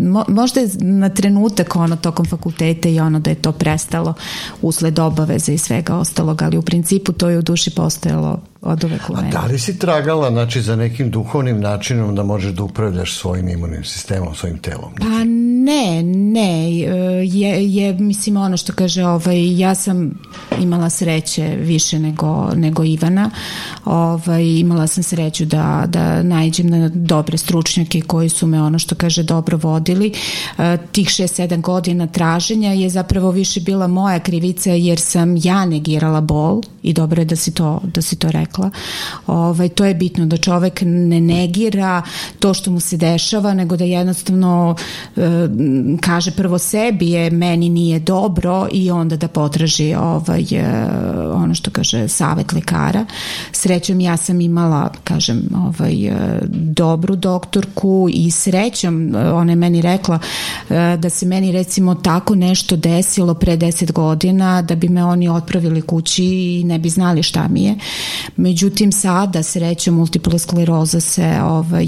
mo, 0.00 0.24
možda 0.28 0.60
je 0.60 0.68
na 0.80 1.08
trenutak 1.08 1.76
ono 1.76 1.96
tokom 1.96 2.26
fakulteta 2.26 2.88
i 2.88 3.00
ono 3.00 3.20
da 3.20 3.30
je 3.30 3.36
to 3.36 3.52
prestalo 3.52 4.14
usled 4.62 4.98
obaveze 4.98 5.54
i 5.54 5.58
svega 5.58 5.96
ostalog, 5.96 6.42
ali 6.42 6.58
u 6.58 6.62
principu 6.62 7.12
to 7.12 7.28
je 7.28 7.38
u 7.38 7.42
duši 7.42 7.70
postojalo 7.70 8.38
od 8.62 8.84
uvek 8.84 9.10
u 9.10 9.14
meni. 9.16 9.28
A 9.28 9.30
da 9.30 9.46
li 9.46 9.58
si 9.58 9.78
tragala 9.78 10.30
znači, 10.30 10.62
za 10.62 10.76
nekim 10.76 11.10
duhovnim 11.10 11.60
načinom 11.60 12.14
da 12.14 12.22
možeš 12.22 12.52
da 12.52 12.62
upravljaš 12.62 13.18
svojim 13.18 13.48
imunim 13.48 13.84
sistemom, 13.84 14.34
svojim 14.34 14.58
telom? 14.58 14.90
Znači? 14.96 15.10
Pa 15.10 15.24
ne, 15.64 16.02
ne. 16.02 16.78
Je, 17.26 17.74
je, 17.74 17.92
mislim, 17.92 18.36
ono 18.36 18.56
što 18.56 18.72
kaže, 18.72 19.04
ovaj, 19.04 19.58
ja 19.58 19.74
sam 19.74 20.10
imala 20.60 20.90
sreće 20.90 21.56
više 21.60 21.98
nego, 21.98 22.50
nego 22.54 22.84
Ivana. 22.84 23.30
Ovaj, 23.84 24.51
imala 24.60 24.86
sam 24.86 25.02
sreću 25.02 25.44
da, 25.44 25.84
da 25.88 26.22
najđem 26.22 26.66
na 26.66 26.88
dobre 26.88 27.38
stručnjake 27.38 28.00
koji 28.00 28.28
su 28.28 28.46
me, 28.46 28.62
ono 28.62 28.78
što 28.78 28.94
kaže, 28.94 29.22
dobro 29.22 29.56
vodili. 29.56 30.12
E, 30.58 30.76
tih 30.92 31.08
6-7 31.08 31.60
godina 31.60 32.06
traženja 32.06 32.72
je 32.72 32.90
zapravo 32.90 33.30
više 33.30 33.60
bila 33.60 33.86
moja 33.86 34.18
krivica 34.18 34.70
jer 34.70 35.00
sam 35.00 35.36
ja 35.36 35.66
negirala 35.66 36.20
bol 36.20 36.62
i 36.82 36.92
dobro 36.92 37.20
je 37.20 37.24
da 37.24 37.36
si 37.36 37.54
to, 37.54 37.80
da 37.94 38.02
si 38.02 38.16
to 38.16 38.30
rekla. 38.30 38.70
Ovaj, 39.26 39.68
to 39.68 39.84
je 39.84 39.94
bitno 39.94 40.26
da 40.26 40.36
čovek 40.36 40.80
ne 40.84 41.20
negira 41.20 42.02
to 42.38 42.54
što 42.54 42.70
mu 42.70 42.80
se 42.80 42.96
dešava, 42.96 43.54
nego 43.54 43.76
da 43.76 43.84
jednostavno 43.84 44.76
e, 45.16 45.20
kaže 46.00 46.30
prvo 46.30 46.58
sebi 46.58 47.10
je 47.10 47.30
meni 47.30 47.68
nije 47.68 47.98
dobro 47.98 48.68
i 48.72 48.90
onda 48.90 49.16
da 49.16 49.28
potraži 49.28 49.94
ovaj, 49.94 50.42
e, 50.50 50.64
ono 51.34 51.54
što 51.54 51.70
kaže 51.70 52.08
savet 52.08 52.52
lekara. 52.52 53.06
Srećom 53.52 54.00
ja 54.00 54.16
sam 54.16 54.40
imala, 54.44 54.90
kažem, 55.04 55.42
ovaj, 55.56 56.06
e, 56.06 56.38
dobru 56.50 57.16
doktorku 57.16 58.08
i 58.12 58.30
srećom 58.30 59.16
e, 59.16 59.32
ona 59.32 59.52
je 59.52 59.56
meni 59.56 59.82
rekla 59.82 60.18
e, 60.70 60.96
da 60.96 61.10
se 61.10 61.26
meni 61.26 61.52
recimo 61.52 61.94
tako 61.94 62.34
nešto 62.34 62.76
desilo 62.76 63.34
pre 63.34 63.56
10 63.56 63.92
godina 63.92 64.62
da 64.62 64.74
bi 64.74 64.88
me 64.88 65.04
oni 65.04 65.28
otpravili 65.28 65.82
kući 65.82 66.24
i 66.24 66.64
ne 66.64 66.78
bi 66.78 66.88
znali 66.88 67.22
šta 67.22 67.48
mi 67.48 67.64
je. 67.64 67.74
Međutim, 68.36 68.92
sada 68.92 69.42
sreće 69.42 69.90
multipla 69.90 70.38
skleroza 70.38 71.00
se 71.00 71.38
ovaj, 71.44 71.86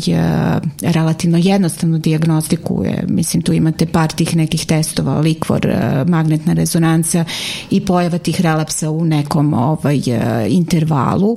relativno 0.81 1.39
jednostavno 1.39 1.99
diagnostikuje. 1.99 3.05
Mislim, 3.09 3.43
tu 3.43 3.53
imate 3.53 3.87
par 3.87 4.13
tih 4.13 4.37
nekih 4.37 4.67
testova, 4.67 5.21
likvor, 5.21 5.69
magnetna 6.09 6.53
rezonanca 6.53 7.25
i 7.71 7.81
pojava 7.81 8.19
tih 8.19 8.41
relapsa 8.41 8.91
u 8.91 9.05
nekom 9.05 9.55
ovaj, 9.55 10.01
intervalu 10.49 11.37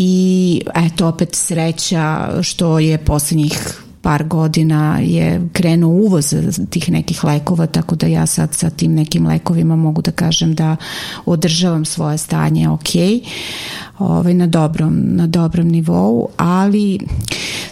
i 0.00 0.62
eto 0.74 1.06
opet 1.06 1.34
sreća 1.34 2.28
što 2.42 2.78
je 2.78 2.98
poslednjih 2.98 3.82
par 4.08 4.24
godina 4.24 4.98
je 5.02 5.48
krenuo 5.52 5.90
uvoz 5.90 6.34
tih 6.70 6.90
nekih 6.90 7.24
lekova, 7.24 7.66
tako 7.66 7.96
da 7.96 8.06
ja 8.06 8.26
sad 8.26 8.54
sa 8.54 8.70
tim 8.70 8.94
nekim 8.94 9.26
lekovima 9.26 9.76
mogu 9.76 10.02
da 10.02 10.10
kažem 10.10 10.54
da 10.54 10.76
održavam 11.26 11.84
svoje 11.84 12.18
stanje 12.18 12.68
ok, 12.68 12.88
ovaj, 13.98 14.34
na, 14.34 14.46
dobrom, 14.46 15.00
na 15.04 15.26
dobrom 15.26 15.68
nivou, 15.68 16.28
ali 16.36 16.98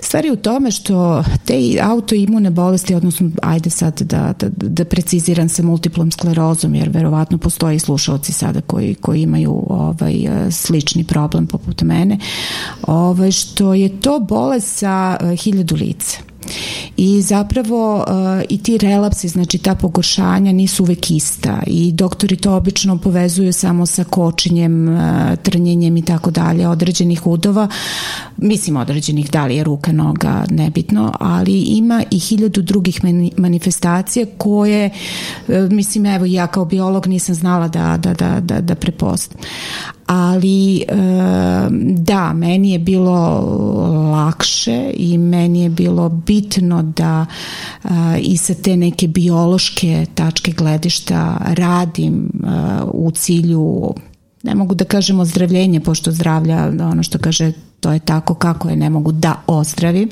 stvar 0.01 0.25
je 0.25 0.33
u 0.33 0.37
tome 0.37 0.71
što 0.71 1.25
te 1.45 1.55
autoimune 1.83 2.51
bolesti, 2.51 2.95
odnosno 2.95 3.31
ajde 3.43 3.71
sad 3.71 4.01
da, 4.01 4.35
da, 4.41 4.49
da 4.51 4.85
preciziram 4.85 5.49
sa 5.49 5.63
multiplom 5.63 6.11
sklerozom, 6.11 6.75
jer 6.75 6.89
verovatno 6.89 7.39
postoji 7.39 7.79
slušalci 7.79 8.33
sada 8.33 8.61
koji, 8.61 8.95
koji 8.95 9.23
imaju 9.23 9.65
ovaj, 9.69 10.15
slični 10.51 11.05
problem 11.05 11.47
poput 11.47 11.83
mene, 11.83 12.19
ovaj, 12.83 13.33
što 13.33 13.75
je 13.75 14.01
to 14.01 14.21
bolest 14.21 14.79
sa 14.79 15.17
eh, 15.21 15.37
hiljadu 15.37 15.75
lica 15.75 16.26
i 16.97 17.23
zapravo 17.23 17.97
uh, 17.97 18.05
i 18.49 18.63
ti 18.63 18.79
relapsi, 18.79 19.29
znači 19.29 19.59
ta 19.59 19.75
pogoršanja 19.75 20.53
nisu 20.53 20.83
uvek 20.83 21.11
ista. 21.11 21.63
I 21.67 21.93
doktori 21.93 22.37
to 22.37 22.55
obično 22.55 22.99
povezuju 22.99 23.53
samo 23.53 23.87
sa 23.87 24.05
kočenjem, 24.05 24.89
uh, 24.89 25.01
trnjenjem 25.43 25.97
i 25.97 26.05
tako 26.05 26.31
dalje 26.31 26.69
određenih 26.69 27.27
udova, 27.27 27.69
mislim 28.37 28.77
određenih 28.77 29.31
da 29.31 29.47
li 29.47 29.57
je 29.57 29.65
ruka, 29.65 29.93
noga, 29.93 30.45
nebitno, 30.51 31.13
ali 31.21 31.61
ima 31.61 32.05
i 32.11 32.19
hiljadu 32.19 32.63
drugih 32.63 33.01
manifestacija 33.37 34.27
koje, 34.39 34.91
uh, 35.49 35.55
mislim 35.71 36.07
evo 36.07 36.25
ja 36.25 36.47
kao 36.47 36.65
biolog 36.65 37.07
nisam 37.07 37.35
znala 37.35 37.69
da, 37.69 37.97
da, 37.97 38.15
da, 38.15 38.41
da, 38.41 38.61
da 38.61 38.75
prepoznam 38.75 39.39
ali 40.07 40.85
da, 41.81 42.33
meni 42.33 42.71
je 42.71 42.79
bilo 42.79 43.41
lakše 44.13 44.91
i 44.95 45.19
meni 45.19 45.63
je 45.63 45.71
bilo 45.71 46.09
bitno 46.09 46.83
da 46.83 47.27
i 48.21 48.37
sa 48.37 48.55
te 48.55 48.77
neke 48.77 49.09
biološke 49.09 50.07
tačke 50.15 50.53
gledišta 50.53 51.37
radim 51.45 52.31
u 52.93 53.11
cilju 53.11 53.95
ne 54.47 54.55
mogu 54.55 54.75
da 54.75 54.85
kažem 54.85 55.21
ozdravljenje, 55.21 55.81
pošto 55.81 56.13
zdravlja, 56.13 56.73
ono 56.81 57.03
što 57.03 57.19
kaže, 57.19 57.53
to 57.81 57.93
je 57.93 57.99
tako 57.99 58.35
kako 58.35 58.69
je, 58.69 58.77
ne 58.77 58.91
mogu 58.91 59.13
da 59.13 59.35
ozdravim, 59.47 60.09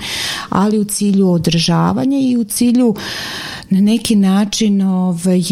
ali 0.48 0.78
u 0.78 0.84
cilju 0.84 1.30
održavanja 1.30 2.18
i 2.18 2.36
u 2.36 2.44
cilju 2.44 2.94
na 3.70 3.80
neki 3.80 4.16
način 4.16 4.82
ovaj, 4.82 5.42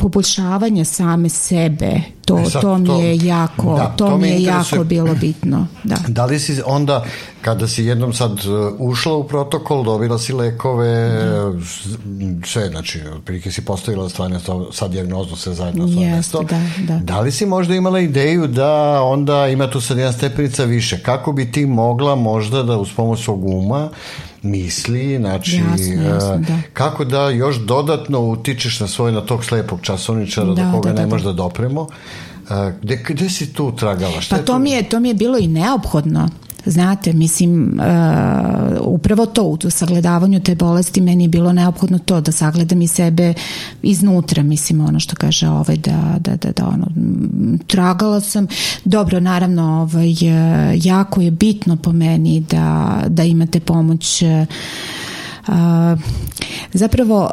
poboljšavanja 0.00 0.84
same 0.84 1.28
sebe 1.28 2.00
to, 2.24 2.38
e 2.38 2.44
sad, 2.44 2.62
to 2.62 2.78
mi 2.78 3.00
je 3.00 3.16
jako 3.26 3.76
da, 3.76 3.86
to, 3.86 4.06
to 4.06 4.18
mi 4.18 4.28
je 4.28 4.42
jako 4.42 4.84
bilo 4.84 5.14
bitno 5.14 5.66
da. 5.84 5.96
da 6.08 6.24
li 6.24 6.38
si 6.38 6.62
onda 6.66 7.04
kada 7.42 7.68
si 7.68 7.84
jednom 7.84 8.12
sad 8.12 8.32
uh, 8.32 8.72
ušla 8.78 9.14
u 9.14 9.24
protokol 9.24 9.84
dobila 9.84 10.18
si 10.18 10.32
lekove 10.32 11.08
da. 11.08 11.52
sve 12.46 12.68
znači 12.68 13.00
otprilike 13.16 13.50
si 13.50 13.64
postavila 13.64 14.08
stvarno 14.08 14.40
sa 14.72 14.88
dijagnozom 14.88 15.36
sve 15.36 15.54
zajedno 15.54 15.88
svoje 15.88 16.10
mesto 16.10 16.42
da, 16.42 16.60
da. 16.78 16.98
da 16.98 17.20
li 17.20 17.32
si 17.32 17.46
možda 17.46 17.74
imala 17.74 18.00
ideju 18.00 18.46
da 18.46 19.02
onda 19.02 19.48
ima 19.48 19.70
tu 19.70 19.80
sad 19.80 19.98
jedna 19.98 20.12
stepenica 20.12 20.64
više 20.64 21.02
kako 21.02 21.32
bi 21.32 21.52
ti 21.52 21.66
mogla 21.66 22.14
možda 22.14 22.62
da 22.62 22.78
uz 22.78 22.88
pomoć 22.96 23.24
svog 23.24 23.44
uma 23.44 23.90
misli, 24.42 25.16
znači 25.18 25.56
jasno, 25.56 26.02
jasno, 26.02 26.36
da. 26.36 26.58
kako 26.72 27.04
da 27.04 27.28
još 27.28 27.56
dodatno 27.56 28.20
utičeš 28.20 28.80
na 28.80 28.86
svoj, 28.86 29.12
na 29.12 29.20
tog 29.20 29.44
slepog 29.44 29.78
časovničara 29.82 30.54
da, 30.54 30.64
do 30.64 30.70
koga 30.72 30.88
da, 30.88 30.94
da, 30.94 31.00
ne 31.00 31.06
da. 31.06 31.14
možda 31.14 31.32
dopremo. 31.32 31.86
Gde, 32.82 33.04
gde 33.08 33.30
si 33.30 33.52
tu 33.52 33.72
tragala? 33.76 34.20
Šta 34.20 34.36
pa 34.36 34.42
to, 34.42 34.58
mi 34.58 34.70
je, 34.70 34.88
to 34.88 35.00
mi 35.00 35.08
je 35.08 35.14
bilo 35.14 35.38
i 35.38 35.46
neophodno. 35.46 36.28
Znate, 36.70 37.12
mislim, 37.12 37.80
uh, 37.80 38.76
upravo 38.80 39.26
to 39.26 39.42
u 39.44 39.70
sagledavanju 39.70 40.40
te 40.40 40.54
bolesti 40.54 41.00
meni 41.00 41.24
je 41.24 41.28
bilo 41.28 41.52
neophodno 41.52 41.98
to 41.98 42.20
da 42.20 42.32
sagledam 42.32 42.82
i 42.82 42.88
sebe 42.88 43.34
iznutra, 43.82 44.42
mislim, 44.42 44.80
ono 44.80 45.00
što 45.00 45.16
kaže 45.16 45.48
ovaj, 45.48 45.76
da, 45.76 46.16
da, 46.18 46.36
da, 46.36 46.52
da 46.52 46.66
ono, 46.66 46.86
tragala 47.66 48.20
sam. 48.20 48.46
Dobro, 48.84 49.20
naravno, 49.20 49.62
ovaj, 49.62 50.14
jako 50.74 51.20
je 51.20 51.30
bitno 51.30 51.76
po 51.76 51.92
meni 51.92 52.40
da, 52.40 53.00
da 53.08 53.24
imate 53.24 53.60
pomoć 53.60 54.22
uh, 54.22 54.46
zapravo 56.72 57.30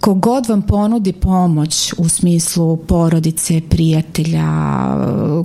kogod 0.00 0.46
vam 0.48 0.62
ponudi 0.62 1.12
pomoć 1.12 1.94
u 1.98 2.08
smislu 2.08 2.76
porodice, 2.76 3.60
prijatelja, 3.70 4.46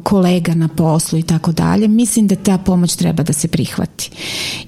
kolega 0.03 0.55
na 0.55 0.67
poslu 0.67 1.19
i 1.19 1.23
tako 1.23 1.51
dalje, 1.51 1.87
mislim 1.87 2.27
da 2.27 2.35
ta 2.35 2.57
pomoć 2.57 2.95
treba 2.95 3.23
da 3.23 3.33
se 3.33 3.47
prihvati. 3.47 4.11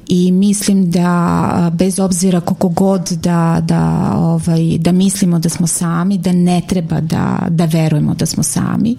I 0.08 0.32
mislim 0.32 0.92
da 0.92 1.72
bez 1.74 2.00
obzira 2.00 2.42
koliko 2.42 2.70
god 2.70 3.10
da, 3.10 3.62
da, 3.66 4.14
ovaj, 4.18 4.78
da 4.78 4.92
mislimo 4.92 5.40
da 5.40 5.50
smo 5.50 5.68
sami, 5.68 6.18
da 6.18 6.32
ne 6.32 6.62
treba 6.68 7.02
da, 7.02 7.48
da 7.50 7.66
verujemo 7.66 8.14
da 8.14 8.26
smo 8.26 8.44
sami 8.44 8.96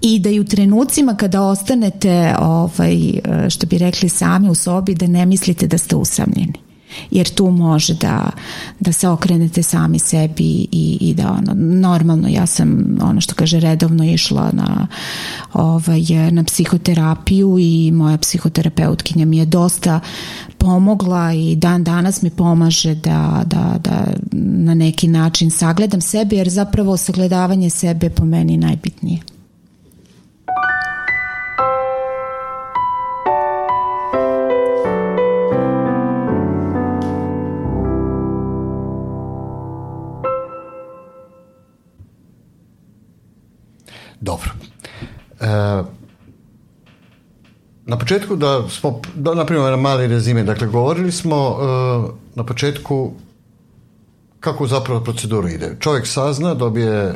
i 0.00 0.18
da 0.18 0.30
i 0.30 0.40
u 0.40 0.44
trenucima 0.44 1.14
kada 1.14 1.42
ostanete 1.42 2.34
ovaj, 2.40 3.20
što 3.50 3.66
bi 3.66 3.78
rekli 3.78 4.08
sami 4.08 4.50
u 4.50 4.54
sobi 4.54 4.94
da 4.94 5.06
ne 5.06 5.26
mislite 5.26 5.66
da 5.66 5.78
ste 5.78 5.96
usamljeni 5.96 6.65
jer 7.10 7.28
tu 7.28 7.50
može 7.50 7.94
da, 7.94 8.30
da 8.80 8.92
se 8.92 9.08
okrenete 9.08 9.62
sami 9.62 9.98
sebi 9.98 10.66
i, 10.72 10.98
i 11.00 11.14
da 11.14 11.30
ono, 11.30 11.52
normalno 11.54 12.28
ja 12.28 12.46
sam 12.46 12.98
ono 13.02 13.20
što 13.20 13.34
kaže 13.34 13.60
redovno 13.60 14.04
išla 14.04 14.50
na, 14.52 14.86
ovaj, 15.52 16.30
na 16.30 16.44
psihoterapiju 16.44 17.56
i 17.60 17.90
moja 17.92 18.18
psihoterapeutkinja 18.18 19.26
mi 19.26 19.38
je 19.38 19.46
dosta 19.46 20.00
pomogla 20.58 21.32
i 21.32 21.56
dan 21.56 21.84
danas 21.84 22.22
mi 22.22 22.30
pomaže 22.30 22.94
da, 22.94 23.42
da, 23.46 23.76
da 23.78 24.06
na 24.32 24.74
neki 24.74 25.08
način 25.08 25.50
sagledam 25.50 26.00
sebe 26.00 26.36
jer 26.36 26.48
zapravo 26.48 26.96
sagledavanje 26.96 27.70
sebe 27.70 28.10
po 28.10 28.24
meni 28.24 28.56
najbitnije. 28.56 29.20
Dobro. 44.20 44.50
E, 45.40 45.46
na 47.86 47.98
početku 47.98 48.36
da 48.36 48.68
smo, 48.68 49.00
da 49.14 49.34
napravimo 49.34 49.66
jedan 49.66 49.80
mali 49.80 50.06
rezime, 50.06 50.42
dakle 50.42 50.66
govorili 50.66 51.12
smo 51.12 51.36
e, 51.36 51.64
na 52.34 52.44
početku 52.44 53.12
kako 54.40 54.66
zapravo 54.66 55.00
procedura 55.00 55.50
ide. 55.50 55.76
Čovjek 55.80 56.06
sazna, 56.06 56.54
dobije 56.54 56.92
e, 56.92 57.14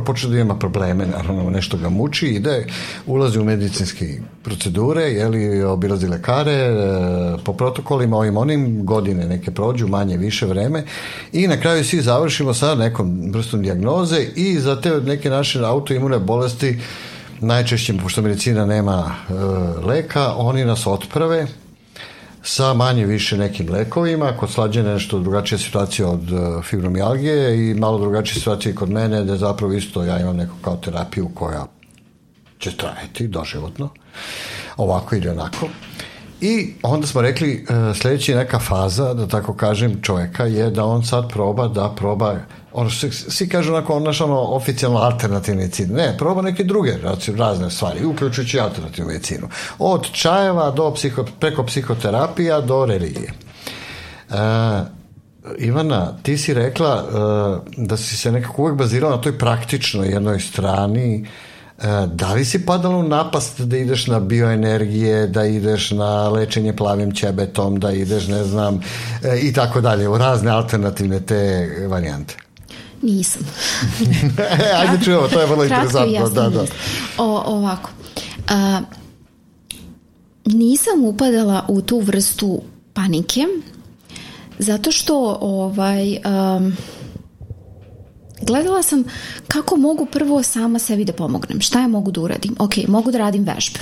počne 0.00 0.30
da 0.30 0.38
ima 0.38 0.54
probleme, 0.54 1.06
naravno 1.06 1.50
nešto 1.50 1.76
ga 1.76 1.88
muči, 1.88 2.26
ide, 2.26 2.66
ulazi 3.06 3.38
u 3.38 3.44
medicinske 3.44 4.20
procedure, 4.42 5.02
jeli, 5.02 5.62
obilazi 5.62 6.06
lekare, 6.06 6.52
e, 6.52 6.74
po 7.44 7.52
protokolima 7.52 8.16
ovim 8.16 8.36
onim 8.36 8.86
godine 8.86 9.26
neke 9.26 9.50
prođu, 9.50 9.88
manje, 9.88 10.16
više 10.16 10.46
vreme 10.46 10.84
i 11.32 11.46
na 11.46 11.60
kraju 11.60 11.84
svi 11.84 12.00
završimo 12.00 12.54
sa 12.54 12.74
nekom 12.74 13.30
vrstom 13.32 13.62
dijagnoze 13.62 14.26
i 14.36 14.58
za 14.58 14.80
te 14.80 14.90
neke 14.90 15.30
naše 15.30 15.64
autoimune 15.64 16.18
bolesti 16.18 16.78
najčešće, 17.40 17.94
pošto 18.02 18.22
medicina 18.22 18.66
nema 18.66 19.14
e, 19.28 19.32
leka, 19.86 20.34
oni 20.36 20.64
nas 20.64 20.86
otprave 20.86 21.46
sa 22.42 22.74
manje 22.74 23.06
više 23.06 23.36
nekim 23.36 23.70
lekovima, 23.70 24.36
kod 24.36 24.50
slađene 24.50 24.92
nešto 24.92 25.18
drugačija 25.18 25.58
situacija 25.58 26.08
od 26.08 26.32
uh, 26.32 26.64
fibromijalgije 26.64 27.70
i 27.70 27.74
malo 27.74 27.98
drugačija 27.98 28.34
situacija 28.34 28.74
kod 28.74 28.90
mene, 28.90 29.24
da 29.24 29.36
zapravo 29.36 29.72
isto 29.72 30.04
ja 30.04 30.20
imam 30.20 30.36
neku 30.36 30.54
kao 30.62 30.76
terapiju 30.76 31.30
koja 31.34 31.66
će 32.58 32.76
trajati 32.76 33.28
doživotno, 33.28 33.88
ovako 34.76 35.16
ili 35.16 35.28
onako. 35.28 35.68
I 36.42 36.74
onda 36.82 37.06
smo 37.06 37.22
rekli, 37.22 37.66
uh, 37.68 37.96
sljedeća 37.96 38.36
neka 38.36 38.58
faza, 38.58 39.14
da 39.14 39.26
tako 39.28 39.54
kažem, 39.54 40.02
čovjeka 40.02 40.44
je 40.44 40.70
da 40.70 40.84
on 40.84 41.04
sad 41.04 41.28
proba 41.28 41.68
da 41.68 41.94
proba 41.96 42.36
ono 42.72 42.90
što 42.90 43.10
svi 43.10 43.48
kažu 43.48 43.72
onako 43.72 44.00
naš 44.00 44.20
ono 44.20 44.40
oficijalno 44.40 44.98
alternativni 44.98 45.60
medicinu. 45.60 45.94
Ne, 45.94 46.18
proba 46.18 46.42
neke 46.42 46.64
druge 46.64 46.92
razne 47.36 47.70
stvari, 47.70 48.04
uključujući 48.04 48.60
alternativnu 48.60 49.10
medicinu. 49.10 49.48
Od 49.78 50.10
čajeva 50.12 50.70
do 50.70 50.94
psiho, 50.94 51.24
preko 51.40 51.66
psihoterapija 51.66 52.60
do 52.60 52.86
religije. 52.86 53.32
E, 54.30 54.34
Ivana, 55.58 56.12
ti 56.22 56.38
si 56.38 56.54
rekla 56.54 57.04
e, 57.04 57.70
da 57.76 57.96
si 57.96 58.16
se 58.16 58.32
nekako 58.32 58.62
uvek 58.62 58.74
bazirala 58.74 59.16
na 59.16 59.22
toj 59.22 59.38
praktičnoj 59.38 60.08
jednoj 60.08 60.40
strani 60.40 61.24
e, 61.24 61.51
da 62.06 62.32
li 62.32 62.44
si 62.44 62.66
padala 62.66 62.96
u 62.96 63.02
napast 63.02 63.60
da 63.60 63.76
ideš 63.76 64.06
na 64.06 64.20
bioenergije, 64.20 65.26
da 65.26 65.44
ideš 65.44 65.90
na 65.90 66.28
lečenje 66.28 66.76
plavim 66.76 67.12
ćebetom, 67.12 67.80
da 67.80 67.92
ideš, 67.92 68.26
ne 68.26 68.44
znam, 68.44 68.80
e, 69.22 69.38
i 69.38 69.52
tako 69.52 69.80
dalje, 69.80 70.08
u 70.08 70.18
razne 70.18 70.50
alternativne 70.50 71.20
te 71.20 71.68
varijante? 71.88 72.36
Nisam. 73.02 73.42
E, 74.38 74.72
ajde 74.76 75.04
čujemo, 75.04 75.28
to 75.28 75.40
je 75.40 75.46
vrlo 75.46 75.64
interesantno. 75.64 76.28
Da, 76.28 76.48
da. 76.48 76.64
O, 77.18 77.42
ovako. 77.46 77.90
A, 78.48 78.80
nisam 80.44 81.04
upadala 81.04 81.64
u 81.68 81.80
tu 81.80 82.00
vrstu 82.00 82.62
panike 82.92 83.46
zato 84.58 84.92
što 84.92 85.38
ovaj 85.40 86.16
um, 86.16 86.76
gledala 88.42 88.82
sam 88.82 89.04
kako 89.48 89.76
mogu 89.76 90.06
prvo 90.06 90.42
sama 90.42 90.78
sebi 90.78 91.04
da 91.04 91.12
pomognem. 91.12 91.60
Šta 91.60 91.80
ja 91.80 91.88
mogu 91.88 92.10
da 92.10 92.20
uradim? 92.20 92.56
Ok, 92.58 92.72
mogu 92.88 93.10
da 93.10 93.18
radim 93.18 93.44
vežbe. 93.44 93.78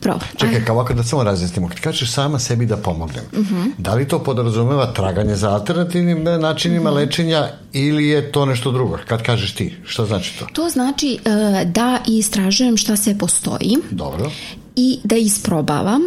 Prvo. 0.00 0.20
Čekaj, 0.36 0.64
kao 0.64 0.74
ovako 0.76 0.94
da 0.94 1.02
samo 1.02 1.22
razjasnimo. 1.22 1.68
Kad 1.68 1.80
kažeš 1.80 2.12
sama 2.12 2.38
sebi 2.38 2.66
da 2.66 2.76
pomognem, 2.76 3.24
uh 3.32 3.38
mhm. 3.38 3.54
-huh. 3.54 3.72
da 3.78 3.94
li 3.94 4.08
to 4.08 4.18
podrazumeva 4.18 4.92
traganje 4.92 5.34
za 5.34 5.50
alternativnim 5.50 6.22
načinima 6.22 6.90
uh 6.90 6.96
mhm. 6.96 7.02
-huh. 7.02 7.06
lečenja 7.06 7.48
ili 7.72 8.06
je 8.06 8.32
to 8.32 8.46
nešto 8.46 8.72
drugo? 8.72 8.98
Kad 9.08 9.22
kažeš 9.22 9.54
ti, 9.54 9.76
šta 9.84 10.06
znači 10.06 10.38
to? 10.38 10.46
To 10.52 10.68
znači 10.68 11.18
uh, 11.24 11.70
da 11.70 11.98
istražujem 12.06 12.76
šta 12.76 12.96
sve 12.96 13.18
postoji. 13.18 13.76
Dobro. 13.90 14.30
I 14.76 14.98
da 15.04 15.16
isprobavam 15.16 16.02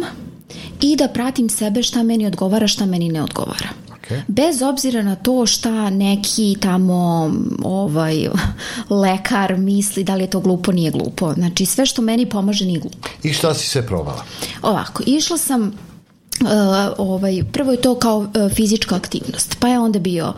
i 0.80 0.96
da 0.96 1.08
pratim 1.08 1.48
sebe 1.48 1.82
šta 1.82 2.02
meni 2.02 2.26
odgovara, 2.26 2.66
šta 2.66 2.86
meni 2.86 3.08
ne 3.08 3.22
odgovara. 3.22 3.68
Okay. 4.04 4.20
Bez 4.28 4.62
obzira 4.62 5.02
na 5.02 5.16
to 5.16 5.46
šta 5.46 5.90
neki 5.90 6.56
tamo 6.60 7.30
ovaj 7.62 8.28
lekar 8.90 9.56
misli 9.56 10.04
da 10.04 10.14
li 10.14 10.22
je 10.22 10.30
to 10.30 10.40
glupo, 10.40 10.72
nije 10.72 10.90
glupo. 10.90 11.34
Znači 11.34 11.66
sve 11.66 11.86
što 11.86 12.02
meni 12.02 12.28
pomaže 12.28 12.64
nije 12.64 12.80
glupo. 12.80 13.08
I 13.22 13.32
šta 13.32 13.54
si 13.54 13.68
sve 13.68 13.86
probala? 13.86 14.24
Ovako, 14.62 15.02
išla 15.06 15.38
sam 15.38 15.72
Uh, 16.40 16.48
ovaj, 16.98 17.42
prvo 17.52 17.72
je 17.72 17.80
to 17.80 17.94
kao 17.94 18.18
uh, 18.18 18.52
fizička 18.54 18.96
aktivnost, 18.96 19.56
pa 19.60 19.68
je 19.68 19.78
onda 19.78 19.98
bio 19.98 20.32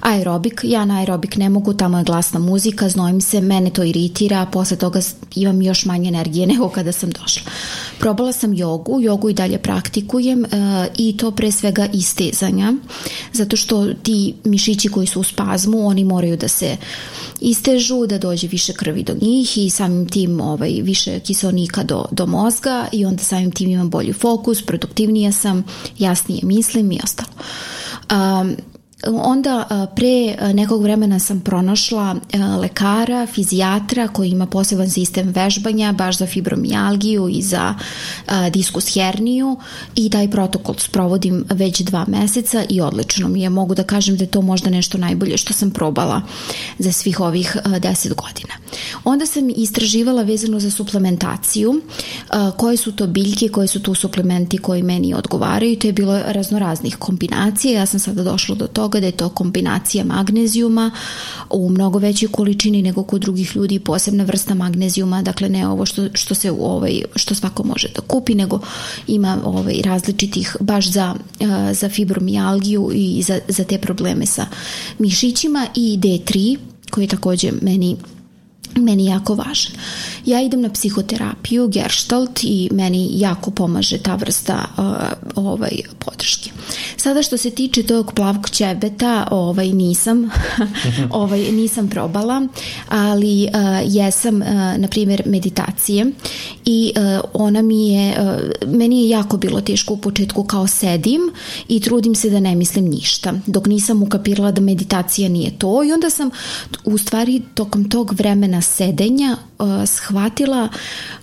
aerobik, 0.00 0.60
ja 0.64 0.84
na 0.84 0.98
aerobik 0.98 1.36
ne 1.36 1.48
mogu, 1.48 1.74
tamo 1.74 1.98
je 1.98 2.04
glasna 2.04 2.40
muzika, 2.40 2.88
znojim 2.88 3.20
se, 3.20 3.40
mene 3.40 3.70
to 3.70 3.84
iritira, 3.84 4.46
posle 4.46 4.76
toga 4.76 5.00
imam 5.34 5.62
još 5.62 5.84
manje 5.84 6.08
energije 6.08 6.46
nego 6.52 6.68
kada 6.68 6.92
sam 6.92 7.10
došla. 7.10 7.42
Probala 7.98 8.32
sam 8.32 8.54
jogu, 8.54 9.00
jogu 9.00 9.28
i 9.28 9.34
dalje 9.34 9.58
praktikujem 9.58 10.40
uh, 10.44 10.48
i 10.96 11.16
to 11.16 11.30
pre 11.30 11.52
svega 11.52 11.88
istezanja, 11.92 12.72
zato 13.32 13.56
što 13.56 13.94
ti 14.02 14.34
mišići 14.44 14.88
koji 14.88 15.06
su 15.06 15.20
u 15.20 15.24
spazmu, 15.24 15.86
oni 15.86 16.04
moraju 16.04 16.36
da 16.36 16.48
se 16.48 16.76
istežu, 17.40 18.06
da 18.06 18.18
dođe 18.18 18.46
više 18.46 18.72
krvi 18.72 19.02
do 19.02 19.14
njih 19.20 19.58
i 19.58 19.70
samim 19.70 20.08
tim 20.08 20.40
ovaj, 20.40 20.80
više 20.82 21.20
kiselnika 21.20 21.82
do, 21.82 22.04
do 22.10 22.26
mozga 22.26 22.88
i 22.92 23.04
onda 23.04 23.22
samim 23.22 23.50
tim 23.50 23.70
imam 23.70 23.90
bolji 23.90 24.12
fokus, 24.12 24.62
produktivnija 24.62 25.32
sam, 25.32 25.41
jasnije 25.98 26.40
mislim 26.42 26.92
i 26.92 27.00
ostalo. 27.04 27.28
Um, 28.40 28.56
Onda 29.06 29.88
pre 29.96 30.36
nekog 30.54 30.82
vremena 30.82 31.18
sam 31.18 31.40
pronašla 31.40 32.16
lekara, 32.60 33.26
fizijatra 33.26 34.08
koji 34.08 34.30
ima 34.30 34.46
poseban 34.46 34.90
sistem 34.90 35.28
vežbanja 35.28 35.92
baš 35.92 36.18
za 36.18 36.26
fibromijalgiju 36.26 37.28
i 37.28 37.42
za 37.42 37.74
diskus 38.50 38.94
herniju 38.94 39.56
i 39.96 40.10
taj 40.10 40.30
protokol 40.30 40.74
sprovodim 40.78 41.44
već 41.50 41.80
dva 41.80 42.04
meseca 42.08 42.64
i 42.68 42.80
odlično 42.80 43.28
mi 43.28 43.42
je. 43.42 43.48
Mogu 43.50 43.74
da 43.74 43.82
kažem 43.82 44.16
da 44.16 44.24
je 44.24 44.30
to 44.30 44.42
možda 44.42 44.70
nešto 44.70 44.98
najbolje 44.98 45.36
što 45.36 45.52
sam 45.52 45.70
probala 45.70 46.22
za 46.78 46.92
svih 46.92 47.20
ovih 47.20 47.56
deset 47.78 48.14
godina. 48.14 48.54
Onda 49.04 49.26
sam 49.26 49.50
istraživala 49.56 50.22
vezano 50.22 50.60
za 50.60 50.70
suplementaciju, 50.70 51.80
koje 52.56 52.76
su 52.76 52.92
to 52.92 53.06
biljke, 53.06 53.48
koje 53.48 53.68
su 53.68 53.82
tu 53.82 53.94
suplementi 53.94 54.58
koji 54.58 54.82
meni 54.82 55.14
odgovaraju. 55.14 55.78
To 55.78 55.86
je 55.86 55.92
bilo 55.92 56.20
raznoraznih 56.26 56.96
kombinacija. 56.96 57.80
Ja 57.80 57.86
sam 57.86 58.00
sada 58.00 58.22
došla 58.22 58.54
do 58.54 58.66
toga 58.66 58.91
toga 58.92 59.00
da 59.00 59.06
je 59.06 59.12
to 59.12 59.28
kombinacija 59.28 60.04
magnezijuma 60.04 60.90
u 61.50 61.68
mnogo 61.70 61.98
većoj 61.98 62.28
količini 62.28 62.82
nego 62.82 63.02
kod 63.02 63.20
drugih 63.20 63.56
ljudi, 63.56 63.78
posebna 63.78 64.24
vrsta 64.24 64.54
magnezijuma, 64.54 65.22
dakle 65.22 65.48
ne 65.48 65.68
ovo 65.68 65.86
što, 65.86 66.08
što 66.14 66.34
se 66.34 66.50
ovaj, 66.50 67.02
što 67.16 67.34
svako 67.34 67.64
može 67.64 67.88
da 67.94 68.00
kupi, 68.00 68.34
nego 68.34 68.60
ima 69.06 69.38
ovaj, 69.44 69.80
različitih 69.84 70.56
baš 70.60 70.90
za, 70.90 71.14
za 71.72 71.88
fibromijalgiju 71.88 72.90
i 72.94 73.22
za, 73.22 73.38
za 73.48 73.64
te 73.64 73.78
probleme 73.78 74.26
sa 74.26 74.46
mišićima 74.98 75.66
i 75.74 75.98
D3 75.98 76.58
koji 76.90 77.04
je 77.04 77.08
takođe 77.08 77.52
meni 77.62 77.96
meni 78.76 79.06
jako 79.06 79.34
važan. 79.34 79.72
Ja 80.26 80.40
idem 80.40 80.60
na 80.60 80.70
psihoterapiju, 80.70 81.68
gerštalt 81.68 82.44
i 82.44 82.68
meni 82.72 83.08
jako 83.12 83.50
pomaže 83.50 83.98
ta 83.98 84.14
vrsta 84.14 84.64
uh, 84.76 84.84
ovaj, 85.34 85.70
podrške. 85.98 86.50
Sada 86.96 87.22
što 87.22 87.36
se 87.36 87.50
tiče 87.50 87.82
tog 87.82 88.12
plavog 88.14 88.50
ćebeta, 88.50 89.28
ovaj, 89.30 89.68
nisam, 89.68 90.30
ovaj, 91.10 91.40
nisam 91.40 91.88
probala, 91.88 92.48
ali 92.88 93.42
uh, 93.44 93.94
jesam, 93.94 94.36
uh, 94.36 94.48
na 94.76 94.88
primjer, 94.88 95.22
meditacije 95.26 96.06
i 96.64 96.92
uh, 96.96 97.30
ona 97.32 97.62
mi 97.62 97.92
je, 97.92 98.14
uh, 98.20 98.70
meni 98.74 99.02
je 99.02 99.08
jako 99.08 99.36
bilo 99.36 99.60
teško 99.60 99.94
u 99.94 99.96
početku 99.96 100.44
kao 100.44 100.66
sedim 100.66 101.20
i 101.68 101.80
trudim 101.80 102.14
se 102.14 102.30
da 102.30 102.40
ne 102.40 102.54
mislim 102.54 102.84
ništa, 102.84 103.32
dok 103.46 103.66
nisam 103.66 104.02
ukapirala 104.02 104.52
da 104.52 104.60
meditacija 104.60 105.28
nije 105.28 105.58
to 105.58 105.84
i 105.84 105.92
onda 105.92 106.10
sam 106.10 106.30
u 106.84 106.98
stvari 106.98 107.42
tokom 107.54 107.88
tog 107.88 108.12
vremena 108.12 108.61
sedenja 108.62 109.36
uh, 109.58 109.66
shvatila 109.86 110.68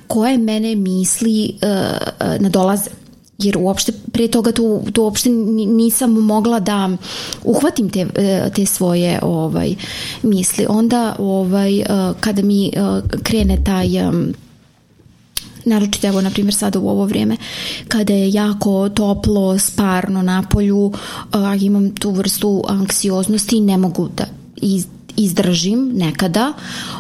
koje 0.07 0.37
mene 0.37 0.75
misli 0.75 1.53
uh, 1.53 1.69
uh, 1.69 2.41
nadolaze 2.41 2.89
jer 3.37 3.57
uopšte 3.57 3.91
pre 4.11 4.27
toga 4.27 4.51
tu, 4.51 4.81
tu 4.93 5.03
uopšte 5.03 5.29
nisam 5.29 6.11
mogla 6.11 6.59
da 6.59 6.89
uhvatim 7.43 7.89
te, 7.89 8.07
te 8.55 8.65
svoje 8.65 9.19
ovaj 9.21 9.75
misli. 10.23 10.65
Onda 10.69 11.15
ovaj 11.19 11.83
kada 12.19 12.41
mi 12.41 12.71
krene 13.23 13.63
taj 13.63 13.87
naročito 15.65 16.07
evo 16.07 16.21
na 16.21 16.29
primjer 16.29 16.53
sada 16.53 16.79
u 16.79 16.89
ovo 16.89 17.05
vrijeme 17.05 17.37
kada 17.87 18.13
je 18.13 18.31
jako 18.31 18.89
toplo, 18.89 19.59
sparno 19.59 20.21
na 20.21 20.43
polju, 20.51 20.93
imam 21.61 21.95
tu 21.95 22.11
vrstu 22.11 22.63
anksioznosti 22.67 23.57
i 23.57 23.61
ne 23.61 23.77
mogu 23.77 24.09
da 24.17 24.25
iz, 24.55 24.87
izdržim 25.20 25.91
nekada 25.95 26.53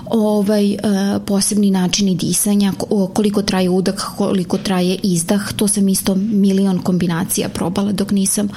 ovaj, 0.05 0.73
e, 0.73 0.79
posebni 1.25 1.71
načini 1.71 2.15
disanja, 2.15 2.73
koliko 3.13 3.41
traje 3.41 3.69
udah, 3.69 3.95
koliko 4.17 4.57
traje 4.57 4.99
izdah, 5.03 5.53
to 5.53 5.67
sam 5.67 5.87
isto 5.89 6.15
milion 6.15 6.79
kombinacija 6.79 7.49
probala 7.49 7.91
dok 7.91 8.11
nisam 8.11 8.49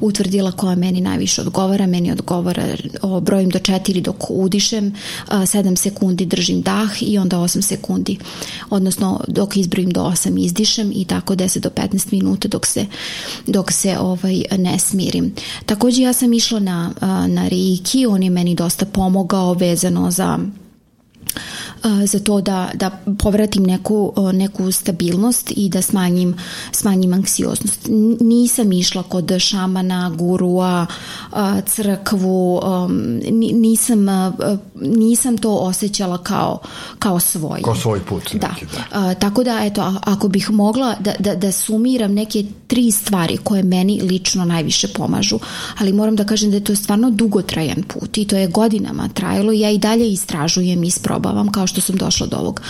utvrdila 0.00 0.52
koja 0.52 0.76
meni 0.76 1.00
najviše 1.00 1.40
odgovara. 1.40 1.86
Meni 1.86 2.12
odgovara, 2.12 2.66
o, 3.02 3.20
brojim 3.20 3.50
do 3.50 3.58
4 3.58 4.00
dok 4.00 4.30
udišem, 4.30 4.94
7 5.28 5.76
sekundi 5.76 6.26
držim 6.26 6.62
dah 6.62 7.02
i 7.02 7.18
onda 7.18 7.36
8 7.36 7.60
sekundi, 7.60 8.18
odnosno 8.70 9.20
dok 9.28 9.56
izbrojim 9.56 9.90
do 9.90 10.02
8 10.02 10.44
izdišem 10.44 10.92
i 10.94 11.04
tako 11.04 11.34
10 11.34 11.58
do 11.60 11.70
15 11.70 12.12
minuta 12.12 12.48
dok 12.48 12.66
se, 12.66 12.86
dok 13.46 13.72
se 13.72 13.98
ovaj, 13.98 14.42
ne 14.58 14.78
smirim. 14.78 15.34
Takođe 15.66 16.02
ja 16.02 16.12
sam 16.12 16.32
išla 16.32 16.58
na, 16.58 16.92
na 17.28 17.48
Reiki, 17.48 18.06
on 18.06 18.22
je 18.22 18.30
meni 18.30 18.54
dosta 18.54 18.86
pomogao 18.86 19.52
vezano 19.52 20.10
za 20.10 20.38
za 22.06 22.18
to 22.18 22.40
da, 22.40 22.70
da 22.74 22.90
povratim 23.18 23.62
neku, 23.62 24.12
neku 24.32 24.72
stabilnost 24.72 25.52
i 25.56 25.68
da 25.68 25.82
smanjim, 25.82 26.36
smanjim 26.72 27.12
anksioznost. 27.12 27.80
Nisam 28.20 28.72
išla 28.72 29.02
kod 29.02 29.32
šamana, 29.38 30.12
gurua, 30.14 30.86
crkvu, 31.66 32.62
nisam, 33.52 34.06
nisam 34.74 35.38
to 35.38 35.54
osjećala 35.54 36.18
kao, 36.18 36.58
kao 36.98 37.20
svoj. 37.20 37.62
Kao 37.62 37.74
svoj 37.74 38.00
put. 38.00 38.34
Da. 38.34 38.48
Neki, 38.48 38.66
da. 38.90 39.14
Tako 39.14 39.44
da, 39.44 39.60
eto, 39.62 39.94
ako 40.04 40.28
bih 40.28 40.50
mogla 40.50 40.94
da, 41.00 41.12
da, 41.18 41.34
da 41.34 41.52
sumiram 41.52 42.12
neke 42.12 42.44
tri 42.66 42.90
stvari 42.90 43.36
koje 43.36 43.62
meni 43.62 44.00
lično 44.02 44.44
najviše 44.44 44.88
pomažu, 44.88 45.38
ali 45.78 45.92
moram 45.92 46.16
da 46.16 46.24
kažem 46.24 46.50
da 46.50 46.56
je 46.56 46.64
to 46.64 46.76
stvarno 46.76 47.10
dugotrajan 47.10 47.82
put 47.82 48.18
i 48.18 48.24
to 48.24 48.36
je 48.36 48.46
godinama 48.46 49.08
trajalo 49.08 49.52
i 49.52 49.60
ja 49.60 49.70
i 49.70 49.78
dalje 49.78 50.12
istražujem 50.12 50.84
i 50.84 50.86
isprobavam 50.86 51.15
kao 51.52 51.66
što 51.66 51.80
sam 51.80 51.96
došla 51.96 52.26
do 52.26 52.36
ovog 52.36 52.60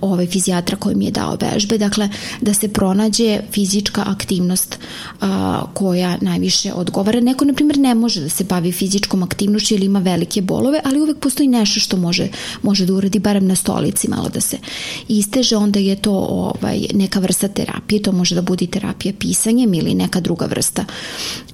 ovaj 0.00 0.26
fizijatra 0.26 0.76
koji 0.76 0.96
mi 0.96 1.04
je 1.04 1.10
dao 1.10 1.36
vežbe, 1.40 1.78
dakle 1.78 2.08
da 2.40 2.54
se 2.54 2.68
pronađe 2.68 3.40
fizička 3.52 4.04
aktivnost 4.06 4.78
a, 5.20 5.62
koja 5.74 6.18
najviše 6.20 6.72
odgovara. 6.72 7.20
Neko, 7.20 7.44
na 7.44 7.52
primjer, 7.54 7.78
ne 7.78 7.94
može 7.94 8.20
da 8.20 8.28
se 8.28 8.44
bavi 8.44 8.72
fizičkom 8.72 9.22
aktivnošću 9.22 9.74
ili 9.74 9.86
ima 9.86 9.98
velike 9.98 10.42
bolove, 10.42 10.80
ali 10.84 11.00
uvek 11.00 11.18
postoji 11.18 11.48
nešto 11.48 11.80
što 11.80 11.96
može, 11.96 12.28
može 12.62 12.86
da 12.86 12.94
uradi, 12.94 13.18
barem 13.18 13.46
na 13.46 13.54
stolici 13.54 14.08
malo 14.08 14.28
da 14.28 14.40
se 14.40 14.58
isteže, 15.08 15.56
onda 15.56 15.78
je 15.78 15.96
to 15.96 16.12
ovaj, 16.12 16.80
neka 16.94 17.20
vrsta 17.20 17.48
terapije, 17.48 18.02
to 18.02 18.12
može 18.12 18.34
da 18.34 18.42
bude 18.42 18.66
terapija 18.66 19.12
pisanjem 19.18 19.74
ili 19.74 19.94
neka 19.94 20.20
druga 20.20 20.46
vrsta. 20.46 20.84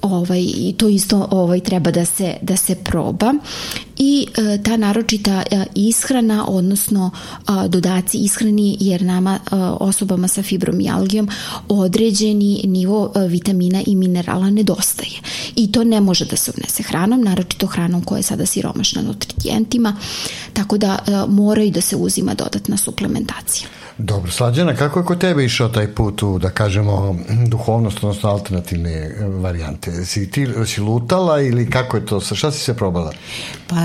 Ovaj, 0.01 0.41
I 0.41 0.73
to 0.77 0.87
isto 0.87 1.27
ovaj, 1.31 1.59
treba 1.59 1.91
da 1.91 2.05
se, 2.05 2.35
da 2.41 2.57
se 2.57 2.75
proba 2.75 3.33
i 4.01 4.27
e, 4.37 4.63
ta 4.63 4.77
naročita 4.77 5.43
e, 5.51 5.65
ishrana, 5.75 6.45
odnosno 6.47 7.11
e, 7.13 7.67
dodaci 7.67 8.17
ishrani 8.17 8.77
jer 8.79 9.01
nama 9.01 9.39
osobama 9.79 10.27
sa 10.27 10.43
fibromijalgijom 10.43 11.29
određeni 11.69 12.61
nivo 12.63 13.11
vitamina 13.27 13.81
i 13.85 13.95
minerala 13.95 14.49
nedostaje. 14.49 15.19
I 15.55 15.71
to 15.71 15.83
ne 15.83 16.01
može 16.01 16.25
da 16.25 16.35
se 16.35 16.51
unese 16.57 16.83
hranom, 16.83 17.21
naročito 17.21 17.67
hranom 17.67 18.03
koja 18.03 18.19
je 18.19 18.23
sada 18.23 18.45
siromašna 18.45 19.01
nutrijentima, 19.01 19.95
tako 20.53 20.77
da 20.77 20.99
moraju 21.27 21.71
da 21.71 21.81
se 21.81 21.95
uzima 21.95 22.33
dodatna 22.33 22.77
suplementacija. 22.77 23.80
Dobro, 24.03 24.31
Slađana, 24.31 24.75
kako 24.75 24.99
je 24.99 25.05
kod 25.05 25.17
tebe 25.17 25.45
išao 25.45 25.69
taj 25.69 25.87
put 25.87 26.23
u, 26.23 26.39
da 26.39 26.49
kažemo, 26.49 27.15
duhovnost, 27.47 27.97
odnosno 28.03 28.29
alternativne 28.29 28.91
e, 28.91 29.25
varijante? 29.27 30.05
Si 30.05 30.31
ti 30.31 30.47
si 30.65 30.81
lutala 30.81 31.41
ili 31.41 31.69
kako 31.69 31.97
je 31.97 32.05
to? 32.05 32.21
Sa 32.21 32.35
šta 32.35 32.51
si 32.51 32.59
se 32.59 32.73
probala? 32.73 33.11
Pa 33.67 33.75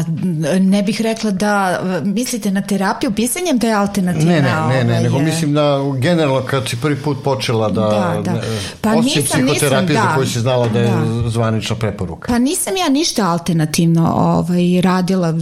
ne 0.60 0.82
bih 0.82 1.00
rekla 1.00 1.30
da, 1.30 1.80
mislite 2.04 2.50
na 2.50 2.62
terapiju 2.62 3.12
pisanjem 3.12 3.58
da 3.58 3.66
je 3.66 3.74
alternativna? 3.74 4.32
Ne, 4.32 4.40
ne, 4.40 4.50
ne, 4.68 4.84
ne, 4.84 4.92
ovaj, 4.92 5.02
nego 5.02 5.18
mislim 5.18 5.54
da 5.54 5.80
generalno 5.98 6.42
kad 6.42 6.68
si 6.68 6.76
prvi 6.76 6.96
put 6.96 7.24
počela 7.24 7.68
da, 7.68 8.20
da, 8.24 8.32
da. 8.32 8.40
Pa 8.80 8.90
osim 8.90 9.02
nisam, 9.04 9.40
psihoterapije 9.46 9.88
nisam, 9.88 10.02
za 10.02 10.08
da, 10.08 10.14
koju 10.14 10.26
si 10.26 10.40
znala 10.40 10.68
da 10.68 10.80
je 10.80 10.90
da. 11.22 11.30
zvanična 11.30 11.76
preporuka. 11.76 12.32
Pa 12.32 12.38
nisam 12.38 12.76
ja 12.76 12.88
ništa 12.88 13.30
alternativno 13.30 14.12
ovaj, 14.16 14.80
radila. 14.80 15.34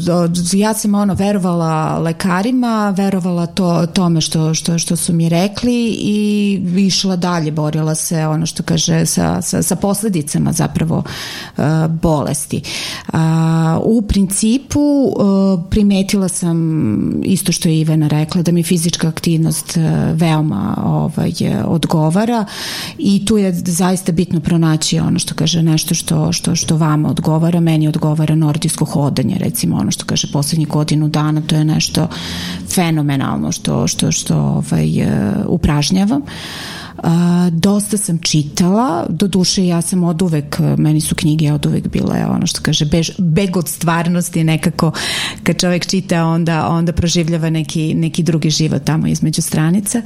Ja 0.53 0.75
sam 0.75 0.95
ono 0.95 1.15
verovala 1.15 1.99
lekarima, 1.99 2.95
verovala 2.97 3.47
to, 3.47 3.87
tome 3.87 4.21
što, 4.21 4.55
što, 4.55 4.64
što 4.79 4.97
su 4.97 5.13
mi 5.13 5.29
rekli 5.29 5.97
i 6.01 6.61
išla 6.77 7.17
dalje, 7.17 7.53
borila 7.53 7.95
se 7.95 8.27
ono 8.27 8.47
što 8.47 8.63
kaže 8.63 9.07
sa, 9.07 9.43
sa, 9.43 9.63
sa 9.63 9.77
posledicama 9.77 10.53
zapravo 10.53 10.97
uh, 11.57 11.65
bolesti. 12.03 12.63
Uh, 13.09 13.19
u 13.83 14.03
principu 14.03 14.81
uh, 14.81 15.61
primetila 15.71 16.29
sam 16.29 16.55
isto 17.25 17.53
što 17.53 17.69
je 17.69 17.81
Ivana 17.81 18.09
rekla 18.09 18.43
da 18.43 18.53
mi 18.53 18.63
fizička 18.63 19.09
aktivnost 19.09 19.79
veoma 20.15 20.83
ovaj, 20.85 21.33
odgovara 21.65 22.45
i 22.99 23.25
tu 23.25 23.39
je 23.39 23.53
zaista 23.55 24.13
bitno 24.13 24.41
pronaći 24.41 24.99
ono 24.99 25.19
što 25.19 25.35
kaže 25.35 25.63
nešto 25.63 25.95
što, 25.95 26.33
što, 26.33 26.55
što 26.57 26.77
vama 26.77 27.09
odgovara, 27.09 27.61
meni 27.61 27.89
odgovara 27.89 28.35
nordijsko 28.35 28.85
hodanje 28.85 29.37
recimo 29.41 29.77
ono 29.77 29.91
što 29.91 30.05
kaže 30.05 30.33
poslednjih 30.33 30.69
godinu 30.69 31.09
dana 31.09 31.43
to 31.47 31.57
je 31.57 31.65
nešto 31.65 32.09
fenomenalno 32.75 33.53
što, 33.53 33.87
što, 33.87 34.13
što 34.13 34.37
ovaj, 34.37 34.89
upražnjavam. 35.47 36.23
A, 37.03 37.51
dosta 37.53 37.97
sam 37.97 38.19
čitala, 38.19 39.07
do 39.09 39.27
duše 39.27 39.67
ja 39.67 39.83
sam 39.83 40.05
od 40.05 40.23
uvek, 40.23 40.59
meni 40.77 41.01
su 41.01 41.15
knjige 41.15 41.53
od 41.53 41.67
uvek 41.67 41.89
bile 41.89 42.27
ono 42.27 42.47
što 42.47 42.61
kaže 42.63 42.85
bež, 42.85 43.11
beg 43.19 43.57
od 43.57 43.69
stvarnosti 43.69 44.45
nekako 44.45 44.93
kad 45.43 45.61
čovek 45.61 45.87
čita 45.87 46.25
onda, 46.25 46.69
onda 46.69 46.93
proživljava 46.93 47.51
neki, 47.51 47.95
neki 47.95 48.23
drugi 48.23 48.51
život 48.51 48.85
tamo 48.85 49.07
između 49.07 49.43
stranica. 49.43 50.03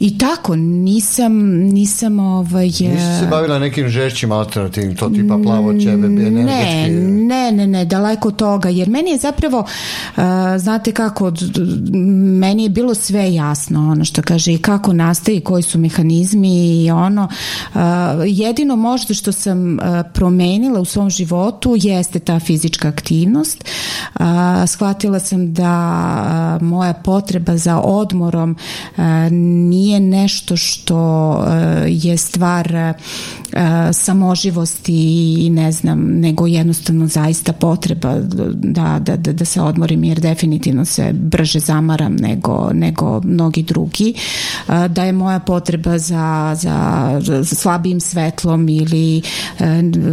I 0.00 0.18
tako 0.18 0.56
nisam 0.56 1.32
nisam 1.48 2.18
ovaj 2.18 2.64
Nisi 2.64 3.18
se 3.20 3.26
bavila 3.30 3.58
nekim 3.58 3.88
žešćim 3.88 4.32
alternativnim 4.32 4.96
to 4.96 5.08
tipa 5.08 5.38
plavo 5.42 5.72
ćebe 5.72 6.06
energetski? 6.06 6.90
ne, 6.90 7.52
ne, 7.52 7.52
ne, 7.52 7.66
ne, 7.66 7.84
daleko 7.84 8.30
toga 8.30 8.68
jer 8.68 8.88
meni 8.88 9.10
je 9.10 9.18
zapravo 9.18 9.58
uh, 9.58 10.22
znate 10.58 10.92
kako 10.92 11.32
meni 12.40 12.62
je 12.62 12.68
bilo 12.68 12.94
sve 12.94 13.34
jasno 13.34 13.90
ono 13.90 14.04
što 14.04 14.22
kaže 14.22 14.52
i 14.52 14.58
kako 14.58 14.92
nastaje 14.92 15.36
i 15.36 15.40
koji 15.40 15.62
su 15.62 15.78
mehanizmi 15.78 16.17
mehanizmi 16.18 16.84
i 16.84 16.90
ono 16.90 17.28
jedino 18.26 18.76
možda 18.76 19.14
što 19.14 19.32
sam 19.32 19.78
promenila 20.14 20.80
u 20.80 20.84
svom 20.84 21.10
životu 21.10 21.74
jeste 21.76 22.18
ta 22.18 22.40
fizička 22.40 22.88
aktivnost. 22.88 23.64
Shvatila 24.66 25.18
sam 25.18 25.54
da 25.54 26.58
moja 26.60 26.92
potreba 26.92 27.56
za 27.56 27.80
odmorom 27.80 28.56
nije 29.30 30.00
nešto 30.00 30.56
što 30.56 31.44
je 31.88 32.16
stvar 32.16 32.94
samoživosti 33.92 35.34
i 35.46 35.50
ne 35.50 35.72
znam, 35.72 36.00
nego 36.00 36.46
jednostavno 36.46 37.06
zaista 37.06 37.52
potreba 37.52 38.14
da, 38.18 38.98
da, 38.98 39.16
da, 39.16 39.32
da 39.32 39.44
se 39.44 39.60
odmorim 39.60 40.04
jer 40.04 40.20
definitivno 40.20 40.84
se 40.84 41.12
brže 41.12 41.60
zamaram 41.60 42.16
nego, 42.16 42.70
nego 42.72 43.20
mnogi 43.24 43.62
drugi. 43.62 44.14
Da 44.88 45.04
je 45.04 45.12
moja 45.12 45.38
potreba 45.38 45.98
za, 46.08 46.54
za, 46.58 47.18
za 47.20 47.54
slabijim 47.54 48.00
svetlom 48.00 48.68
ili 48.68 49.22
e, 49.58 49.64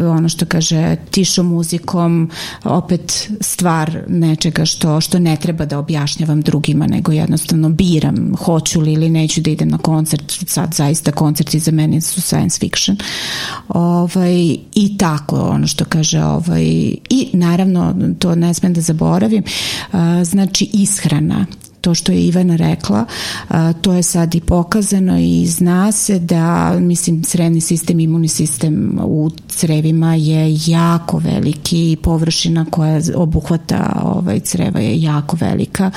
ono 0.08 0.30
što 0.30 0.46
kaže 0.46 0.96
tišom 1.12 1.48
muzikom 1.48 2.30
opet 2.64 3.30
stvar 3.42 4.04
nečega 4.08 4.66
što, 4.66 5.02
što 5.02 5.20
ne 5.20 5.36
treba 5.36 5.66
da 5.66 5.80
objašnjavam 5.80 6.42
drugima 6.42 6.88
nego 6.88 7.12
jednostavno 7.12 7.70
biram 7.70 8.36
hoću 8.36 8.82
li 8.82 8.94
ili 8.94 9.10
neću 9.10 9.42
da 9.42 9.50
idem 9.50 9.70
na 9.70 9.78
koncert. 9.78 10.34
Sad 10.48 10.74
zaista 10.74 11.12
koncerti 11.12 11.60
za 11.60 11.72
mene 11.72 12.02
su 12.02 12.22
science 12.22 12.60
fiction. 12.60 12.98
Ovaj, 13.68 14.58
i 14.76 14.98
tako 14.98 15.36
ono 15.36 15.68
što 15.68 15.86
kaže 15.86 16.24
ovaj, 16.24 16.64
i 17.10 17.30
naravno 17.34 17.96
to 18.20 18.36
ne 18.36 18.54
smem 18.54 18.74
da 18.74 18.82
zaboravim 18.82 19.44
znači 20.24 20.70
ishrana 20.74 21.46
to 21.86 21.96
što 21.96 22.12
je 22.12 22.26
Ivana 22.28 22.56
rekla, 22.56 23.06
to 23.82 23.94
je 23.94 24.04
sad 24.04 24.36
i 24.36 24.42
pokazano 24.42 25.20
i 25.20 25.46
zna 25.48 25.92
se 25.92 26.20
da, 26.20 26.78
mislim, 26.80 27.24
sredni 27.24 27.62
sistem, 27.62 28.00
imunni 28.00 28.28
sistem 28.28 29.00
u 29.04 29.32
crevima 29.48 30.16
je 30.16 30.58
jako 30.66 31.18
veliki 31.18 31.92
i 31.92 31.96
površina 31.96 32.66
koja 32.70 33.02
obuhvata 33.16 34.02
ovaj, 34.04 34.40
creva 34.40 34.80
je 34.80 35.02
jako 35.02 35.38
velika 35.40 35.92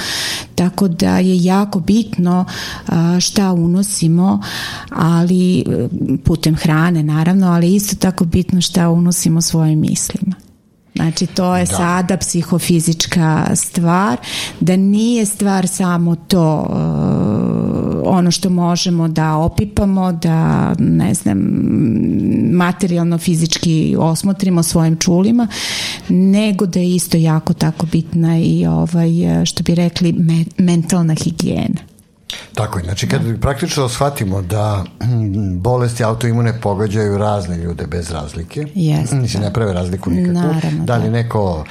Tako 0.54 0.88
da 0.88 1.18
je 1.18 1.44
jako 1.44 1.80
bitno 1.80 2.44
šta 3.20 3.52
unosimo, 3.52 4.40
ali 4.90 5.64
putem 6.24 6.56
hrane 6.56 7.02
naravno, 7.02 7.46
ali 7.46 7.74
isto 7.74 7.96
tako 7.96 8.24
bitno 8.24 8.60
šta 8.60 8.88
unosimo 8.90 9.40
svojim 9.40 9.80
mislima. 9.80 10.34
Znači 10.98 11.26
to 11.26 11.56
je 11.56 11.64
da. 11.64 11.76
sada 11.76 12.16
psihofizička 12.16 13.46
stvar, 13.54 14.16
da 14.60 14.76
nije 14.76 15.26
stvar 15.26 15.68
samo 15.68 16.16
to 16.16 16.66
uh, 16.70 18.02
ono 18.04 18.30
što 18.30 18.50
možemo 18.50 19.08
da 19.08 19.36
opipamo, 19.36 20.12
da 20.12 20.74
ne 20.78 21.14
znam 21.14 21.38
materijalno 22.52 23.18
fizički 23.18 23.96
osmotrimo 23.98 24.62
svojim 24.62 24.96
čulima, 24.96 25.48
nego 26.08 26.66
da 26.66 26.80
je 26.80 26.94
isto 26.94 27.16
jako 27.16 27.52
tako 27.54 27.86
bitna 27.86 28.38
i 28.38 28.66
ovaj 28.66 29.10
što 29.44 29.62
bi 29.62 29.74
rekli 29.74 30.12
me, 30.12 30.44
mentalna 30.58 31.14
higijena. 31.14 31.87
Tako 32.54 32.78
je, 32.78 32.84
znači 32.84 33.08
kad 33.08 33.22
da. 33.22 33.40
praktično 33.40 33.88
shvatimo 33.88 34.42
da 34.42 34.84
hm, 35.02 35.58
bolesti 35.58 36.04
autoimune 36.04 36.60
pogađaju 36.60 37.18
razne 37.18 37.56
ljude 37.56 37.86
bez 37.86 38.10
razlike, 38.10 38.66
Jeste, 38.74 39.16
da. 39.16 39.40
ne 39.40 39.52
prave 39.52 39.72
razliku 39.72 40.10
nikakvu, 40.10 40.52
Naravno, 40.52 40.84
da 40.84 40.96
li 40.96 41.04
da. 41.04 41.10
neko 41.10 41.64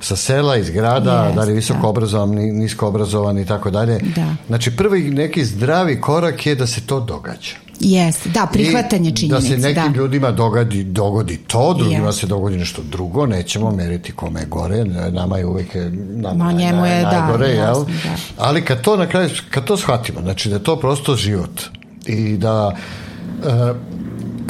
sa 0.00 0.16
sela, 0.16 0.56
iz 0.56 0.70
grada, 0.70 1.24
Jest, 1.24 1.36
da 1.36 1.42
li 1.44 1.52
visoko 1.52 1.82
da. 1.82 1.88
obrazovan, 1.88 2.30
nisko 2.30 2.88
obrazovan 2.88 3.38
i 3.38 3.46
tako 3.46 3.70
dalje. 3.70 3.98
Da. 4.16 4.34
Znači 4.46 4.76
prvi 4.76 5.10
neki 5.10 5.44
zdravi 5.44 6.00
korak 6.00 6.46
je 6.46 6.54
da 6.54 6.66
se 6.66 6.80
to 6.80 7.00
događa. 7.00 7.56
Jeste, 7.80 8.28
da, 8.28 8.48
prihvatanje 8.52 9.10
činjenice. 9.16 9.56
Da 9.56 9.62
se 9.62 9.68
nekim 9.68 9.92
da. 9.92 9.98
ljudima 9.98 10.30
dogodi, 10.30 10.84
dogodi 10.84 11.36
to, 11.36 11.74
drugima 11.74 12.08
yes. 12.08 12.20
se 12.20 12.26
dogodi 12.26 12.56
nešto 12.56 12.82
drugo, 12.82 13.26
nećemo 13.26 13.70
meriti 13.70 14.12
kome 14.12 14.40
je 14.40 14.46
gore, 14.46 14.84
nama 15.10 15.38
je 15.38 15.46
uvek 15.46 15.68
nama 16.14 16.44
Ma, 16.44 16.52
njemu 16.52 16.86
je, 16.86 17.02
naj, 17.02 17.12
najgore, 17.12 17.46
da, 17.46 17.52
jel? 17.52 17.68
Jasno, 17.68 17.84
da. 17.84 18.44
Ali 18.44 18.64
kad 18.64 18.82
to 18.82 18.96
na 18.96 19.06
kraju, 19.06 19.30
kad 19.50 19.64
to 19.64 19.76
shvatimo, 19.76 20.20
znači 20.20 20.48
da 20.48 20.54
je 20.54 20.62
to 20.62 20.76
prosto 20.76 21.16
život 21.16 21.60
i 22.06 22.36
da 22.36 22.66
uh, 22.68 23.76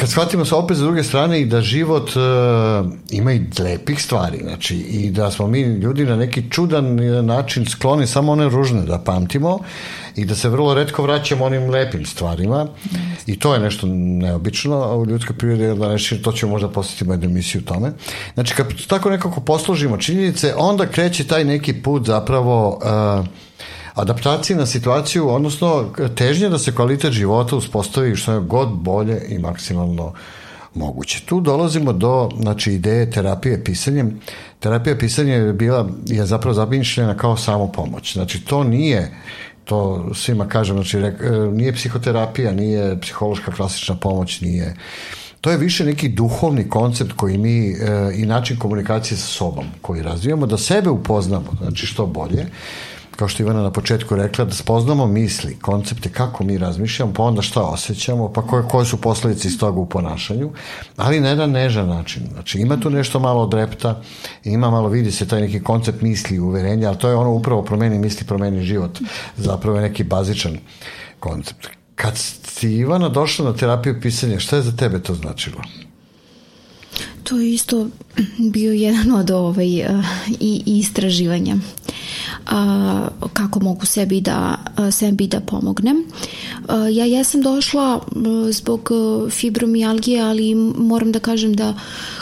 kad 0.01 0.11
shvatimo 0.11 0.44
sa 0.44 0.57
opet 0.57 0.76
sa 0.76 0.82
druge 0.82 1.03
strane 1.03 1.40
i 1.40 1.44
da 1.44 1.61
život 1.61 2.11
uh, 2.16 2.92
ima 3.11 3.32
i 3.32 3.40
lepih 3.59 4.03
stvari, 4.03 4.38
znači 4.42 4.76
i 4.76 5.11
da 5.11 5.30
smo 5.30 5.46
mi 5.46 5.61
ljudi 5.61 6.05
na 6.05 6.16
neki 6.16 6.51
čudan 6.51 6.96
način 7.26 7.66
skloni 7.66 8.07
samo 8.07 8.32
one 8.32 8.48
ružne 8.48 8.82
da 8.82 8.98
pamtimo 8.98 9.59
i 10.16 10.24
da 10.24 10.34
se 10.34 10.48
vrlo 10.48 10.74
redko 10.74 11.03
vraćamo 11.03 11.44
onim 11.44 11.70
lepim 11.70 12.07
stvarima 12.07 12.66
i 13.26 13.38
to 13.38 13.55
je 13.55 13.61
nešto 13.61 13.86
neobično 13.86 14.98
u 14.98 15.07
ljudskoj 15.07 15.36
prirodi 15.36 15.78
da 15.78 15.88
nešto, 15.88 16.16
to 16.16 16.32
ćemo 16.32 16.53
možda 16.53 16.68
postaviti 16.68 17.11
jednu 17.11 17.30
emisiju 17.30 17.62
tome. 17.62 17.92
Znači 18.34 18.55
kad 18.55 18.66
tako 18.88 19.11
nekako 19.11 19.40
posložimo 19.40 19.96
činjenice, 19.96 20.55
onda 20.57 20.86
kreće 20.86 21.24
taj 21.24 21.44
neki 21.44 21.72
put 21.72 22.07
zapravo 22.07 22.68
uh, 23.18 23.26
adaptacije 23.95 24.57
na 24.57 24.66
situaciju, 24.66 25.28
odnosno 25.28 25.84
težnje 26.16 26.49
da 26.49 26.59
se 26.59 26.74
kvalitet 26.74 27.12
života 27.12 27.57
uspostavi 27.57 28.16
što 28.16 28.32
je 28.32 28.41
god 28.41 28.68
bolje 28.68 29.22
i 29.28 29.38
maksimalno 29.38 30.12
moguće. 30.74 31.22
Tu 31.26 31.41
dolazimo 31.41 31.93
do 31.93 32.28
znači, 32.41 32.72
ideje 32.72 33.11
terapije 33.11 33.64
pisanjem. 33.64 34.20
Terapija 34.61 34.99
pisanja 34.99 35.34
je 35.34 35.53
bila, 35.53 35.88
je 36.07 36.26
zapravo 36.26 36.55
zamišljena 36.55 37.16
kao 37.16 37.36
samo 37.36 37.72
pomoć. 37.72 38.12
Znači, 38.12 38.45
to 38.45 38.64
nije 38.64 39.12
to 39.64 40.11
svima 40.14 40.49
kažem, 40.49 40.76
znači 40.76 40.99
e, 40.99 41.12
nije 41.53 41.72
psihoterapija, 41.72 42.53
nije 42.53 43.01
psihološka 43.01 43.53
klasična 43.53 43.95
pomoć, 43.97 44.41
nije 44.41 44.74
to 45.41 45.51
je 45.51 45.57
više 45.57 45.84
neki 45.84 46.09
duhovni 46.09 46.68
koncept 46.68 47.12
koji 47.12 47.38
mi 47.38 47.70
e, 47.70 47.74
i 48.14 48.26
način 48.26 48.59
komunikacije 48.59 49.18
sa 49.18 49.26
sobom 49.26 49.64
koji 49.82 50.03
razvijamo, 50.03 50.47
da 50.47 50.59
sebe 50.59 50.91
upoznamo, 50.91 51.47
znači 51.61 51.86
što 51.86 52.07
bolje, 52.07 52.47
kao 53.21 53.29
što 53.29 53.43
Ivana 53.43 53.62
na 53.62 53.71
početku 53.71 54.16
rekla, 54.16 54.45
da 54.45 54.55
spoznamo 54.55 55.07
misli, 55.07 55.59
koncepte, 55.61 56.09
kako 56.09 56.45
mi 56.45 56.59
razmišljamo, 56.59 57.12
pa 57.12 57.23
onda 57.23 57.43
šta 57.43 57.62
osjećamo, 57.62 58.29
pa 58.33 58.43
koje, 58.43 58.62
koje 58.68 58.87
su 58.87 58.97
posledice 58.97 59.49
iz 59.49 59.59
toga 59.59 59.81
u 59.81 59.87
ponašanju, 59.87 60.51
ali 60.97 61.21
na 61.21 61.29
jedan 61.29 61.51
nežan 61.51 61.89
način. 61.89 62.23
Znači, 62.33 62.59
ima 62.59 62.81
tu 62.81 62.91
nešto 62.91 63.21
malo 63.21 63.43
od 63.43 63.55
repta, 63.55 64.01
ima 64.45 64.71
malo, 64.71 64.89
vidi 64.89 65.12
se 65.12 65.29
taj 65.29 65.41
neki 65.41 65.61
koncept 65.62 66.03
misli 66.03 66.37
i 66.37 66.41
uverenja, 66.41 66.89
ali 66.89 66.99
to 66.99 67.09
je 67.09 67.14
ono 67.14 67.31
upravo 67.31 67.62
promeni 67.62 67.99
misli, 67.99 68.27
promeni 68.27 68.64
život. 68.64 68.99
Zapravo 69.37 69.77
je 69.77 69.83
neki 69.83 70.05
bazičan 70.05 70.57
koncept. 71.18 71.68
Kad 71.95 72.18
si 72.45 72.73
Ivana 72.73 73.09
došla 73.09 73.45
na 73.45 73.57
terapiju 73.57 74.01
pisanja, 74.01 74.39
šta 74.41 74.57
je 74.57 74.62
za 74.62 74.77
tebe 74.77 75.03
to 75.03 75.14
značilo? 75.14 75.61
To 77.23 77.39
je 77.41 77.53
isto 77.53 77.87
bio 78.39 78.73
jedan 78.73 79.12
od 79.12 79.31
ovaj, 79.31 79.81
uh, 79.81 80.05
i, 80.41 80.62
istraživanja 80.66 81.57
a, 82.47 83.09
kako 83.33 83.61
mogu 83.61 83.87
sebi 83.87 84.20
da, 84.20 84.57
sebi 84.91 85.26
da 85.26 85.41
pomognem. 85.41 86.05
Ja 86.93 87.05
jesam 87.05 87.43
došla 87.43 88.01
zbog 88.51 88.91
fibromijalgije, 89.31 90.22
ali 90.22 90.55
moram 90.55 91.12
da 91.12 91.18
kažem 91.18 91.55
da 91.55 91.74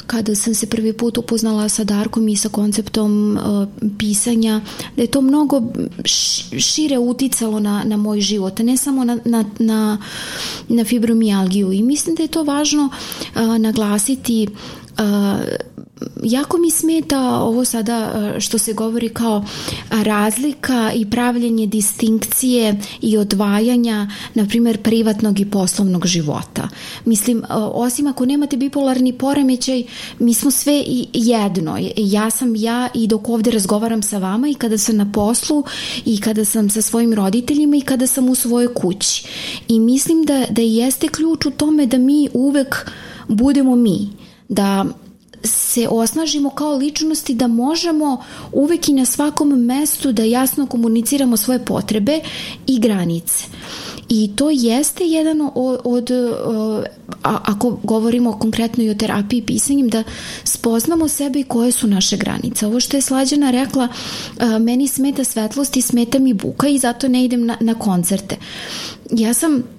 kada 0.06 0.34
sam 0.34 0.54
se 0.54 0.66
prvi 0.66 0.92
put 0.92 1.18
upoznala 1.18 1.68
sa 1.68 1.84
Darkom 1.84 2.28
i 2.28 2.36
sa 2.36 2.48
konceptom 2.48 3.38
pisanja, 3.98 4.60
da 4.96 5.02
je 5.02 5.08
to 5.08 5.20
mnogo 5.20 5.62
šire 6.58 6.98
uticalo 6.98 7.60
na, 7.60 7.82
na 7.84 7.96
moj 7.96 8.20
život, 8.20 8.58
ne 8.58 8.76
samo 8.76 9.04
na, 9.04 9.18
na, 9.24 9.44
na, 9.58 9.98
na 10.68 10.84
fibromijalgiju. 10.84 11.72
I 11.72 11.82
mislim 11.82 12.16
da 12.16 12.22
je 12.22 12.28
to 12.28 12.42
važno 12.42 12.88
naglasiti 13.58 14.48
jako 16.22 16.58
mi 16.58 16.70
smeta 16.70 17.20
ovo 17.20 17.64
sada 17.64 18.32
e, 18.36 18.40
što 18.40 18.58
se 18.58 18.72
govori 18.72 19.08
kao 19.08 19.44
razlika 19.90 20.92
i 20.94 21.10
pravljenje 21.10 21.66
distinkcije 21.66 22.80
i 23.00 23.16
odvajanja, 23.16 24.10
na 24.34 24.46
primjer, 24.46 24.82
privatnog 24.82 25.40
i 25.40 25.50
poslovnog 25.50 26.06
života. 26.06 26.68
Mislim, 27.04 27.38
e, 27.38 27.44
osim 27.54 28.06
ako 28.06 28.26
nemate 28.26 28.56
bipolarni 28.56 29.12
poremećaj, 29.12 29.84
mi 30.18 30.34
smo 30.34 30.50
sve 30.50 30.84
jedno. 31.12 31.78
Ja 31.96 32.30
sam 32.30 32.56
ja 32.56 32.88
i 32.94 33.06
dok 33.06 33.28
ovde 33.28 33.50
razgovaram 33.50 34.02
sa 34.02 34.18
vama 34.18 34.48
i 34.48 34.54
kada 34.54 34.78
sam 34.78 34.96
na 34.96 35.12
poslu 35.12 35.64
i 36.04 36.20
kada 36.20 36.44
sam 36.44 36.70
sa 36.70 36.82
svojim 36.82 37.14
roditeljima 37.14 37.76
i 37.76 37.80
kada 37.80 38.06
sam 38.06 38.28
u 38.28 38.34
svojoj 38.34 38.74
kući. 38.74 39.26
I 39.68 39.80
mislim 39.80 40.24
da, 40.24 40.44
da 40.50 40.62
jeste 40.62 41.08
ključ 41.08 41.46
u 41.46 41.50
tome 41.50 41.86
da 41.86 41.98
mi 41.98 42.28
uvek 42.32 42.90
budemo 43.28 43.76
mi 43.76 44.08
da 44.48 44.84
se 45.44 45.88
osnažimo 45.90 46.50
kao 46.50 46.76
ličnosti 46.76 47.34
da 47.34 47.46
možemo 47.46 48.24
uvek 48.52 48.88
i 48.88 48.92
na 48.92 49.04
svakom 49.04 49.48
mestu 49.48 50.12
da 50.12 50.24
jasno 50.24 50.66
komuniciramo 50.66 51.36
svoje 51.36 51.64
potrebe 51.64 52.20
i 52.66 52.80
granice. 52.80 53.44
I 54.08 54.30
to 54.36 54.50
jeste 54.50 55.04
jedan 55.04 55.50
od, 55.54 55.80
od 55.84 56.10
a, 57.22 57.38
ako 57.44 57.78
govorimo 57.82 58.38
konkretno 58.38 58.84
i 58.84 58.90
o 58.90 58.94
terapiji 58.94 59.42
pisanjem, 59.42 59.88
da 59.88 60.02
spoznamo 60.44 61.08
sebe 61.08 61.40
i 61.40 61.44
koje 61.44 61.72
su 61.72 61.86
naše 61.86 62.16
granice. 62.16 62.66
Ovo 62.66 62.80
što 62.80 62.96
je 62.96 63.00
Slađana 63.00 63.50
rekla, 63.50 63.88
a, 64.38 64.58
meni 64.58 64.88
smeta 64.88 65.24
svetlost 65.24 65.76
i 65.76 65.82
smeta 65.82 66.18
mi 66.18 66.32
buka 66.32 66.68
i 66.68 66.78
zato 66.78 67.08
ne 67.08 67.24
idem 67.24 67.46
na, 67.46 67.56
na 67.60 67.74
koncerte. 67.74 68.36
Ja 69.10 69.34
sam 69.34 69.77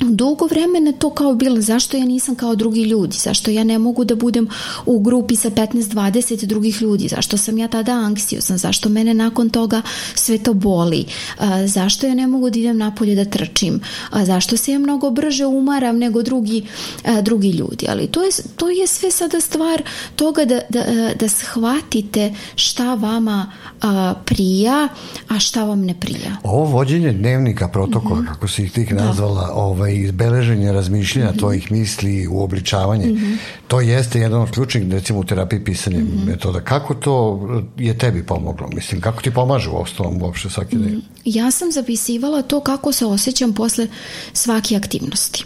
dugo 0.00 0.46
vremena 0.46 0.92
to 0.92 1.10
kao 1.10 1.34
bilo, 1.34 1.60
zašto 1.60 1.96
ja 1.96 2.04
nisam 2.04 2.34
kao 2.34 2.54
drugi 2.54 2.82
ljudi, 2.82 3.16
zašto 3.16 3.50
ja 3.50 3.64
ne 3.64 3.78
mogu 3.78 4.04
da 4.04 4.14
budem 4.14 4.48
u 4.86 5.00
grupi 5.00 5.36
sa 5.36 5.50
15-20 5.50 6.44
drugih 6.44 6.82
ljudi, 6.82 7.08
zašto 7.08 7.36
sam 7.36 7.58
ja 7.58 7.68
tada 7.68 7.92
anksiozna, 7.92 8.56
zašto 8.56 8.88
mene 8.88 9.14
nakon 9.14 9.50
toga 9.50 9.82
sve 10.14 10.38
to 10.38 10.54
boli, 10.54 11.04
a, 11.38 11.66
zašto 11.66 12.06
ja 12.06 12.14
ne 12.14 12.26
mogu 12.26 12.50
da 12.50 12.58
idem 12.58 12.78
napolje 12.78 13.14
da 13.14 13.24
trčim, 13.24 13.80
a, 14.10 14.24
zašto 14.24 14.56
se 14.56 14.72
ja 14.72 14.78
mnogo 14.78 15.10
brže 15.10 15.46
umaram 15.46 15.98
nego 15.98 16.22
drugi, 16.22 16.66
a, 17.04 17.20
drugi 17.22 17.50
ljudi, 17.50 17.86
ali 17.88 18.06
to 18.06 18.22
je, 18.22 18.30
to 18.56 18.70
je 18.70 18.86
sve 18.86 19.10
sada 19.10 19.40
stvar 19.40 19.82
toga 20.16 20.44
da, 20.44 20.60
da, 20.68 20.84
da 21.20 21.28
shvatite 21.28 22.34
šta 22.54 22.94
vama 22.94 23.52
a, 23.82 24.14
prija, 24.24 24.88
a 25.28 25.38
šta 25.38 25.64
vam 25.64 25.84
ne 25.84 25.94
prija. 26.00 26.36
Ovo 26.42 26.64
vođenje 26.64 27.12
dnevnika 27.12 27.68
protokola, 27.68 28.20
mm 28.20 28.24
-hmm. 28.24 28.28
kako 28.28 28.48
si 28.48 28.62
ih 28.62 28.72
tih 28.72 28.94
da. 28.94 29.04
nazvala, 29.04 29.46
da. 29.46 29.52
ovaj, 29.54 29.85
izbeleženje 29.88 30.72
razmišljenja 30.72 31.30
mm 31.30 31.34
-hmm. 31.34 31.38
tvojih 31.38 31.72
misli, 31.72 32.26
uobličavanje, 32.26 33.06
mm 33.06 33.16
-hmm. 33.16 33.36
to 33.68 33.80
jeste 33.80 34.20
jedan 34.20 34.40
od 34.40 34.50
ključnih, 34.50 34.92
recimo 34.92 35.18
u 35.18 35.24
terapiji 35.24 35.64
pisanja 35.64 35.98
mm 35.98 36.06
-hmm. 36.06 36.26
metoda. 36.26 36.60
Kako 36.60 36.94
to 36.94 37.40
je 37.76 37.98
tebi 37.98 38.22
pomoglo? 38.22 38.68
Mislim, 38.74 39.00
kako 39.00 39.22
ti 39.22 39.30
pomaže 39.30 39.70
u 39.70 39.76
ostalom 39.76 40.22
uopšte 40.22 40.50
svaki 40.50 40.76
mm 40.76 40.80
-hmm. 40.80 41.00
Ja 41.24 41.50
sam 41.50 41.72
zapisivala 41.72 42.42
to 42.42 42.60
kako 42.60 42.92
se 42.92 43.06
osjećam 43.06 43.54
posle 43.54 43.86
svake 44.32 44.76
aktivnosti. 44.76 45.44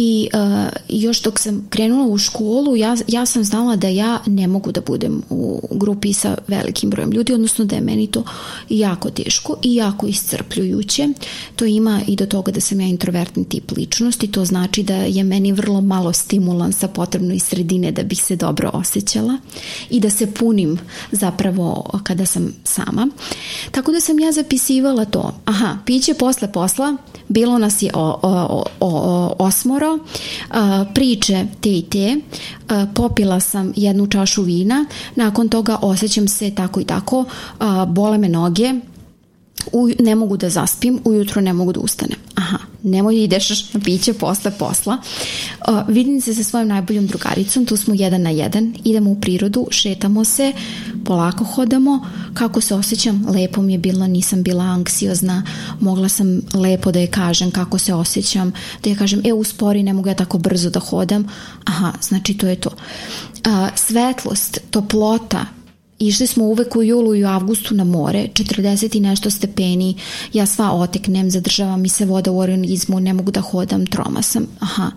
I 0.00 0.28
uh, 0.34 0.68
još 0.88 1.22
dok 1.22 1.38
sam 1.38 1.66
krenula 1.70 2.06
u 2.06 2.18
školu, 2.18 2.76
ja, 2.76 2.96
ja 3.08 3.26
sam 3.26 3.44
znala 3.44 3.76
da 3.76 3.88
ja 3.88 4.18
ne 4.26 4.46
mogu 4.46 4.72
da 4.72 4.80
budem 4.80 5.22
u 5.30 5.60
grupi 5.70 6.12
sa 6.12 6.36
velikim 6.48 6.90
brojem 6.90 7.12
ljudi, 7.12 7.32
odnosno 7.32 7.64
da 7.64 7.76
je 7.76 7.82
meni 7.82 8.06
to 8.06 8.24
jako 8.68 9.10
teško 9.10 9.56
i 9.62 9.74
jako 9.74 10.06
iscrpljujuće. 10.06 11.08
To 11.56 11.64
ima 11.64 12.00
i 12.06 12.16
do 12.16 12.26
toga 12.26 12.52
da 12.52 12.60
sam 12.60 12.80
ja 12.80 12.86
introvertni 12.86 13.44
tip 13.44 13.70
ličnosti, 13.76 14.32
to 14.32 14.44
znači 14.44 14.82
da 14.82 14.94
je 14.94 15.24
meni 15.24 15.52
vrlo 15.52 15.80
malo 15.80 16.12
stimulansa 16.12 16.88
potrebno 16.88 17.34
iz 17.34 17.42
sredine 17.42 17.92
da 17.92 18.02
bih 18.02 18.24
se 18.24 18.36
dobro 18.36 18.70
osjećala 18.72 19.38
i 19.90 20.00
da 20.00 20.10
se 20.10 20.34
punim 20.34 20.78
zapravo 21.12 21.90
kada 22.02 22.26
sam 22.26 22.52
sama. 22.64 23.08
Tako 23.70 23.92
da 23.92 24.00
sam 24.00 24.18
ja 24.18 24.32
zapisivala 24.32 25.04
to. 25.04 25.34
Aha, 25.44 25.78
piće 25.86 26.14
posle 26.14 26.52
posla, 26.52 26.96
bilo 27.28 27.58
nas 27.58 27.82
je 27.82 27.90
o, 27.94 28.18
o, 28.22 28.64
o, 28.80 29.34
osmoro, 29.88 30.84
priče 30.94 31.46
te 31.60 31.70
i 31.70 31.82
te, 31.82 32.16
popila 32.94 33.40
sam 33.40 33.72
jednu 33.76 34.06
čašu 34.06 34.42
vina, 34.42 34.84
nakon 35.14 35.48
toga 35.48 35.78
osjećam 35.82 36.28
se 36.28 36.54
tako 36.54 36.80
i 36.80 36.84
tako, 36.84 37.24
bole 37.86 38.18
me 38.18 38.28
noge, 38.28 38.74
u, 39.72 39.88
ne 40.00 40.14
mogu 40.14 40.36
da 40.36 40.50
zaspim, 40.50 41.00
ujutro 41.04 41.40
ne 41.40 41.52
mogu 41.52 41.72
da 41.72 41.80
ustanem. 41.80 42.18
Aha, 42.34 42.58
nemoj 42.82 43.14
da 43.14 43.20
ideš 43.20 43.72
na 43.72 43.80
piće 43.80 44.12
posle 44.12 44.50
posla. 44.58 44.98
Uh, 45.68 45.88
vidim 45.88 46.20
se 46.20 46.34
sa 46.34 46.44
svojom 46.44 46.68
najboljom 46.68 47.06
drugaricom, 47.06 47.66
tu 47.66 47.76
smo 47.76 47.94
jedan 47.94 48.22
na 48.22 48.30
jedan, 48.30 48.74
idemo 48.84 49.10
u 49.10 49.20
prirodu, 49.20 49.66
šetamo 49.70 50.24
se, 50.24 50.52
polako 51.04 51.44
hodamo, 51.44 52.06
kako 52.34 52.60
se 52.60 52.74
osjećam, 52.74 53.26
lepo 53.28 53.62
mi 53.62 53.72
je 53.72 53.78
bilo, 53.78 54.06
nisam 54.06 54.42
bila 54.42 54.64
anksiozna, 54.64 55.42
mogla 55.80 56.08
sam 56.08 56.40
lepo 56.54 56.92
da 56.92 57.00
je 57.00 57.06
kažem 57.06 57.50
kako 57.50 57.78
se 57.78 57.94
osjećam, 57.94 58.52
da 58.84 58.90
je 58.90 58.96
kažem, 58.96 59.22
e, 59.24 59.32
uspori, 59.32 59.82
ne 59.82 59.92
mogu 59.92 60.08
ja 60.08 60.14
tako 60.14 60.38
brzo 60.38 60.70
da 60.70 60.80
hodam. 60.80 61.26
Aha, 61.64 61.92
znači 62.00 62.34
to 62.34 62.46
je 62.46 62.56
to. 62.56 62.70
Uh, 62.70 63.68
svetlost, 63.74 64.58
toplota, 64.70 65.57
Išli 65.98 66.26
smo 66.26 66.44
uvek 66.44 66.76
u 66.76 66.82
julu 66.82 67.14
i 67.14 67.24
u 67.24 67.28
avgustu 67.28 67.74
na 67.74 67.84
more, 67.84 68.28
40 68.32 68.96
i 68.96 69.00
nešto 69.00 69.30
stepeni, 69.30 69.96
ja 70.32 70.46
sva 70.46 70.72
oteknem, 70.72 71.30
zadržava 71.30 71.76
mi 71.76 71.88
se 71.88 72.04
voda 72.04 72.30
u 72.30 72.38
organizmu, 72.38 73.00
ne 73.00 73.12
mogu 73.12 73.30
da 73.30 73.40
hodam, 73.40 73.86
troma 73.86 74.22
sam. 74.22 74.46
Aha, 74.60 74.90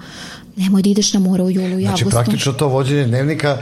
nemoj 0.55 0.81
da 0.81 0.89
ideš 0.89 1.13
na 1.13 1.19
more 1.19 1.43
u 1.43 1.49
julu 1.49 1.79
i 1.79 1.83
znači, 1.83 1.87
avgustu. 1.87 2.09
Znači 2.09 2.25
praktično 2.25 2.53
to 2.53 2.67
vođenje 2.67 3.05
dnevnika 3.05 3.57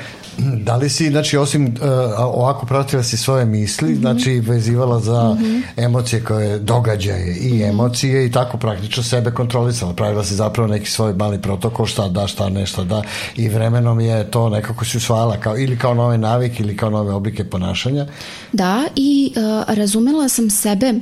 Da 0.64 0.76
li 0.76 0.90
si, 0.90 1.10
znači, 1.10 1.38
osim 1.38 1.66
uh, 1.66 1.72
ovako 2.18 2.66
pratila 2.66 3.04
si 3.04 3.18
svoje 3.18 3.46
misli, 3.46 3.90
mm 3.90 3.96
-hmm. 3.96 4.00
znači, 4.00 4.40
vezivala 4.40 5.00
za 5.00 5.34
mm 5.34 5.44
-hmm. 5.44 5.62
emocije 5.78 6.24
koje 6.24 6.60
događaje 6.60 7.38
i 7.42 7.54
mhm. 7.54 7.64
emocije 7.64 8.26
i 8.26 8.32
tako 8.32 8.58
praktično 8.58 9.04
sebe 9.04 9.32
kontrolisala. 9.32 9.94
Pravila 9.94 10.24
si 10.24 10.36
zapravo 10.36 10.68
neki 10.68 10.90
svoj 10.90 11.14
mali 11.14 11.42
protokol, 11.42 11.86
šta 11.86 12.08
da, 12.08 12.28
šta 12.28 12.50
ne, 12.50 12.66
šta 12.66 12.84
da 12.84 13.02
i 13.36 13.50
vremenom 13.50 14.00
je 14.00 14.32
to 14.32 14.50
nekako 14.50 14.86
si 14.86 14.98
usvajala 14.98 15.38
kao, 15.38 15.58
ili 15.58 15.78
kao 15.78 15.94
nove 15.94 16.18
navike 16.18 16.64
ili 16.64 16.78
kao 16.78 16.90
nove 16.90 17.14
oblike 17.14 17.44
ponašanja. 17.44 18.06
Da, 18.54 18.84
i 18.96 19.34
uh, 19.36 19.76
razumela 19.76 20.30
sam 20.30 20.50
sebe 20.50 20.94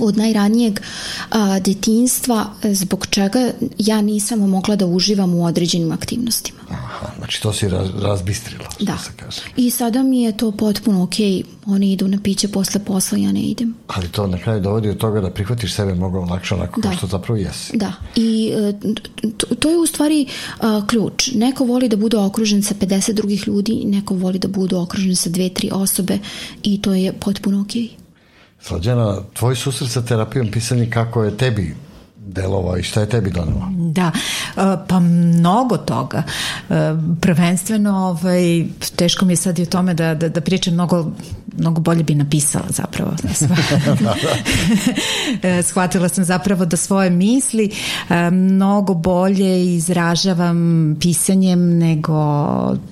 od 0.00 0.16
najranijeg 0.16 0.80
a, 1.30 1.58
detinstva 1.60 2.46
zbog 2.62 3.06
čega 3.06 3.50
ja 3.78 4.00
nisam 4.00 4.38
mogla 4.38 4.76
da 4.76 4.86
uživam 4.86 5.34
u 5.34 5.44
određenim 5.44 5.92
aktivnostima. 5.92 6.58
Aha, 6.70 7.06
znači 7.18 7.42
to 7.42 7.52
si 7.52 7.68
raz, 7.68 7.88
razbistrila, 8.02 8.70
što 8.70 8.84
da. 8.84 8.98
se 8.98 9.10
kaže. 9.16 9.40
I 9.56 9.70
sada 9.70 10.02
mi 10.02 10.22
je 10.22 10.36
to 10.36 10.52
potpuno 10.52 11.02
ok, 11.02 11.14
oni 11.66 11.92
idu 11.92 12.08
na 12.08 12.18
piće 12.22 12.48
posle 12.48 12.84
posla, 12.84 13.18
ja 13.18 13.32
ne 13.32 13.40
idem. 13.40 13.74
Ali 13.86 14.08
to 14.08 14.26
na 14.26 14.38
kraju 14.38 14.60
dovodi 14.60 14.88
od 14.90 14.98
toga 14.98 15.20
da 15.20 15.30
prihvatiš 15.30 15.74
sebe 15.74 15.94
mnogo 15.94 16.20
lakše 16.20 16.54
onako 16.54 16.80
da. 16.80 16.92
što 16.92 17.06
zapravo 17.06 17.38
jesi. 17.38 17.76
Da, 17.76 17.92
i 18.16 18.52
e, 18.56 18.72
to, 19.36 19.54
to 19.54 19.70
je 19.70 19.78
u 19.78 19.86
stvari 19.86 20.26
uh, 20.26 20.86
ključ. 20.86 21.30
Neko 21.34 21.64
voli 21.64 21.88
da 21.88 21.96
bude 21.96 22.16
okružen 22.18 22.62
sa 22.62 22.74
50 22.74 23.12
drugih 23.12 23.48
ljudi, 23.48 23.82
neko 23.84 24.14
voli 24.14 24.38
da 24.38 24.48
bude 24.48 24.76
okružen 24.76 25.16
sa 25.16 25.30
dve, 25.30 25.48
tri 25.48 25.70
osobe 25.72 26.18
i 26.62 26.82
to 26.82 26.94
je 26.94 27.12
potpuno 27.12 27.60
okej. 27.60 27.82
Okay. 27.82 28.03
Slađana, 28.64 29.16
tvoj 29.32 29.56
susret 29.56 29.90
sa 29.90 30.02
terapijom 30.02 30.50
pisani 30.50 30.90
kako 30.90 31.24
je 31.24 31.36
tebi 31.36 31.74
delovao 32.26 32.76
i 32.76 32.82
šta 32.82 33.00
je 33.00 33.08
tebi 33.08 33.30
donelo? 33.30 33.68
Da, 33.70 34.10
e, 34.56 34.60
pa 34.88 35.00
mnogo 35.00 35.76
toga. 35.76 36.22
E, 36.70 36.74
prvenstveno, 37.20 37.90
ovaj, 37.90 38.64
teško 38.96 39.24
mi 39.24 39.32
je 39.32 39.36
sad 39.36 39.58
i 39.58 39.62
o 39.62 39.66
tome 39.66 39.94
da, 39.94 40.14
da, 40.14 40.28
da 40.28 40.40
pričam 40.40 40.74
mnogo, 40.74 41.10
mnogo 41.58 41.80
bolje 41.80 42.02
bi 42.02 42.14
napisala 42.14 42.66
zapravo. 42.68 43.10
E, 45.42 45.62
shvatila 45.62 46.08
sam 46.08 46.24
zapravo 46.24 46.64
da 46.64 46.76
svoje 46.76 47.10
misli 47.10 47.70
mnogo 48.32 48.94
bolje 48.94 49.74
izražavam 49.74 50.96
pisanjem 51.00 51.78
nego 51.78 52.14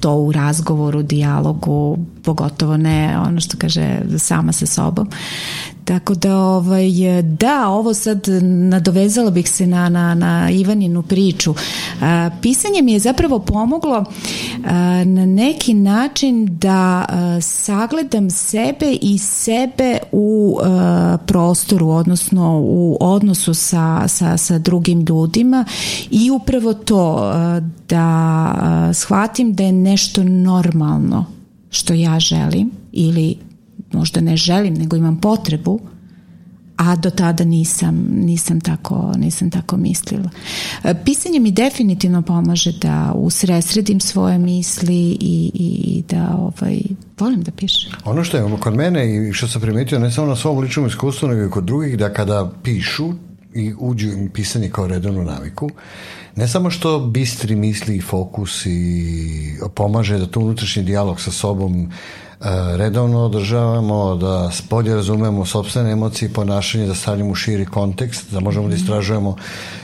to 0.01 0.15
u 0.15 0.33
razgovoru, 0.33 1.03
dijalogu, 1.03 1.99
pogotovo 2.23 2.77
ne 2.77 3.19
ono 3.19 3.41
što 3.41 3.57
kaže 3.57 3.99
sama 4.19 4.53
sa 4.53 4.67
sobom. 4.67 5.09
Tako 5.85 6.15
da, 6.15 6.37
ovaj, 6.37 6.89
da, 7.23 7.69
ovo 7.69 7.95
sad 7.95 8.29
nadovezala 8.43 9.31
bih 9.31 9.51
se 9.51 9.67
na, 9.67 9.89
na, 9.89 10.15
na 10.15 10.51
Ivaninu 10.51 11.03
priču. 11.03 11.55
A, 12.01 12.31
pisanje 12.43 12.83
mi 12.83 12.93
je 12.93 12.99
zapravo 12.99 13.39
pomoglo 13.39 14.05
a, 14.65 15.05
na 15.05 15.27
neki 15.27 15.75
način 15.75 16.59
da 16.59 17.05
a, 17.09 17.41
sagledam 17.41 18.31
sebe 18.31 18.93
i 19.01 19.19
sebe 19.19 19.99
u 20.13 20.59
a, 20.63 21.19
prostoru, 21.27 21.89
odnosno 21.89 22.61
u 22.65 22.97
odnosu 23.01 23.55
sa, 23.55 24.09
sa, 24.09 24.37
sa 24.37 24.59
drugim 24.59 25.01
ljudima 25.09 25.65
i 26.11 26.31
upravo 26.31 26.75
to 26.75 27.19
a, 27.21 27.61
da 27.89 27.99
a, 27.99 28.91
shvatim 28.95 29.55
da 29.55 29.65
je 29.65 29.73
nešto 29.73 30.25
normalno 30.25 31.25
što 31.71 31.95
ja 31.95 32.21
želim 32.21 32.71
ili 32.93 33.52
možda 33.93 34.21
ne 34.21 34.37
želim, 34.37 34.75
nego 34.75 34.97
imam 34.97 35.21
potrebu, 35.21 35.81
a 36.77 36.97
do 36.97 37.11
tada 37.11 37.45
nisam, 37.45 38.07
nisam, 38.11 38.61
tako, 38.61 39.13
nisam 39.17 39.51
tako 39.51 39.77
mislila. 39.77 40.31
E, 40.85 40.95
pisanje 41.05 41.41
mi 41.41 41.51
definitivno 41.51 42.23
pomaže 42.23 42.73
da 42.73 43.13
usresredim 43.15 44.01
svoje 44.01 44.39
misli 44.39 44.97
i, 44.97 45.51
i, 45.55 45.83
i 45.85 46.03
da 46.09 46.37
ovaj, 46.39 46.81
volim 47.19 47.43
da 47.43 47.51
pišem. 47.53 47.93
Ono 48.05 48.25
što 48.25 48.37
je 48.37 48.57
kod 48.61 48.75
mene 48.75 49.29
i 49.29 49.33
što 49.33 49.49
sam 49.49 49.61
primetio 49.61 49.99
ne 49.99 50.11
samo 50.11 50.27
na 50.27 50.37
svom 50.37 50.59
ličnom 50.59 50.87
iskustvu, 50.87 51.29
nego 51.29 51.47
i 51.47 51.51
kod 51.51 51.65
drugih, 51.65 51.99
da 51.99 52.13
kada 52.13 52.51
pišu 52.63 53.13
i 53.55 53.75
uđu 53.79 54.09
im 54.09 54.31
pisanje 54.31 54.71
kao 54.71 54.87
redovnu 54.87 55.25
naviku, 55.25 55.71
ne 56.37 56.49
samo 56.49 56.71
što 56.71 56.99
bistri 56.99 57.57
misli 57.57 57.97
i 57.97 58.01
fokus 58.01 58.67
i 58.67 59.59
pomaže 59.75 60.19
da 60.19 60.27
to 60.27 60.41
unutrašnji 60.41 60.83
dijalog 60.83 61.21
sa 61.21 61.31
sobom 61.31 61.91
redovno 62.77 63.25
održavamo, 63.25 64.17
da 64.17 64.51
bolje 64.71 64.95
razumemo 64.95 65.45
sobstvene 65.45 65.91
emocije 65.91 66.29
i 66.29 66.33
ponašanje, 66.33 66.87
da 66.87 66.95
stavljamo 66.95 67.31
u 67.31 67.35
širi 67.35 67.67
kontekst, 67.67 68.33
da 68.33 68.41
možemo 68.41 68.69
da 68.69 68.75
istražujemo 68.75 69.37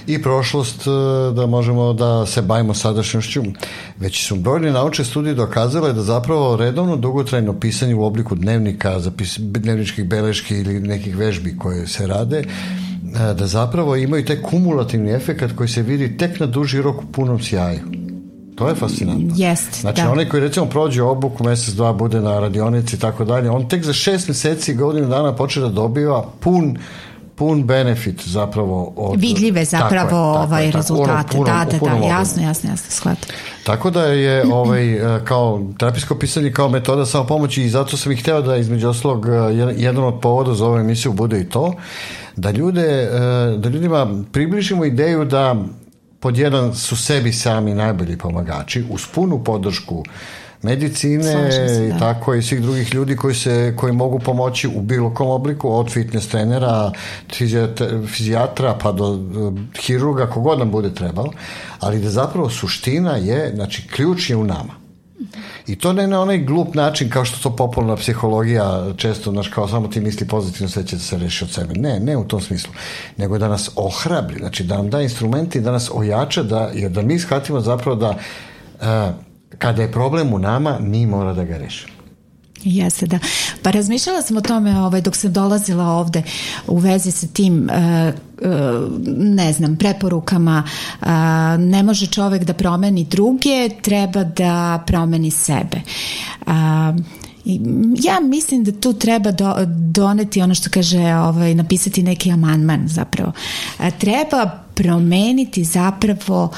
i 0.06 0.22
prošlost, 0.22 0.86
e, 0.86 0.90
da 1.34 1.46
možemo 1.46 1.92
da 1.92 2.26
se 2.26 2.42
bavimo 2.42 2.74
sadašnjošću. 2.74 3.42
Već 3.98 4.26
su 4.26 4.36
brojne 4.36 4.72
naučne 4.72 5.04
studije 5.04 5.34
dokazale 5.34 5.92
da 5.92 6.02
zapravo 6.02 6.56
redovno 6.56 6.96
dugotrajno 6.96 7.60
pisanje 7.60 7.94
u 7.94 8.04
obliku 8.04 8.34
dnevnika, 8.34 9.00
zapis, 9.00 9.38
dnevničkih 9.38 10.08
beleški 10.08 10.54
ili 10.54 10.80
nekih 10.80 11.16
vežbi 11.16 11.56
koje 11.58 11.86
se 11.86 12.06
rade, 12.06 12.38
e, 12.38 13.34
da 13.34 13.46
zapravo 13.46 13.96
imaju 13.96 14.24
taj 14.24 14.42
kumulativni 14.42 15.10
efekt 15.10 15.56
koji 15.56 15.68
se 15.68 15.82
vidi 15.82 16.16
tek 16.16 16.40
na 16.40 16.46
duži 16.46 16.82
rok 16.82 17.02
u 17.02 17.06
punom 17.12 17.42
sjaju. 17.42 17.97
To 18.58 18.68
je 18.68 18.74
fascinantno. 18.74 19.34
Jest, 19.36 19.80
znači, 19.80 20.02
da. 20.02 20.10
onaj 20.10 20.28
koji 20.28 20.40
recimo 20.40 20.66
prođe 20.66 21.02
obuku 21.02 21.44
mesec, 21.44 21.74
dva, 21.74 21.92
bude 21.92 22.20
na 22.20 22.40
radionici 22.40 22.96
i 22.96 22.98
tako 22.98 23.24
dalje, 23.24 23.50
on 23.50 23.68
tek 23.68 23.84
za 23.84 23.92
šest 23.92 24.28
meseci, 24.28 24.74
godinu 24.74 25.08
dana 25.08 25.34
počne 25.36 25.62
da 25.62 25.68
dobiva 25.68 26.24
pun 26.40 26.78
pun 27.38 27.64
benefit 27.64 28.28
zapravo 28.28 28.92
od 28.96 29.20
vidljive 29.20 29.64
zapravo 29.64 29.92
tako 29.92 30.14
je, 30.14 30.38
tako 30.38 30.46
ovaj 30.46 30.64
je, 30.64 30.72
rezultate 30.72 31.36
punom, 31.36 31.46
da 31.46 31.66
da 31.70 31.98
da 32.00 32.06
jasno 32.06 32.42
jasno 32.42 32.70
jasno 32.70 32.90
shvat 32.90 33.18
tako 33.64 33.90
da 33.90 34.04
je 34.04 34.44
ovaj 34.54 35.16
e, 35.16 35.24
kao 35.24 35.62
terapijsko 35.78 36.14
pisanje 36.14 36.52
kao 36.52 36.68
metoda 36.68 37.06
samo 37.06 37.26
pomoći 37.26 37.62
i 37.62 37.68
zato 37.68 37.96
sam 37.96 38.12
ih 38.12 38.20
hteo 38.20 38.42
da 38.42 38.56
između 38.56 38.88
oslog 38.88 39.26
e, 39.26 39.30
jedan 39.76 40.04
od 40.04 40.20
povoda 40.20 40.54
za 40.54 40.66
ovu 40.66 40.78
emisiju 40.78 41.12
bude 41.12 41.40
i 41.40 41.48
to 41.48 41.74
da 42.36 42.50
ljude 42.50 42.82
e, 42.82 43.08
da 43.56 43.68
ljudima 43.68 44.24
približimo 44.32 44.84
ideju 44.84 45.24
da 45.24 45.54
pod 46.20 46.38
jedan 46.38 46.74
su 46.74 46.96
sebi 46.96 47.32
sami 47.32 47.74
najbolji 47.74 48.18
pomagači 48.18 48.84
uz 48.90 49.06
punu 49.14 49.44
podršku 49.44 50.04
medicine 50.62 51.52
se, 51.52 51.88
da. 51.88 51.96
i 51.96 51.98
tako 51.98 52.34
i 52.34 52.42
svih 52.42 52.62
drugih 52.62 52.94
ljudi 52.94 53.16
koji 53.16 53.34
se 53.34 53.74
koji 53.76 53.92
mogu 53.92 54.18
pomoći 54.18 54.68
u 54.68 54.82
bilo 54.82 55.14
kom 55.14 55.28
obliku 55.28 55.72
od 55.72 55.90
fitness 55.92 56.28
trenera, 56.28 56.92
fizijatra 58.06 58.74
pa 58.82 58.92
do 58.92 59.20
hirurga 59.80 60.26
kogod 60.26 60.58
nam 60.58 60.70
bude 60.70 60.94
trebalo, 60.94 61.32
ali 61.80 62.00
da 62.00 62.10
zapravo 62.10 62.50
suština 62.50 63.16
je, 63.16 63.52
znači 63.54 63.88
ključ 63.88 64.30
je 64.30 64.36
u 64.36 64.44
nama. 64.44 64.87
I 65.66 65.76
to 65.76 65.92
ne 65.92 66.06
na 66.06 66.20
onaj 66.20 66.38
glup 66.38 66.74
način 66.74 67.10
kao 67.10 67.24
što 67.24 67.50
to 67.50 67.56
popularna 67.56 67.96
psihologija 67.96 68.86
često, 68.96 69.30
znaš, 69.30 69.48
kao 69.48 69.68
samo 69.68 69.88
ti 69.88 70.00
misli 70.00 70.26
pozitivno 70.28 70.68
sve 70.68 70.86
će 70.86 70.96
da 70.96 71.02
se 71.02 71.18
reši 71.18 71.44
od 71.44 71.50
sebe. 71.50 71.74
Ne, 71.74 72.00
ne 72.00 72.16
u 72.16 72.24
tom 72.24 72.40
smislu. 72.40 72.72
Nego 73.16 73.38
da 73.38 73.48
nas 73.48 73.70
ohrabri, 73.76 74.38
znači 74.38 74.64
da 74.64 74.76
nam 74.76 74.90
da 74.90 75.02
instrumenti, 75.02 75.60
da 75.60 75.72
nas 75.72 75.90
ojača, 75.94 76.42
da, 76.42 76.70
jer 76.74 76.90
da 76.90 77.02
mi 77.02 77.18
shvatimo 77.18 77.60
zapravo 77.60 77.96
da 77.96 78.10
uh, 78.10 79.14
kada 79.58 79.82
je 79.82 79.92
problem 79.92 80.32
u 80.32 80.38
nama, 80.38 80.78
mi 80.80 81.06
mora 81.06 81.32
da 81.32 81.44
ga 81.44 81.56
rešimo. 81.56 81.97
Jeste, 82.68 83.06
da. 83.06 83.18
Pa 83.62 83.70
razmišljala 83.70 84.22
sam 84.22 84.36
o 84.36 84.40
tome 84.40 84.80
ovaj, 84.80 85.00
dok 85.00 85.16
sam 85.16 85.32
dolazila 85.32 85.84
ovde 85.84 86.22
u 86.66 86.78
vezi 86.78 87.10
sa 87.10 87.26
tim 87.26 87.70
uh, 87.72 88.14
ne 89.18 89.52
znam, 89.52 89.76
preporukama 89.76 90.62
ne 91.58 91.82
može 91.82 92.06
čovek 92.06 92.44
da 92.44 92.54
promeni 92.54 93.04
druge, 93.04 93.68
treba 93.82 94.24
da 94.24 94.82
promeni 94.86 95.30
sebe. 95.30 95.80
Ja 98.02 98.20
mislim 98.22 98.64
da 98.64 98.80
tu 98.80 98.92
treba 98.92 99.30
do, 99.30 99.54
doneti 99.66 100.42
ono 100.42 100.54
što 100.54 100.70
kaže, 100.70 101.14
ovaj, 101.14 101.54
napisati 101.54 102.02
neki 102.02 102.30
amandman 102.30 102.88
zapravo. 102.88 103.32
Treba 103.98 104.50
promeniti 104.74 105.64
zapravo 105.64 106.50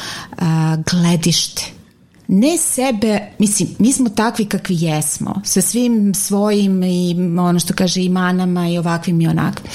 gledište 0.90 1.79
ne 2.32 2.58
sebe, 2.58 3.20
mislim, 3.38 3.68
mi 3.78 3.92
smo 3.92 4.08
takvi 4.08 4.44
kakvi 4.44 4.76
jesmo, 4.80 5.40
sa 5.44 5.60
svim 5.60 6.14
svojim 6.14 6.82
i 6.82 7.16
ono 7.38 7.58
što 7.58 7.74
kaže 7.74 8.02
i 8.02 8.08
manama 8.08 8.68
i 8.68 8.78
ovakvim 8.78 9.20
i 9.20 9.28
onakvim. 9.28 9.72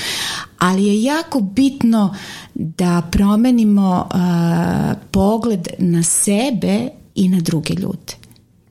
Ali 0.60 0.86
je 0.86 1.04
jako 1.04 1.40
bitno 1.42 2.16
da 2.54 3.02
promenimo 3.12 4.10
uh, 4.10 4.98
pogled 5.12 5.68
na 5.80 6.04
sebe 6.04 6.90
i 7.16 7.30
na 7.30 7.40
druge 7.40 7.74
ljude. 7.74 8.14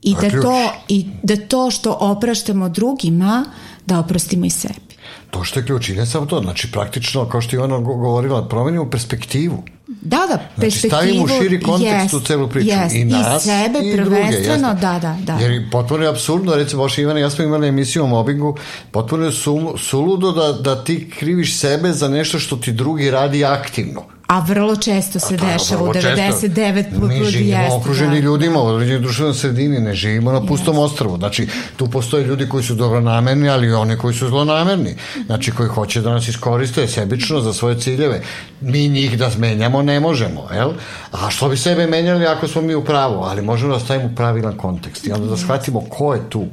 I 0.03 0.15
da, 0.15 0.43
to, 0.43 0.73
I 0.89 1.07
da 1.23 1.37
to 1.37 1.71
što 1.71 1.97
opraštamo 2.01 2.69
drugima, 2.69 3.45
da 3.87 3.99
oprostimo 3.99 4.45
i 4.45 4.51
sebi. 4.51 4.95
To 5.31 5.45
što 5.45 5.61
je 5.61 5.67
ključ 5.67 5.89
i 5.89 5.95
ne 5.95 6.07
samo 6.07 6.27
to, 6.27 6.41
znači 6.41 6.73
praktično, 6.73 7.29
kao 7.29 7.41
što 7.41 7.57
je 7.57 7.63
ona 7.63 7.79
govorila, 7.79 8.49
promenimo 8.49 8.91
perspektivu. 8.91 9.63
Da, 10.05 10.17
da, 10.29 10.39
perspektivu. 10.57 10.91
Znači 10.91 11.17
stavimo 11.17 11.43
širi 11.43 11.61
kontekst 11.61 12.15
yes, 12.15 12.17
u 12.17 12.21
celu 12.21 12.49
priču. 12.49 12.69
Yes, 12.69 13.01
I 13.01 13.05
nas 13.05 13.45
i 13.45 13.47
sebe 13.47 13.79
i 13.83 13.97
prvenstveno, 13.97 14.69
druge, 14.69 14.81
da, 14.81 14.99
da, 14.99 15.17
da. 15.23 15.33
Jer 15.33 15.71
potpuno 15.71 16.03
je 16.03 16.09
absurdno, 16.09 16.55
recimo, 16.55 16.83
Boša 16.83 17.03
Ivana, 17.03 17.21
ja 17.21 17.31
smo 17.31 17.45
imali 17.45 17.69
emisiju 17.69 18.05
o 18.05 18.07
mobingu, 18.07 18.57
potpuno 18.91 19.25
je 19.25 19.33
suludo 19.79 20.33
da, 20.33 20.53
da 20.53 20.85
ti 20.85 21.11
kriviš 21.19 21.59
sebe 21.59 21.93
za 21.93 22.09
nešto 22.09 22.39
što 22.39 22.57
ti 22.57 22.73
drugi 22.73 23.11
radi 23.11 23.45
aktivno. 23.45 24.14
A 24.27 24.41
vrlo 24.41 24.77
često 24.77 25.21
se 25.21 25.37
pa, 25.37 25.47
dešava 25.47 25.83
u 25.83 25.93
99 25.93 27.09
Mi 27.09 27.25
živimo 27.25 27.61
jeste, 27.61 27.77
okruženi 27.77 28.21
da. 28.21 28.25
ljudima 28.25 28.61
u 28.63 28.67
određenoj 28.67 29.01
društvenoj 29.01 29.35
sredini, 29.35 29.81
ne 29.81 29.95
živimo 29.95 30.33
na 30.33 30.47
pustom 30.47 30.77
yes. 30.77 30.85
ostrvu. 30.85 31.17
Znači, 31.17 31.49
tu 31.77 31.91
postoje 31.91 32.25
ljudi 32.25 32.49
koji 32.49 32.65
su 32.65 32.75
dobronamerni, 32.75 33.49
ali 33.49 33.67
i 33.67 33.73
oni 33.73 33.97
koji 33.97 34.15
su 34.15 34.29
zlonamerni. 34.29 34.95
Znači, 35.27 35.53
koji 35.53 35.69
hoće 35.69 36.01
da 36.01 36.13
nas 36.13 36.29
iskoriste 36.29 36.89
sebično 36.89 37.41
za 37.41 37.53
svoje 37.53 37.81
ciljeve. 37.81 38.23
Mi 38.61 38.89
njih 38.89 39.19
da 39.19 39.31
menjamo 39.39 39.83
ne 39.83 40.01
možemo, 40.01 40.49
jel? 40.55 40.73
A 41.13 41.31
što 41.31 41.49
bi 41.49 41.57
sebe 41.57 41.87
menjali 41.87 42.27
ako 42.27 42.49
smo 42.49 42.63
mi 42.63 42.75
u 42.75 42.85
pravu? 42.85 43.23
Ali 43.23 43.43
možemo 43.43 43.73
da 43.73 43.81
stavimo 43.81 44.11
pravilan 44.17 44.57
kontekst 44.57 45.07
i 45.07 45.13
onda 45.13 45.27
da 45.27 45.37
shvatimo 45.37 45.81
ko 45.81 46.15
je 46.15 46.31
tu 46.31 46.47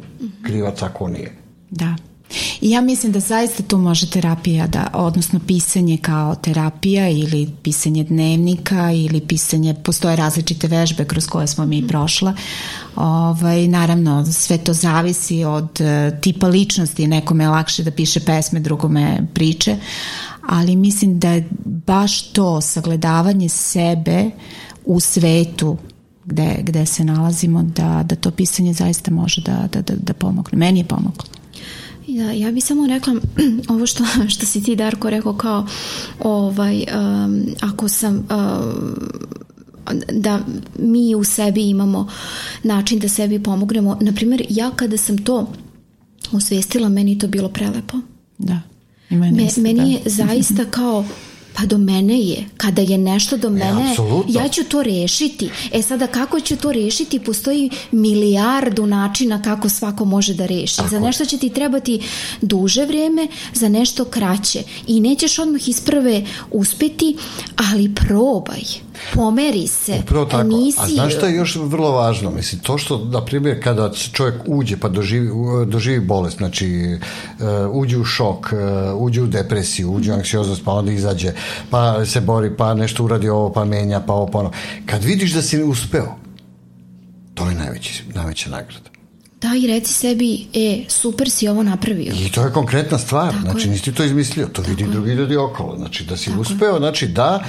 krivac, 0.45 0.81
ako 0.81 1.07
nije. 1.07 1.35
Da. 1.69 1.95
I 2.61 2.69
ja 2.69 2.81
mislim 2.81 3.11
da 3.11 3.19
zaista 3.19 3.63
tu 3.63 3.77
može 3.77 4.09
terapija, 4.09 4.67
da, 4.67 4.87
odnosno 4.93 5.39
pisanje 5.47 5.97
kao 5.97 6.35
terapija 6.35 7.09
ili 7.09 7.49
pisanje 7.63 8.03
dnevnika 8.03 8.91
ili 8.91 9.21
pisanje, 9.21 9.73
postoje 9.73 10.15
različite 10.15 10.67
vežbe 10.67 11.05
kroz 11.05 11.27
koje 11.27 11.47
smo 11.47 11.65
mi 11.65 11.87
prošle. 11.87 12.33
Ovaj, 12.95 13.67
naravno, 13.67 14.25
sve 14.25 14.57
to 14.57 14.73
zavisi 14.73 15.43
od 15.43 15.81
uh, 15.81 16.19
tipa 16.21 16.47
ličnosti, 16.47 17.07
nekome 17.07 17.43
je 17.43 17.49
lakše 17.49 17.83
da 17.83 17.91
piše 17.91 18.19
pesme, 18.19 18.59
drugome 18.59 19.27
priče, 19.33 19.75
ali 20.49 20.75
mislim 20.75 21.19
da 21.19 21.29
je 21.29 21.49
baš 21.65 22.21
to 22.21 22.61
sagledavanje 22.61 23.49
sebe 23.49 24.31
u 24.85 24.99
svetu 24.99 25.77
gde, 26.25 26.55
gde 26.63 26.85
se 26.85 27.03
nalazimo 27.03 27.63
da, 27.63 28.03
da 28.03 28.15
to 28.15 28.31
pisanje 28.31 28.73
zaista 28.73 29.11
može 29.11 29.41
da, 29.41 29.67
da, 29.73 29.81
da, 29.81 29.93
da 29.95 30.13
pomogne. 30.13 30.57
Meni 30.57 30.79
je 30.79 30.85
pomoglo. 30.85 31.40
Ja, 32.07 32.31
ja 32.31 32.51
bih 32.51 32.65
samo 32.65 32.87
rekla 32.87 33.15
ovo 33.73 33.85
što, 33.85 34.03
što 34.33 34.45
si 34.45 34.63
ti 34.63 34.75
Darko 34.75 35.09
rekao 35.09 35.33
kao 35.33 35.67
ovaj, 36.19 36.85
um, 36.95 37.45
ako 37.61 37.87
sam 37.87 38.15
um, 38.15 38.95
da 40.11 40.39
mi 40.79 41.15
u 41.15 41.23
sebi 41.23 41.69
imamo 41.69 42.09
način 42.63 42.99
da 42.99 43.09
sebi 43.09 43.43
pomognemo. 43.43 43.97
Naprimjer, 44.01 44.45
ja 44.49 44.71
kada 44.75 44.97
sam 44.97 45.17
to 45.17 45.53
osvestila, 46.31 46.89
meni 46.89 47.19
to 47.19 47.27
bilo 47.27 47.49
prelepo. 47.49 47.97
Da. 48.37 48.61
I 49.09 49.15
meni, 49.15 49.37
Me, 49.37 49.63
meni 49.63 49.93
je 49.93 49.99
zaista 50.05 50.65
kao 50.71 51.05
Pa 51.53 51.65
do 51.65 51.77
mene 51.77 52.19
je. 52.19 52.45
Kada 52.57 52.81
je 52.81 52.97
nešto 52.97 53.37
do 53.37 53.49
mene, 53.49 53.91
e, 53.91 53.95
ja 54.27 54.47
ću 54.47 54.63
to 54.63 54.83
rešiti. 54.83 55.49
E 55.71 55.81
sada 55.81 56.07
kako 56.07 56.39
ću 56.39 56.55
to 56.55 56.71
rešiti? 56.71 57.19
Postoji 57.19 57.69
milijardu 57.91 58.85
načina 58.85 59.41
kako 59.41 59.69
svako 59.69 60.05
može 60.05 60.33
da 60.33 60.45
reši. 60.45 60.77
Tako. 60.77 60.89
Za 60.89 60.99
nešto 60.99 61.25
će 61.25 61.37
ti 61.37 61.49
trebati 61.49 61.99
duže 62.41 62.85
vreme, 62.85 63.27
za 63.53 63.69
nešto 63.69 64.05
kraće. 64.05 64.63
I 64.87 64.99
nećeš 64.99 65.39
odmah 65.39 65.67
isprve 65.67 66.25
uspeti, 66.51 67.17
ali 67.55 67.95
probaj 67.95 68.61
pomeri 69.13 69.67
se. 69.67 69.99
Upravo 70.03 70.25
tako. 70.25 70.43
Nisi... 70.43 70.79
A 70.81 70.87
znaš 70.87 71.15
što 71.15 71.25
je 71.25 71.35
još 71.35 71.55
vrlo 71.55 71.91
važno? 71.91 72.31
Mislim, 72.31 72.61
to 72.61 72.77
što, 72.77 72.97
na 72.97 73.25
primjer, 73.25 73.63
kada 73.63 73.91
čovjek 74.13 74.35
uđe 74.45 74.77
pa 74.77 74.89
doživi, 74.89 75.29
doživi 75.67 75.99
bolest, 75.99 76.37
znači 76.37 76.97
uh, 77.39 77.45
uđe 77.71 77.97
u 77.97 78.05
šok, 78.05 78.53
uh, 78.53 79.01
uđe 79.01 79.21
u 79.21 79.27
depresiju, 79.27 79.91
uđe 79.91 80.11
u 80.11 80.15
anksioznost, 80.15 80.61
pa 80.65 80.71
onda 80.71 80.91
izađe, 80.91 81.33
pa 81.69 82.05
se 82.05 82.21
bori, 82.21 82.57
pa 82.57 82.73
nešto 82.73 83.03
uradi 83.03 83.29
ovo, 83.29 83.51
pa 83.51 83.65
menja, 83.65 83.99
pa 83.99 84.13
ovo, 84.13 84.27
pa 84.27 84.39
ono. 84.39 84.51
Kad 84.85 85.03
vidiš 85.03 85.33
da 85.33 85.41
si 85.41 85.63
uspeo, 85.63 86.15
to 87.33 87.49
je 87.49 87.55
najveći, 87.55 88.03
najveća 88.13 88.49
nagrada. 88.49 88.91
Da, 89.41 89.55
i 89.63 89.67
reci 89.67 89.93
sebi, 89.93 90.47
e, 90.53 90.83
super 90.87 91.29
si 91.29 91.47
ovo 91.47 91.63
napravio. 91.63 92.13
I 92.13 92.31
to 92.31 92.43
je 92.43 92.51
konkretna 92.51 92.97
stvar, 92.97 93.31
Tako 93.31 93.41
znači 93.41 93.67
je. 93.67 93.71
nisi 93.71 93.93
to 93.93 94.03
izmislio, 94.03 94.45
to 94.45 94.61
Tako 94.61 94.69
vidi 94.69 94.83
je. 94.83 94.89
drugi 94.89 95.11
ljudi 95.11 95.35
okolo, 95.35 95.77
znači 95.77 96.03
da 96.03 96.17
si 96.17 96.29
Tako 96.29 96.41
uspeo, 96.41 96.73
je. 96.73 96.79
znači 96.79 97.07
da 97.07 97.43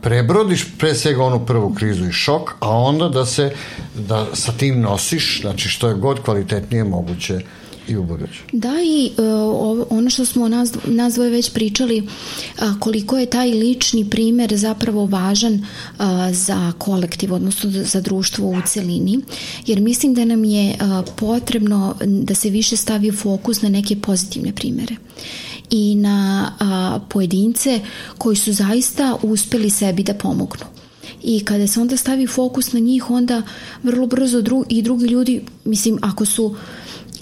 prebrodiš 0.00 0.66
pre 0.78 0.94
svega 0.94 1.24
onu 1.24 1.46
prvu 1.46 1.74
krizu 1.74 2.08
i 2.08 2.12
šok, 2.12 2.54
a 2.60 2.70
onda 2.70 3.08
da 3.08 3.26
se 3.26 3.54
da 4.08 4.26
sa 4.32 4.52
tim 4.52 4.80
nosiš, 4.80 5.40
znači 5.40 5.68
što 5.68 5.88
je 5.88 5.94
god 5.94 6.20
kvalitetnije 6.22 6.84
moguće 6.84 7.40
i 7.88 7.96
u 7.96 8.04
buduće. 8.04 8.40
Da 8.52 8.72
i 8.84 9.10
uh, 9.10 9.86
ono 9.90 10.10
što 10.10 10.24
smo 10.24 10.48
nas, 10.48 10.72
nas 10.84 11.14
dvoje 11.14 11.30
već 11.30 11.52
pričali 11.52 12.00
uh, 12.00 12.78
koliko 12.78 13.18
je 13.18 13.26
taj 13.26 13.50
lični 13.50 14.10
primer 14.10 14.56
zapravo 14.56 15.06
važan 15.06 15.54
uh, 15.54 16.04
za 16.30 16.72
kolektiv, 16.78 17.34
odnosno 17.34 17.70
za 17.70 18.00
društvo 18.00 18.48
u 18.48 18.56
celini, 18.66 19.20
jer 19.66 19.80
mislim 19.80 20.14
da 20.14 20.24
nam 20.24 20.44
je 20.44 20.74
uh, 20.74 21.04
potrebno 21.16 21.94
da 22.06 22.34
se 22.34 22.50
više 22.50 22.76
stavi 22.76 23.12
fokus 23.12 23.62
na 23.62 23.68
neke 23.68 23.96
pozitivne 23.96 24.52
primere 24.52 24.96
i 25.72 25.94
na 25.94 26.52
a, 26.60 26.98
pojedince 27.08 27.80
koji 28.18 28.36
su 28.36 28.52
zaista 28.52 29.16
uspeli 29.22 29.70
sebi 29.70 30.02
da 30.02 30.14
pomognu. 30.14 30.64
I 31.22 31.44
kada 31.44 31.66
se 31.66 31.80
onda 31.80 31.96
stavi 31.96 32.26
fokus 32.26 32.72
na 32.72 32.80
njih, 32.80 33.10
onda 33.10 33.42
vrlo 33.82 34.06
brzo 34.06 34.40
dru 34.40 34.64
i 34.68 34.82
drugi 34.82 35.06
ljudi, 35.06 35.44
mislim, 35.64 35.98
ako 36.02 36.24
su 36.24 36.56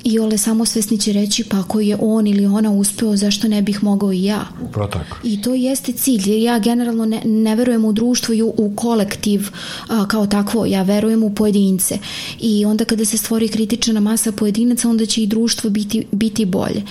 i 0.05 0.19
ole 0.19 0.39
samosvesni 0.39 0.99
će 0.99 1.13
reći 1.13 1.45
pa 1.45 1.61
ako 1.61 1.81
je 1.81 1.97
on 2.01 2.27
ili 2.27 2.47
ona 2.47 2.71
uspeo 2.71 3.17
zašto 3.17 3.49
ne 3.49 3.63
bih 3.63 3.83
mogao 3.83 4.13
i 4.13 4.25
ja? 4.25 4.47
Upravo 4.63 4.89
tako. 4.89 5.17
i 5.25 5.43
to 5.43 5.55
jeste 5.55 5.93
cilj 5.93 6.31
jer 6.31 6.43
ja 6.43 6.59
generalno 6.59 7.05
ne, 7.05 7.23
ne 7.25 7.57
verujem 7.57 7.85
u 7.85 7.93
društvo 7.93 8.35
i 8.35 8.43
u, 8.43 8.55
u 8.57 8.73
kolektiv 8.77 9.49
a, 9.89 10.07
kao 10.09 10.27
takvo. 10.27 10.67
Ja 10.67 10.83
verujem 10.83 11.23
u 11.23 11.35
pojedince. 11.35 11.99
I 12.41 12.65
onda 12.65 12.85
kada 12.85 13.05
se 13.05 13.17
stvori 13.17 13.49
kritična 13.49 14.01
masa 14.01 14.33
pojedinaca 14.33 14.89
onda 14.89 15.07
će 15.07 15.23
i 15.23 15.27
društvo 15.27 15.71
biti, 15.71 16.07
biti 16.13 16.45
bolje. 16.45 16.83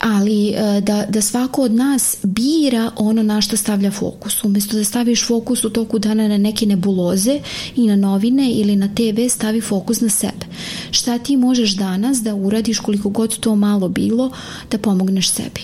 Ali 0.00 0.54
a, 0.56 0.76
e, 0.76 0.80
da, 0.80 1.06
da 1.08 1.20
svako 1.20 1.62
od 1.62 1.72
nas 1.72 2.16
bira 2.22 2.90
ono 2.96 3.22
na 3.22 3.40
što 3.40 3.56
stavlja 3.56 3.90
fokus. 3.90 4.44
Umesto 4.44 4.76
da 4.76 4.84
staviš 4.84 5.26
fokus 5.26 5.64
u 5.64 5.70
toku 5.70 5.98
dana 5.98 6.28
na 6.28 6.38
neke 6.38 6.66
nebuloze 6.66 7.40
i 7.76 7.86
na 7.86 7.96
novine 7.96 8.50
ili 8.50 8.76
na 8.76 8.88
TV 8.94 9.28
stavi 9.28 9.60
fokus 9.60 10.00
na 10.00 10.08
sebe. 10.08 10.46
Šta 10.90 11.18
ti 11.18 11.36
možeš 11.36 11.76
danas 11.76 12.22
da 12.22 12.34
uradiš 12.40 12.78
koliko 12.78 13.08
god 13.08 13.38
to 13.38 13.56
malo 13.56 13.88
bilo 13.88 14.30
da 14.70 14.78
pomogneš 14.78 15.30
sebi. 15.30 15.60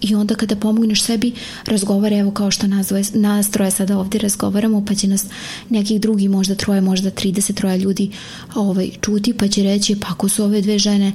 I 0.00 0.14
onda 0.14 0.34
kada 0.34 0.56
pomogneš 0.56 1.02
sebi, 1.02 1.32
razgovara 1.66 2.16
evo 2.16 2.30
kao 2.30 2.50
što 2.50 2.66
nas, 2.66 2.88
dvoje, 2.88 3.04
nas 3.14 3.50
troje 3.50 3.70
sada 3.70 3.98
ovdje 3.98 4.20
razgovaramo, 4.20 4.84
pa 4.84 4.94
će 4.94 5.08
nas 5.08 5.24
nekih 5.68 6.00
drugi, 6.00 6.28
možda 6.28 6.54
troje, 6.54 6.80
možda 6.80 7.10
30 7.10 7.54
troje 7.54 7.78
ljudi 7.78 8.10
ovaj, 8.54 8.90
čuti, 9.00 9.34
pa 9.34 9.48
će 9.48 9.62
reći, 9.62 9.96
pa 10.00 10.08
ako 10.10 10.28
su 10.28 10.44
ove 10.44 10.60
dve 10.60 10.78
žene, 10.78 11.12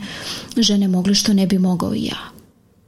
žene 0.58 0.88
mogle, 0.88 1.16
što 1.16 1.34
ne 1.34 1.48
bi 1.48 1.60
mogao 1.60 1.96
i 1.96 2.06
ja. 2.06 2.18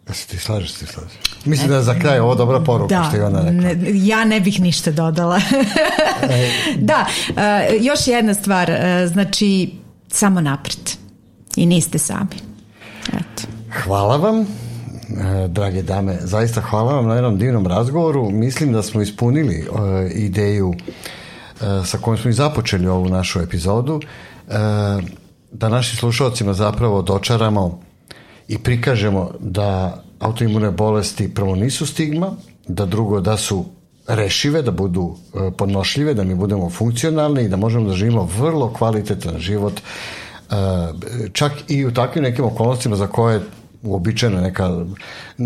Ja 0.07 0.13
se 0.13 0.27
ti 0.27 0.37
slažeš, 0.37 0.71
ti 0.71 0.85
slažeš. 0.85 1.13
Mislim 1.45 1.69
da 1.69 1.75
je 1.75 1.83
za 1.83 1.99
kraj 1.99 2.19
ovo 2.19 2.35
dobra 2.35 2.59
poruka 2.59 2.95
da, 2.95 3.05
što 3.07 3.17
je 3.17 3.25
ona 3.25 3.41
rekla. 3.41 3.61
Ne, 3.61 3.77
ja 4.07 4.25
ne 4.25 4.39
bih 4.39 4.61
ništa 4.61 4.91
dodala. 4.91 5.41
da, 6.89 7.05
uh, 7.29 7.35
još 7.81 8.07
jedna 8.07 8.33
stvar, 8.33 8.69
uh, 8.69 9.11
znači 9.13 9.71
samo 10.07 10.41
napred. 10.41 11.04
I 11.55 11.65
niste 11.65 11.97
sami. 11.97 12.35
Eto. 13.07 13.47
Hvala 13.83 14.17
vam, 14.17 14.39
e, 14.39 14.45
drage 15.47 15.81
dame, 15.81 16.17
zaista 16.21 16.61
hvala 16.61 16.93
vam 16.93 17.07
na 17.07 17.15
jednom 17.15 17.37
divnom 17.37 17.67
razgovoru. 17.67 18.29
Mislim 18.29 18.73
da 18.73 18.83
smo 18.83 19.01
ispunili 19.01 19.55
e, 19.55 19.65
ideju 20.09 20.73
e, 20.73 21.85
sa 21.85 21.97
kojom 21.97 22.17
smo 22.17 22.29
i 22.29 22.33
započeli 22.33 22.87
ovu 22.87 23.09
našu 23.09 23.39
epizodu, 23.39 24.01
da 25.51 25.69
našim 25.69 25.97
slušalcima 25.97 26.53
zapravo 26.53 27.01
dočaramo 27.01 27.79
i 28.47 28.57
prikažemo 28.57 29.31
da 29.39 30.03
autoimune 30.19 30.71
bolesti 30.71 31.33
prvo 31.33 31.55
nisu 31.55 31.85
stigma, 31.85 32.31
da 32.67 32.85
drugo 32.85 33.21
da 33.21 33.37
su 33.37 33.65
rešive, 34.07 34.61
da 34.61 34.71
budu 34.71 35.15
podnošljive, 35.57 36.13
da 36.13 36.23
mi 36.23 36.35
budemo 36.35 36.69
funkcionalni 36.69 37.43
i 37.43 37.49
da 37.49 37.57
možemo 37.57 37.87
da 37.87 37.93
živimo 37.93 38.29
vrlo 38.37 38.73
kvalitetan 38.73 39.39
život 39.39 39.81
čak 41.33 41.51
i 41.67 41.85
u 41.85 41.93
takvim 41.93 42.23
nekim 42.23 42.45
okolnostima 42.45 42.95
za 42.95 43.07
koje 43.07 43.41
uobičajena 43.85 44.41
neka 44.41 44.85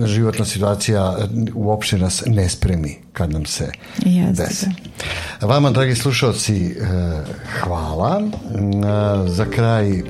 životna 0.05 0.45
situacija 0.45 1.17
uopšte 1.53 1.97
nas 1.97 2.23
ne 2.25 2.49
spremi 2.49 2.97
kad 3.13 3.31
nam 3.31 3.45
se 3.45 3.71
Jeste. 4.05 4.43
desi. 4.43 4.65
Vama, 5.41 5.71
dragi 5.71 5.95
slušalci, 5.95 6.65
e, 6.65 6.75
hvala. 7.61 8.21
E, 8.21 9.29
za 9.29 9.45
kraj, 9.45 10.03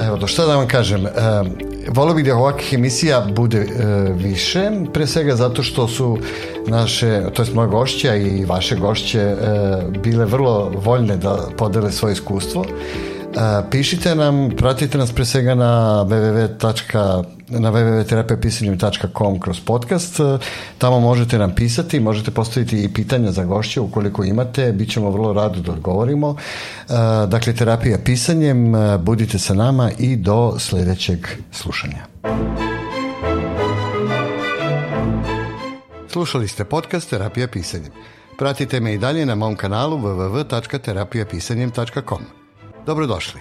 evo, 0.00 0.16
do 0.16 0.26
šta 0.26 0.46
da 0.46 0.56
vam 0.56 0.68
kažem, 0.68 1.06
e, 1.06 1.10
volio 1.88 2.14
bih 2.14 2.24
da 2.24 2.36
ovakvih 2.36 2.72
emisija 2.72 3.26
bude 3.36 3.66
više, 4.14 4.70
pre 4.92 5.06
svega 5.06 5.36
zato 5.36 5.62
što 5.62 5.88
su 5.88 6.18
naše, 6.66 7.22
to 7.34 7.42
je 7.42 7.54
moje 7.54 7.68
gošća 7.68 8.14
i 8.14 8.44
vaše 8.44 8.76
gošće 8.76 9.36
bile 10.02 10.24
vrlo 10.24 10.72
voljne 10.74 11.16
da 11.16 11.48
podele 11.58 11.92
svoje 11.92 12.12
iskustvo 12.12 12.64
Pišite 13.70 14.14
nam, 14.14 14.50
pratite 14.56 14.98
nas 14.98 15.12
pre 15.12 15.24
svega 15.24 15.54
na 15.54 16.04
www. 16.08 17.24
na 17.48 17.72
www.terapijapisanjem.com 17.72 19.40
kroz 19.40 19.60
podcast. 19.60 20.20
Tamo 20.78 21.00
možete 21.00 21.38
nam 21.38 21.54
pisati, 21.54 22.00
možete 22.00 22.30
postaviti 22.30 22.84
i 22.84 22.88
pitanja 22.88 23.32
za 23.32 23.44
gošće 23.44 23.80
ukoliko 23.80 24.24
imate, 24.24 24.72
bit 24.72 24.90
ćemo 24.90 25.10
vrlo 25.10 25.32
rado 25.32 25.60
da 25.60 25.72
odgovorimo. 25.72 26.36
Dakle, 27.28 27.52
terapija 27.52 27.98
pisanjem, 28.04 28.72
budite 28.98 29.38
sa 29.38 29.54
nama 29.54 29.90
i 29.98 30.16
do 30.16 30.54
sledećeg 30.58 31.26
slušanja. 31.52 32.06
Slušali 36.08 36.48
ste 36.48 36.64
podcast 36.64 37.10
Terapija 37.10 37.48
pisanjem. 37.48 37.92
Pratite 38.38 38.80
me 38.80 38.94
i 38.94 38.98
dalje 38.98 39.26
na 39.26 39.34
mom 39.34 39.56
kanalu 39.56 39.98
www.terapijapisanjem.com. 39.98 42.41
Dobrodošli. 42.86 43.40